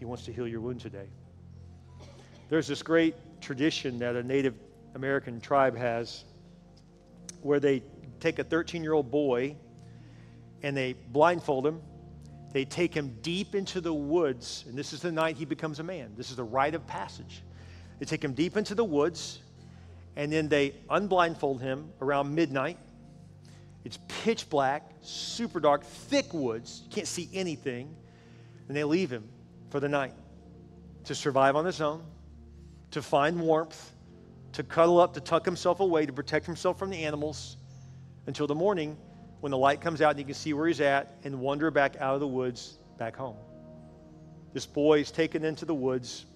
He 0.00 0.04
wants 0.04 0.24
to 0.24 0.32
heal 0.32 0.48
your 0.48 0.60
wound 0.60 0.80
today. 0.80 1.06
There's 2.48 2.66
this 2.66 2.82
great 2.82 3.14
tradition 3.40 3.96
that 4.00 4.16
a 4.16 4.24
Native 4.24 4.54
American 4.96 5.40
tribe 5.40 5.76
has 5.76 6.24
where 7.42 7.60
they 7.60 7.80
take 8.18 8.40
a 8.40 8.44
13 8.44 8.82
year 8.82 8.94
old 8.94 9.08
boy 9.08 9.54
and 10.64 10.76
they 10.76 10.94
blindfold 11.12 11.64
him. 11.64 11.80
They 12.52 12.64
take 12.64 12.92
him 12.92 13.16
deep 13.22 13.54
into 13.54 13.80
the 13.80 13.94
woods, 13.94 14.64
and 14.66 14.76
this 14.76 14.92
is 14.92 15.00
the 15.00 15.12
night 15.12 15.36
he 15.36 15.44
becomes 15.44 15.78
a 15.78 15.84
man. 15.84 16.14
This 16.16 16.30
is 16.30 16.36
the 16.36 16.42
rite 16.42 16.74
of 16.74 16.84
passage. 16.88 17.44
They 18.04 18.16
take 18.16 18.22
him 18.22 18.34
deep 18.34 18.58
into 18.58 18.74
the 18.74 18.84
woods, 18.84 19.38
and 20.14 20.30
then 20.30 20.50
they 20.50 20.74
unblindfold 20.90 21.62
him 21.62 21.90
around 22.02 22.34
midnight. 22.34 22.76
It's 23.82 23.98
pitch 24.08 24.50
black, 24.50 24.90
super 25.00 25.58
dark, 25.58 25.84
thick 25.84 26.34
woods. 26.34 26.82
You 26.84 26.90
can't 26.90 27.06
see 27.06 27.30
anything. 27.32 27.96
And 28.68 28.76
they 28.76 28.84
leave 28.84 29.10
him 29.10 29.26
for 29.70 29.80
the 29.80 29.88
night 29.88 30.12
to 31.04 31.14
survive 31.14 31.56
on 31.56 31.64
his 31.64 31.80
own, 31.80 32.04
to 32.90 33.00
find 33.00 33.40
warmth, 33.40 33.92
to 34.52 34.62
cuddle 34.62 35.00
up, 35.00 35.14
to 35.14 35.20
tuck 35.20 35.46
himself 35.46 35.80
away, 35.80 36.04
to 36.04 36.12
protect 36.12 36.44
himself 36.44 36.78
from 36.78 36.90
the 36.90 37.04
animals 37.06 37.56
until 38.26 38.46
the 38.46 38.54
morning 38.54 38.98
when 39.40 39.50
the 39.50 39.56
light 39.56 39.80
comes 39.80 40.02
out 40.02 40.10
and 40.10 40.18
you 40.18 40.26
can 40.26 40.34
see 40.34 40.52
where 40.52 40.66
he's 40.66 40.82
at 40.82 41.16
and 41.24 41.40
wander 41.40 41.70
back 41.70 41.96
out 42.00 42.12
of 42.12 42.20
the 42.20 42.28
woods 42.28 42.76
back 42.98 43.16
home. 43.16 43.36
This 44.52 44.66
boy 44.66 45.00
is 45.00 45.10
taken 45.10 45.42
into 45.42 45.64
the 45.64 45.74
woods. 45.74 46.26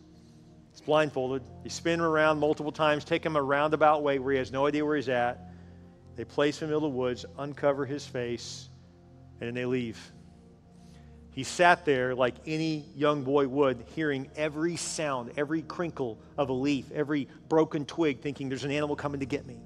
He's 0.70 0.81
blindfolded. 0.81 1.42
They 1.62 1.68
spin 1.68 2.00
him 2.00 2.07
around 2.07 2.38
multiple 2.38 2.72
times, 2.72 3.04
take 3.04 3.24
him 3.24 3.37
a 3.37 3.42
roundabout 3.42 4.02
way 4.02 4.18
where 4.18 4.33
he 4.33 4.38
has 4.38 4.52
no 4.52 4.66
idea 4.66 4.85
where 4.85 4.96
he's 4.96 5.09
at. 5.09 5.52
They 6.16 6.24
place 6.24 6.61
him 6.61 6.72
in 6.72 6.81
the 6.81 6.88
woods, 6.88 7.24
uncover 7.38 7.87
his 7.87 8.04
face, 8.04 8.68
and 9.40 9.48
then 9.48 9.54
they 9.54 9.66
leave. 9.66 9.98
He 11.31 11.44
sat 11.44 11.85
there 11.85 12.16
like 12.16 12.35
any 12.46 12.85
young 12.96 13.22
boy 13.22 13.46
would, 13.46 13.85
hearing 13.94 14.28
every 14.35 14.74
sound, 14.74 15.31
every 15.37 15.62
crinkle 15.62 16.18
of 16.37 16.48
a 16.48 16.52
leaf, 16.52 16.90
every 16.90 17.28
broken 17.48 17.85
twig, 17.85 18.20
thinking 18.20 18.48
there's 18.48 18.64
an 18.64 18.72
animal 18.72 18.96
coming 18.96 19.20
to 19.20 19.26
get 19.26 19.46
me. 19.46 19.61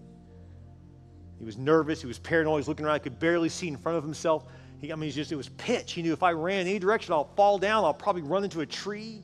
He 1.38 1.44
was 1.46 1.56
nervous. 1.56 2.02
He 2.02 2.06
was 2.06 2.18
paranoid. 2.18 2.52
He 2.52 2.58
was 2.58 2.68
looking 2.68 2.84
around. 2.84 2.96
He 2.96 3.00
could 3.00 3.18
barely 3.18 3.48
see 3.48 3.68
in 3.68 3.76
front 3.76 3.96
of 3.96 4.04
himself. 4.04 4.44
He, 4.78 4.92
I 4.92 4.96
mean, 4.96 5.10
just, 5.10 5.32
it 5.32 5.36
was 5.36 5.48
pitch. 5.48 5.92
He 5.92 6.02
knew 6.02 6.12
if 6.12 6.22
I 6.22 6.32
ran 6.32 6.66
any 6.66 6.78
direction, 6.78 7.14
I'll 7.14 7.32
fall 7.36 7.58
down. 7.58 7.84
I'll 7.84 7.94
probably 7.94 8.22
run 8.22 8.44
into 8.44 8.60
a 8.60 8.66
tree. 8.66 9.22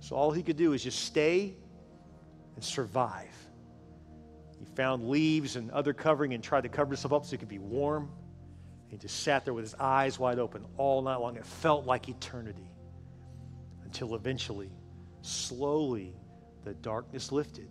So 0.00 0.16
all 0.16 0.30
he 0.30 0.42
could 0.42 0.56
do 0.56 0.72
is 0.72 0.82
just 0.82 1.00
stay 1.00 1.54
and 2.54 2.64
survive. 2.64 3.34
He 4.58 4.64
found 4.64 5.08
leaves 5.08 5.56
and 5.56 5.70
other 5.70 5.92
covering 5.92 6.34
and 6.34 6.42
tried 6.42 6.62
to 6.62 6.68
cover 6.68 6.90
himself 6.90 7.12
up 7.12 7.24
so 7.24 7.32
he 7.32 7.38
could 7.38 7.48
be 7.48 7.58
warm. 7.58 8.10
He 8.88 8.96
just 8.96 9.22
sat 9.22 9.44
there 9.44 9.54
with 9.54 9.64
his 9.64 9.74
eyes 9.74 10.18
wide 10.18 10.38
open 10.38 10.64
all 10.76 11.02
night 11.02 11.16
long. 11.16 11.36
It 11.36 11.46
felt 11.46 11.84
like 11.84 12.08
eternity 12.08 12.70
until 13.84 14.14
eventually, 14.14 14.70
slowly, 15.22 16.14
the 16.64 16.74
darkness 16.74 17.30
lifted 17.30 17.68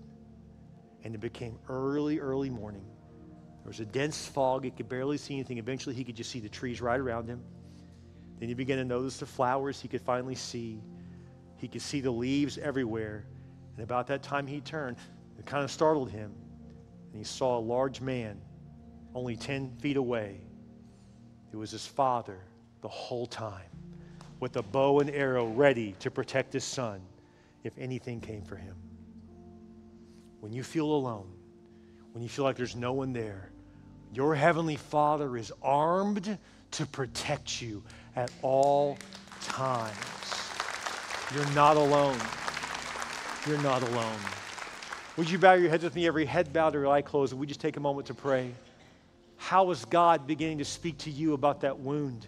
and 1.03 1.15
it 1.15 1.21
became 1.21 1.57
early, 1.69 2.19
early 2.19 2.49
morning. 2.49 2.85
There 3.63 3.69
was 3.69 3.79
a 3.79 3.85
dense 3.85 4.25
fog. 4.25 4.63
He 4.63 4.71
could 4.71 4.89
barely 4.89 5.17
see 5.17 5.35
anything. 5.35 5.57
Eventually, 5.57 5.95
he 5.95 6.03
could 6.03 6.15
just 6.15 6.29
see 6.29 6.39
the 6.39 6.49
trees 6.49 6.81
right 6.81 6.99
around 6.99 7.27
him. 7.27 7.41
Then 8.39 8.49
he 8.49 8.55
began 8.55 8.77
to 8.77 8.85
notice 8.85 9.17
the 9.17 9.25
flowers 9.25 9.79
he 9.79 9.87
could 9.87 10.01
finally 10.01 10.35
see. 10.35 10.81
He 11.57 11.67
could 11.67 11.81
see 11.81 12.01
the 12.01 12.11
leaves 12.11 12.57
everywhere. 12.57 13.25
And 13.75 13.83
about 13.83 14.07
that 14.07 14.23
time, 14.23 14.47
he 14.47 14.61
turned. 14.61 14.97
It 15.37 15.45
kind 15.45 15.63
of 15.63 15.71
startled 15.71 16.09
him. 16.09 16.31
And 17.11 17.17
he 17.19 17.23
saw 17.23 17.57
a 17.57 17.61
large 17.61 18.01
man 18.01 18.39
only 19.13 19.35
10 19.35 19.71
feet 19.79 19.97
away 19.97 20.41
it 21.51 21.55
was 21.55 21.71
his 21.71 21.87
father 21.87 22.37
the 22.81 22.87
whole 22.87 23.25
time 23.25 23.69
with 24.39 24.55
a 24.57 24.61
bow 24.61 24.99
and 24.99 25.09
arrow 25.09 25.47
ready 25.47 25.95
to 25.99 26.11
protect 26.11 26.53
his 26.53 26.63
son 26.63 27.01
if 27.63 27.75
anything 27.77 28.21
came 28.21 28.43
for 28.43 28.55
him. 28.55 28.75
When 30.39 30.53
you 30.53 30.63
feel 30.63 30.85
alone, 30.85 31.31
when 32.11 32.21
you 32.21 32.29
feel 32.29 32.45
like 32.45 32.55
there's 32.55 32.75
no 32.75 32.93
one 32.93 33.13
there, 33.13 33.49
your 34.13 34.35
heavenly 34.35 34.75
Father 34.75 35.35
is 35.35 35.51
armed 35.63 36.37
to 36.71 36.85
protect 36.85 37.61
you 37.61 37.83
at 38.15 38.31
all 38.41 38.97
times. 39.41 39.97
You're 41.33 41.49
not 41.53 41.75
alone. 41.75 42.17
You're 43.45 43.61
not 43.61 43.81
alone. 43.81 44.19
Would 45.17 45.29
you 45.29 45.37
bow 45.37 45.53
your 45.53 45.69
heads 45.69 45.83
with 45.83 45.95
me, 45.95 46.07
every 46.07 46.25
head 46.25 46.53
bowed, 46.53 46.75
every 46.75 46.87
eye 46.87 47.01
closed, 47.01 47.33
and 47.33 47.39
we 47.39 47.47
just 47.47 47.59
take 47.59 47.75
a 47.75 47.79
moment 47.79 48.07
to 48.07 48.13
pray? 48.13 48.51
How 49.35 49.69
is 49.71 49.83
God 49.85 50.27
beginning 50.27 50.59
to 50.59 50.65
speak 50.65 50.97
to 50.99 51.09
you 51.09 51.33
about 51.33 51.61
that 51.61 51.79
wound? 51.79 52.27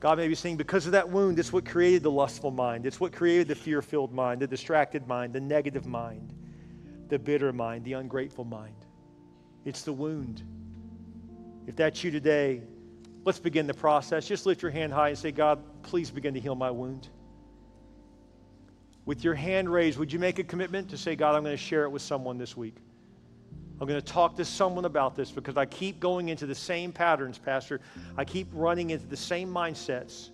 God 0.00 0.18
may 0.18 0.26
be 0.28 0.34
saying, 0.34 0.56
because 0.56 0.86
of 0.86 0.92
that 0.92 1.08
wound, 1.08 1.38
it's 1.38 1.52
what 1.52 1.64
created 1.64 2.02
the 2.02 2.10
lustful 2.10 2.50
mind. 2.50 2.84
It's 2.84 2.98
what 2.98 3.12
created 3.12 3.48
the 3.48 3.54
fear 3.54 3.80
filled 3.80 4.12
mind, 4.12 4.42
the 4.42 4.46
distracted 4.46 5.06
mind, 5.06 5.32
the 5.32 5.40
negative 5.40 5.86
mind, 5.86 6.32
the 7.08 7.18
bitter 7.18 7.52
mind, 7.52 7.84
the 7.84 7.92
ungrateful 7.92 8.44
mind. 8.44 8.74
It's 9.64 9.82
the 9.82 9.92
wound. 9.92 10.42
If 11.68 11.76
that's 11.76 12.02
you 12.02 12.10
today, 12.10 12.62
let's 13.24 13.38
begin 13.38 13.68
the 13.68 13.74
process. 13.74 14.26
Just 14.26 14.44
lift 14.44 14.60
your 14.60 14.72
hand 14.72 14.92
high 14.92 15.10
and 15.10 15.18
say, 15.18 15.30
God, 15.30 15.60
please 15.82 16.10
begin 16.10 16.34
to 16.34 16.40
heal 16.40 16.56
my 16.56 16.70
wound. 16.70 17.08
With 19.04 19.24
your 19.24 19.34
hand 19.34 19.72
raised, 19.72 19.98
would 19.98 20.12
you 20.12 20.18
make 20.18 20.38
a 20.38 20.44
commitment 20.44 20.88
to 20.90 20.96
say, 20.96 21.16
God, 21.16 21.34
I'm 21.34 21.42
going 21.42 21.56
to 21.56 21.62
share 21.62 21.84
it 21.84 21.90
with 21.90 22.02
someone 22.02 22.38
this 22.38 22.56
week? 22.56 22.76
I'm 23.80 23.88
going 23.88 24.00
to 24.00 24.06
talk 24.06 24.36
to 24.36 24.44
someone 24.44 24.84
about 24.84 25.16
this 25.16 25.32
because 25.32 25.56
I 25.56 25.66
keep 25.66 25.98
going 25.98 26.28
into 26.28 26.46
the 26.46 26.54
same 26.54 26.92
patterns, 26.92 27.36
Pastor. 27.36 27.80
I 28.16 28.24
keep 28.24 28.46
running 28.52 28.90
into 28.90 29.06
the 29.06 29.16
same 29.16 29.52
mindsets. 29.52 30.30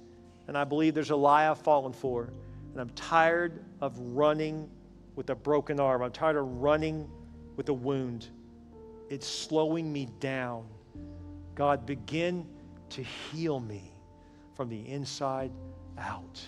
And 0.48 0.59
I 0.59 0.64
believe 0.64 0.94
there's 0.94 1.11
a 1.11 1.16
lie 1.16 1.48
I've 1.48 1.59
fallen 1.59 1.94
for. 1.94 2.24
And 2.72 2.81
I'm 2.81 2.90
tired 2.90 3.64
of 3.81 3.98
running 3.98 4.68
with 5.16 5.31
a 5.31 5.35
broken 5.35 5.81
arm. 5.81 6.02
I'm 6.02 6.12
tired 6.12 6.37
of 6.37 6.46
running 6.61 7.09
with 7.57 7.70
a 7.70 7.72
wound. 7.72 8.28
It's 9.09 9.26
slowing 9.26 9.90
me 9.90 10.09
down. 10.20 10.66
God, 11.54 11.87
begin 11.87 12.46
to 12.90 13.02
heal 13.02 13.61
me 13.61 13.92
from 14.54 14.68
the 14.68 14.87
inside 14.88 15.50
out. 15.96 16.40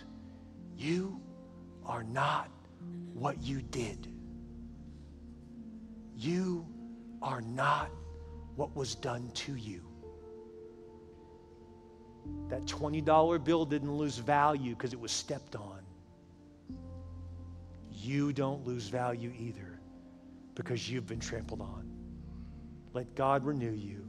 You 0.77 1.21
are 1.91 2.05
not 2.05 2.49
what 3.15 3.43
you 3.43 3.61
did. 3.61 4.07
You 6.17 6.65
are 7.21 7.41
not 7.41 7.91
what 8.55 8.77
was 8.77 8.95
done 8.95 9.31
to 9.35 9.57
you. 9.57 9.85
That 12.49 12.65
$20 12.67 13.43
bill 13.43 13.65
didn't 13.65 13.93
lose 13.93 14.19
value 14.19 14.75
because 14.77 14.93
it 14.93 15.01
was 15.01 15.11
stepped 15.11 15.57
on. 15.57 15.81
You 17.91 18.33
don't 18.33 18.65
lose 18.65 18.89
value 18.89 19.33
either 19.37 19.81
because 20.55 20.89
you've 20.89 21.07
been 21.09 21.21
trampled 21.21 21.61
on. 21.61 21.91
Let 22.93 23.17
God 23.17 23.45
renew 23.45 23.73
you. 23.73 24.07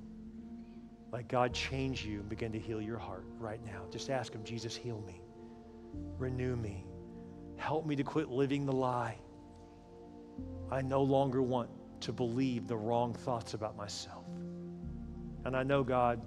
Let 1.12 1.28
God 1.28 1.52
change 1.52 2.06
you 2.06 2.20
and 2.20 2.30
begin 2.30 2.52
to 2.52 2.60
heal 2.60 2.82
your 2.82 3.00
heart 3.00 3.26
right 3.40 3.64
now. 3.66 3.82
Just 3.90 4.12
ask 4.12 4.32
Him, 4.34 4.44
Jesus, 4.44 4.76
heal 4.76 5.04
me, 5.08 5.20
renew 6.18 6.56
me, 6.56 6.86
help 7.62 7.86
me 7.86 7.96
to 7.96 8.04
quit 8.04 8.30
living 8.30 8.66
the 8.66 8.74
lie. 8.74 9.18
I 10.72 10.82
no 10.82 11.04
longer 11.04 11.42
want 11.42 11.70
to 12.02 12.12
believe 12.12 12.68
the 12.68 12.76
wrong 12.76 13.14
thoughts 13.14 13.54
about 13.54 13.78
myself. 13.78 14.26
And 15.46 15.56
I 15.56 15.64
know, 15.64 15.84
God, 15.84 16.22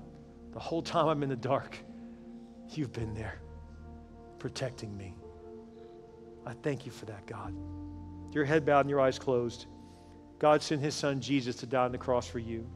the 0.52 0.60
whole 0.60 0.82
time 0.82 1.08
I'm 1.08 1.22
in 1.22 1.28
the 1.28 1.36
dark, 1.36 1.76
you've 2.70 2.92
been 2.92 3.14
there 3.14 3.40
protecting 4.38 4.96
me. 4.96 5.16
I 6.46 6.52
thank 6.62 6.86
you 6.86 6.92
for 6.92 7.06
that, 7.06 7.26
God. 7.26 7.54
Your 8.32 8.44
head 8.44 8.64
bowed 8.64 8.80
and 8.80 8.90
your 8.90 9.00
eyes 9.00 9.18
closed. 9.18 9.66
God 10.38 10.62
sent 10.62 10.82
his 10.82 10.94
son 10.94 11.20
Jesus 11.20 11.56
to 11.56 11.66
die 11.66 11.84
on 11.84 11.92
the 11.92 11.98
cross 11.98 12.28
for 12.28 12.38
you. 12.38 12.66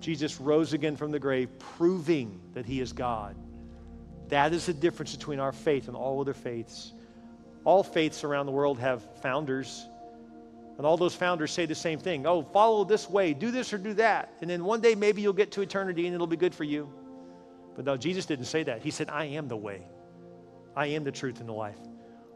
Jesus 0.00 0.40
rose 0.40 0.72
again 0.72 0.96
from 0.96 1.10
the 1.10 1.18
grave, 1.18 1.50
proving 1.58 2.40
that 2.54 2.64
he 2.64 2.80
is 2.80 2.92
God. 2.92 3.36
That 4.28 4.52
is 4.52 4.66
the 4.66 4.74
difference 4.74 5.14
between 5.14 5.40
our 5.40 5.52
faith 5.52 5.88
and 5.88 5.96
all 5.96 6.20
other 6.20 6.34
faiths. 6.34 6.92
All 7.68 7.82
faiths 7.82 8.24
around 8.24 8.46
the 8.46 8.52
world 8.52 8.78
have 8.78 9.02
founders, 9.20 9.90
and 10.78 10.86
all 10.86 10.96
those 10.96 11.14
founders 11.14 11.52
say 11.52 11.66
the 11.66 11.74
same 11.74 11.98
thing 11.98 12.26
oh, 12.26 12.42
follow 12.42 12.82
this 12.82 13.10
way, 13.10 13.34
do 13.34 13.50
this 13.50 13.74
or 13.74 13.76
do 13.76 13.92
that. 13.92 14.32
And 14.40 14.48
then 14.48 14.64
one 14.64 14.80
day 14.80 14.94
maybe 14.94 15.20
you'll 15.20 15.34
get 15.34 15.52
to 15.52 15.60
eternity 15.60 16.06
and 16.06 16.14
it'll 16.14 16.26
be 16.26 16.38
good 16.38 16.54
for 16.54 16.64
you. 16.64 16.90
But 17.76 17.84
no, 17.84 17.94
Jesus 17.98 18.24
didn't 18.24 18.46
say 18.46 18.62
that. 18.62 18.80
He 18.80 18.90
said, 18.90 19.10
I 19.10 19.26
am 19.26 19.48
the 19.48 19.56
way, 19.58 19.86
I 20.74 20.86
am 20.86 21.04
the 21.04 21.12
truth 21.12 21.40
and 21.40 21.48
the 21.50 21.52
life. 21.52 21.76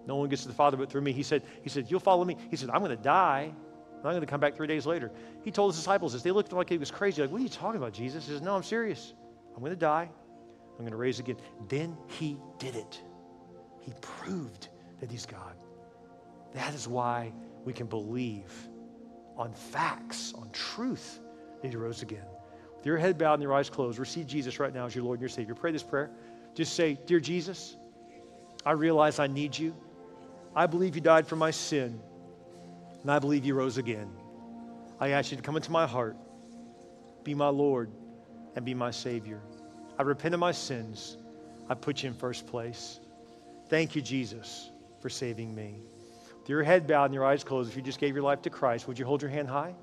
No 0.06 0.16
one 0.16 0.28
gets 0.28 0.42
to 0.42 0.48
the 0.48 0.54
Father 0.54 0.76
but 0.76 0.90
through 0.90 1.00
me. 1.00 1.12
He 1.12 1.22
said, 1.22 1.42
he 1.62 1.70
said, 1.70 1.90
You'll 1.90 1.98
follow 1.98 2.26
me. 2.26 2.36
He 2.50 2.56
said, 2.56 2.68
I'm 2.68 2.80
going 2.80 2.94
to 2.94 3.02
die. 3.02 3.54
I'm 3.96 4.02
going 4.02 4.20
to 4.20 4.26
come 4.26 4.40
back 4.40 4.54
three 4.54 4.66
days 4.66 4.84
later. 4.84 5.10
He 5.44 5.50
told 5.50 5.72
his 5.72 5.78
disciples 5.78 6.12
this. 6.12 6.20
They 6.20 6.30
looked 6.30 6.50
at 6.50 6.52
him 6.52 6.58
like 6.58 6.68
he 6.68 6.76
was 6.76 6.90
crazy. 6.90 7.22
Like, 7.22 7.30
what 7.30 7.40
are 7.40 7.44
you 7.44 7.48
talking 7.48 7.78
about, 7.78 7.94
Jesus? 7.94 8.26
He 8.26 8.32
says, 8.32 8.42
No, 8.42 8.54
I'm 8.54 8.62
serious. 8.62 9.14
I'm 9.54 9.60
going 9.60 9.72
to 9.72 9.80
die. 9.80 10.10
I'm 10.72 10.80
going 10.80 10.90
to 10.90 10.96
raise 10.98 11.20
again. 11.20 11.38
Then 11.70 11.96
he 12.06 12.36
did 12.58 12.76
it. 12.76 13.00
He 13.80 13.94
proved 14.02 14.68
that 15.02 15.10
he's 15.10 15.26
God. 15.26 15.56
That 16.54 16.74
is 16.74 16.86
why 16.86 17.32
we 17.64 17.72
can 17.72 17.88
believe 17.88 18.52
on 19.36 19.52
facts, 19.52 20.32
on 20.34 20.48
truth 20.52 21.18
that 21.60 21.68
he 21.68 21.76
rose 21.76 22.02
again. 22.02 22.24
With 22.76 22.86
your 22.86 22.96
head 22.96 23.18
bowed 23.18 23.34
and 23.34 23.42
your 23.42 23.52
eyes 23.52 23.68
closed, 23.68 23.98
receive 23.98 24.28
Jesus 24.28 24.60
right 24.60 24.72
now 24.72 24.86
as 24.86 24.94
your 24.94 25.04
Lord 25.04 25.18
and 25.18 25.22
your 25.22 25.28
Savior. 25.28 25.56
Pray 25.56 25.72
this 25.72 25.82
prayer. 25.82 26.08
Just 26.54 26.74
say, 26.74 26.96
Dear 27.04 27.18
Jesus, 27.18 27.76
I 28.64 28.72
realize 28.72 29.18
I 29.18 29.26
need 29.26 29.58
you. 29.58 29.74
I 30.54 30.66
believe 30.66 30.94
you 30.94 31.00
died 31.00 31.26
for 31.26 31.34
my 31.34 31.50
sin, 31.50 32.00
and 33.02 33.10
I 33.10 33.18
believe 33.18 33.44
you 33.44 33.54
rose 33.54 33.78
again. 33.78 34.08
I 35.00 35.08
ask 35.10 35.32
you 35.32 35.36
to 35.36 35.42
come 35.42 35.56
into 35.56 35.72
my 35.72 35.84
heart, 35.84 36.16
be 37.24 37.34
my 37.34 37.48
Lord, 37.48 37.90
and 38.54 38.64
be 38.64 38.72
my 38.74 38.92
Savior. 38.92 39.40
I 39.98 40.02
repent 40.02 40.34
of 40.34 40.38
my 40.38 40.52
sins. 40.52 41.16
I 41.68 41.74
put 41.74 42.04
you 42.04 42.10
in 42.10 42.14
first 42.14 42.46
place. 42.46 43.00
Thank 43.68 43.96
you, 43.96 44.02
Jesus, 44.02 44.70
for 45.02 45.10
saving 45.10 45.54
me. 45.54 45.80
With 46.38 46.48
your 46.48 46.62
head 46.62 46.86
bowed 46.86 47.06
and 47.06 47.14
your 47.14 47.24
eyes 47.24 47.44
closed, 47.44 47.70
if 47.70 47.76
you 47.76 47.82
just 47.82 48.00
gave 48.00 48.14
your 48.14 48.24
life 48.24 48.40
to 48.42 48.50
Christ, 48.50 48.88
would 48.88 48.98
you 48.98 49.04
hold 49.04 49.20
your 49.20 49.30
hand 49.30 49.48
high? 49.48 49.74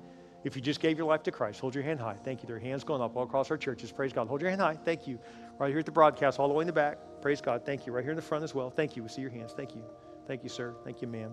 If 0.42 0.56
you 0.56 0.62
just 0.62 0.80
gave 0.80 0.96
your 0.96 1.06
life 1.06 1.22
to 1.24 1.30
Christ, 1.30 1.60
hold 1.60 1.74
your 1.74 1.84
hand 1.84 2.00
high. 2.00 2.14
Thank 2.14 2.42
you. 2.42 2.46
There 2.46 2.56
are 2.56 2.60
hands 2.60 2.82
going 2.82 3.02
up 3.02 3.14
all 3.14 3.24
across 3.24 3.50
our 3.50 3.58
churches. 3.58 3.92
Praise 3.92 4.12
God. 4.12 4.26
Hold 4.26 4.40
your 4.40 4.48
hand 4.48 4.62
high. 4.62 4.74
Thank 4.74 5.06
you. 5.06 5.18
Right 5.58 5.68
here 5.68 5.80
at 5.80 5.86
the 5.86 5.92
broadcast, 5.92 6.38
all 6.38 6.48
the 6.48 6.54
way 6.54 6.62
in 6.62 6.66
the 6.66 6.72
back. 6.72 6.98
Praise 7.20 7.42
God. 7.42 7.66
Thank 7.66 7.86
you. 7.86 7.92
Right 7.92 8.02
here 8.02 8.12
in 8.12 8.16
the 8.16 8.22
front 8.22 8.42
as 8.42 8.54
well. 8.54 8.70
Thank 8.70 8.96
you. 8.96 9.02
We 9.02 9.10
see 9.10 9.20
your 9.20 9.30
hands. 9.30 9.52
Thank 9.52 9.74
you. 9.74 9.82
Thank 10.26 10.42
you, 10.42 10.48
sir. 10.48 10.74
Thank 10.82 11.02
you, 11.02 11.08
ma'am. 11.08 11.32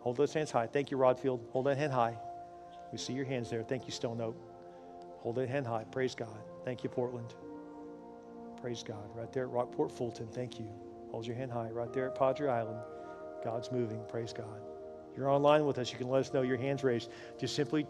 Hold 0.00 0.18
those 0.18 0.34
hands 0.34 0.50
high. 0.50 0.66
Thank 0.66 0.90
you, 0.90 0.98
Rodd 0.98 1.18
Field. 1.18 1.46
Hold 1.52 1.66
that 1.66 1.78
hand 1.78 1.92
high. 1.92 2.18
We 2.92 2.98
see 2.98 3.14
your 3.14 3.24
hands 3.24 3.48
there. 3.48 3.62
Thank 3.62 3.86
you, 3.86 3.92
Stone 3.92 4.20
Oak. 4.20 4.36
Hold 5.20 5.36
that 5.36 5.48
hand 5.48 5.66
high. 5.66 5.84
Praise 5.84 6.14
God. 6.14 6.28
Thank 6.66 6.84
you, 6.84 6.90
Portland. 6.90 7.34
Praise 8.60 8.82
God. 8.82 9.08
Right 9.14 9.32
there 9.32 9.44
at 9.44 9.50
Rockport 9.50 9.90
Fulton. 9.90 10.28
Thank 10.28 10.58
you. 10.58 10.68
Hold 11.10 11.26
your 11.26 11.36
hand 11.36 11.50
high. 11.50 11.70
Right 11.70 11.92
there 11.92 12.08
at 12.08 12.18
Padre 12.18 12.50
Island. 12.50 12.80
God's 13.44 13.70
moving. 13.70 14.00
Praise 14.08 14.32
God 14.32 14.60
you're 15.16 15.30
online 15.30 15.64
with 15.64 15.78
us, 15.78 15.92
you 15.92 15.98
can 15.98 16.08
let 16.08 16.20
us 16.20 16.32
know 16.32 16.42
your 16.42 16.56
hands 16.56 16.82
raised. 16.82 17.10
Just 17.38 17.54
simply 17.54 17.86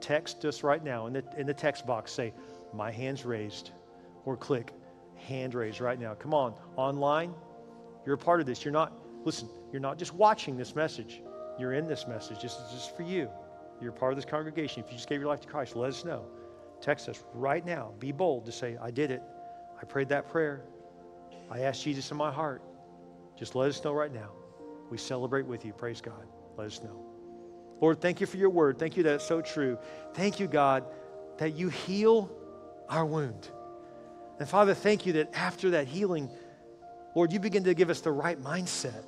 text 0.00 0.44
us 0.44 0.62
right 0.62 0.82
now 0.82 1.06
in 1.06 1.14
the, 1.14 1.24
in 1.36 1.46
the 1.46 1.54
text 1.54 1.86
box. 1.86 2.12
Say, 2.12 2.34
My 2.72 2.90
hand's 2.90 3.24
raised. 3.24 3.70
Or 4.24 4.36
click 4.36 4.72
hand 5.14 5.54
raised 5.54 5.80
right 5.80 5.98
now. 5.98 6.14
Come 6.14 6.34
on, 6.34 6.54
online, 6.76 7.32
you're 8.04 8.16
a 8.16 8.18
part 8.18 8.40
of 8.40 8.46
this. 8.46 8.64
You're 8.64 8.72
not, 8.72 8.92
listen, 9.24 9.48
you're 9.72 9.80
not 9.80 9.98
just 9.98 10.12
watching 10.14 10.56
this 10.56 10.74
message, 10.74 11.22
you're 11.58 11.72
in 11.72 11.86
this 11.86 12.06
message. 12.08 12.42
This 12.42 12.52
is 12.52 12.72
just 12.72 12.96
for 12.96 13.02
you. 13.02 13.30
You're 13.80 13.92
part 13.92 14.12
of 14.12 14.16
this 14.16 14.24
congregation. 14.24 14.82
If 14.82 14.90
you 14.90 14.96
just 14.96 15.08
gave 15.08 15.20
your 15.20 15.28
life 15.28 15.40
to 15.42 15.48
Christ, 15.48 15.76
let 15.76 15.90
us 15.90 16.04
know. 16.04 16.26
Text 16.80 17.08
us 17.08 17.22
right 17.34 17.64
now. 17.64 17.92
Be 17.98 18.10
bold 18.10 18.44
to 18.46 18.52
say, 18.52 18.76
I 18.82 18.90
did 18.90 19.10
it. 19.10 19.22
I 19.80 19.84
prayed 19.84 20.08
that 20.08 20.28
prayer. 20.28 20.62
I 21.50 21.60
asked 21.60 21.84
Jesus 21.84 22.10
in 22.10 22.16
my 22.16 22.32
heart. 22.32 22.62
Just 23.38 23.54
let 23.54 23.68
us 23.68 23.82
know 23.84 23.92
right 23.92 24.12
now. 24.12 24.30
We 24.90 24.98
celebrate 24.98 25.46
with 25.46 25.64
you. 25.64 25.72
Praise 25.72 26.00
God 26.00 26.26
let 26.56 26.66
us 26.66 26.82
know. 26.82 27.04
Lord, 27.80 28.00
thank 28.00 28.20
you 28.20 28.26
for 28.26 28.38
your 28.38 28.50
word. 28.50 28.78
Thank 28.78 28.96
you 28.96 29.02
that 29.02 29.14
it's 29.16 29.26
so 29.26 29.40
true. 29.40 29.78
Thank 30.14 30.40
you, 30.40 30.46
God, 30.46 30.84
that 31.38 31.56
you 31.56 31.68
heal 31.68 32.30
our 32.88 33.04
wound. 33.04 33.48
And 34.38 34.48
Father, 34.48 34.74
thank 34.74 35.04
you 35.06 35.14
that 35.14 35.34
after 35.34 35.70
that 35.70 35.86
healing, 35.86 36.30
Lord, 37.14 37.32
you 37.32 37.40
begin 37.40 37.64
to 37.64 37.74
give 37.74 37.90
us 37.90 38.00
the 38.00 38.12
right 38.12 38.42
mindset. 38.42 39.04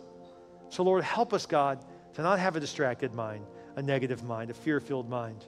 So, 0.69 0.83
Lord, 0.83 1.03
help 1.05 1.33
us, 1.33 1.47
God, 1.47 1.83
to 2.15 2.23
not 2.23 2.39
have 2.39 2.57
a 2.57 2.61
distracted 2.61 3.15
mind, 3.15 3.47
a 3.77 3.83
negative 3.83 4.23
mind, 4.23 4.51
a 4.51 4.55
fear 4.55 4.81
filled 4.81 5.09
mind. 5.09 5.47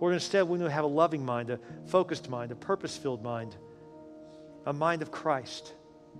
Lord, 0.00 0.14
instead, 0.14 0.44
we 0.44 0.58
want 0.58 0.64
to 0.64 0.70
have 0.70 0.84
a 0.84 0.88
loving 0.88 1.24
mind, 1.24 1.50
a 1.50 1.58
focused 1.86 2.28
mind, 2.30 2.50
a 2.50 2.56
purpose 2.56 2.96
filled 2.96 3.22
mind, 3.22 3.56
a 4.66 4.72
mind 4.72 5.02
of 5.02 5.10
Christ. 5.10 5.74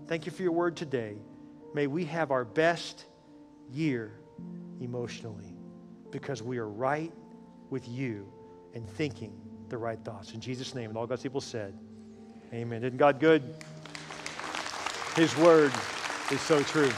Thank 0.06 0.26
you 0.26 0.32
for 0.32 0.42
your 0.42 0.52
word 0.52 0.76
today. 0.76 1.16
May 1.74 1.86
we 1.86 2.04
have 2.04 2.30
our 2.30 2.44
best 2.44 3.06
year 3.70 4.12
emotionally 4.80 5.56
because 6.10 6.42
we 6.42 6.58
are 6.58 6.68
right 6.68 7.12
with 7.70 7.88
you 7.88 8.30
and 8.74 8.88
thinking 8.88 9.32
the 9.68 9.76
right 9.76 9.98
thoughts. 10.04 10.32
In 10.32 10.40
Jesus' 10.40 10.74
name, 10.74 10.90
and 10.90 10.98
all 10.98 11.06
God's 11.06 11.22
people 11.22 11.40
said, 11.40 11.74
Amen. 12.52 12.84
Isn't 12.84 12.98
God 12.98 13.18
good? 13.18 13.42
His 15.16 15.36
word 15.38 15.72
is 16.30 16.40
so 16.40 16.62
true. 16.62 16.92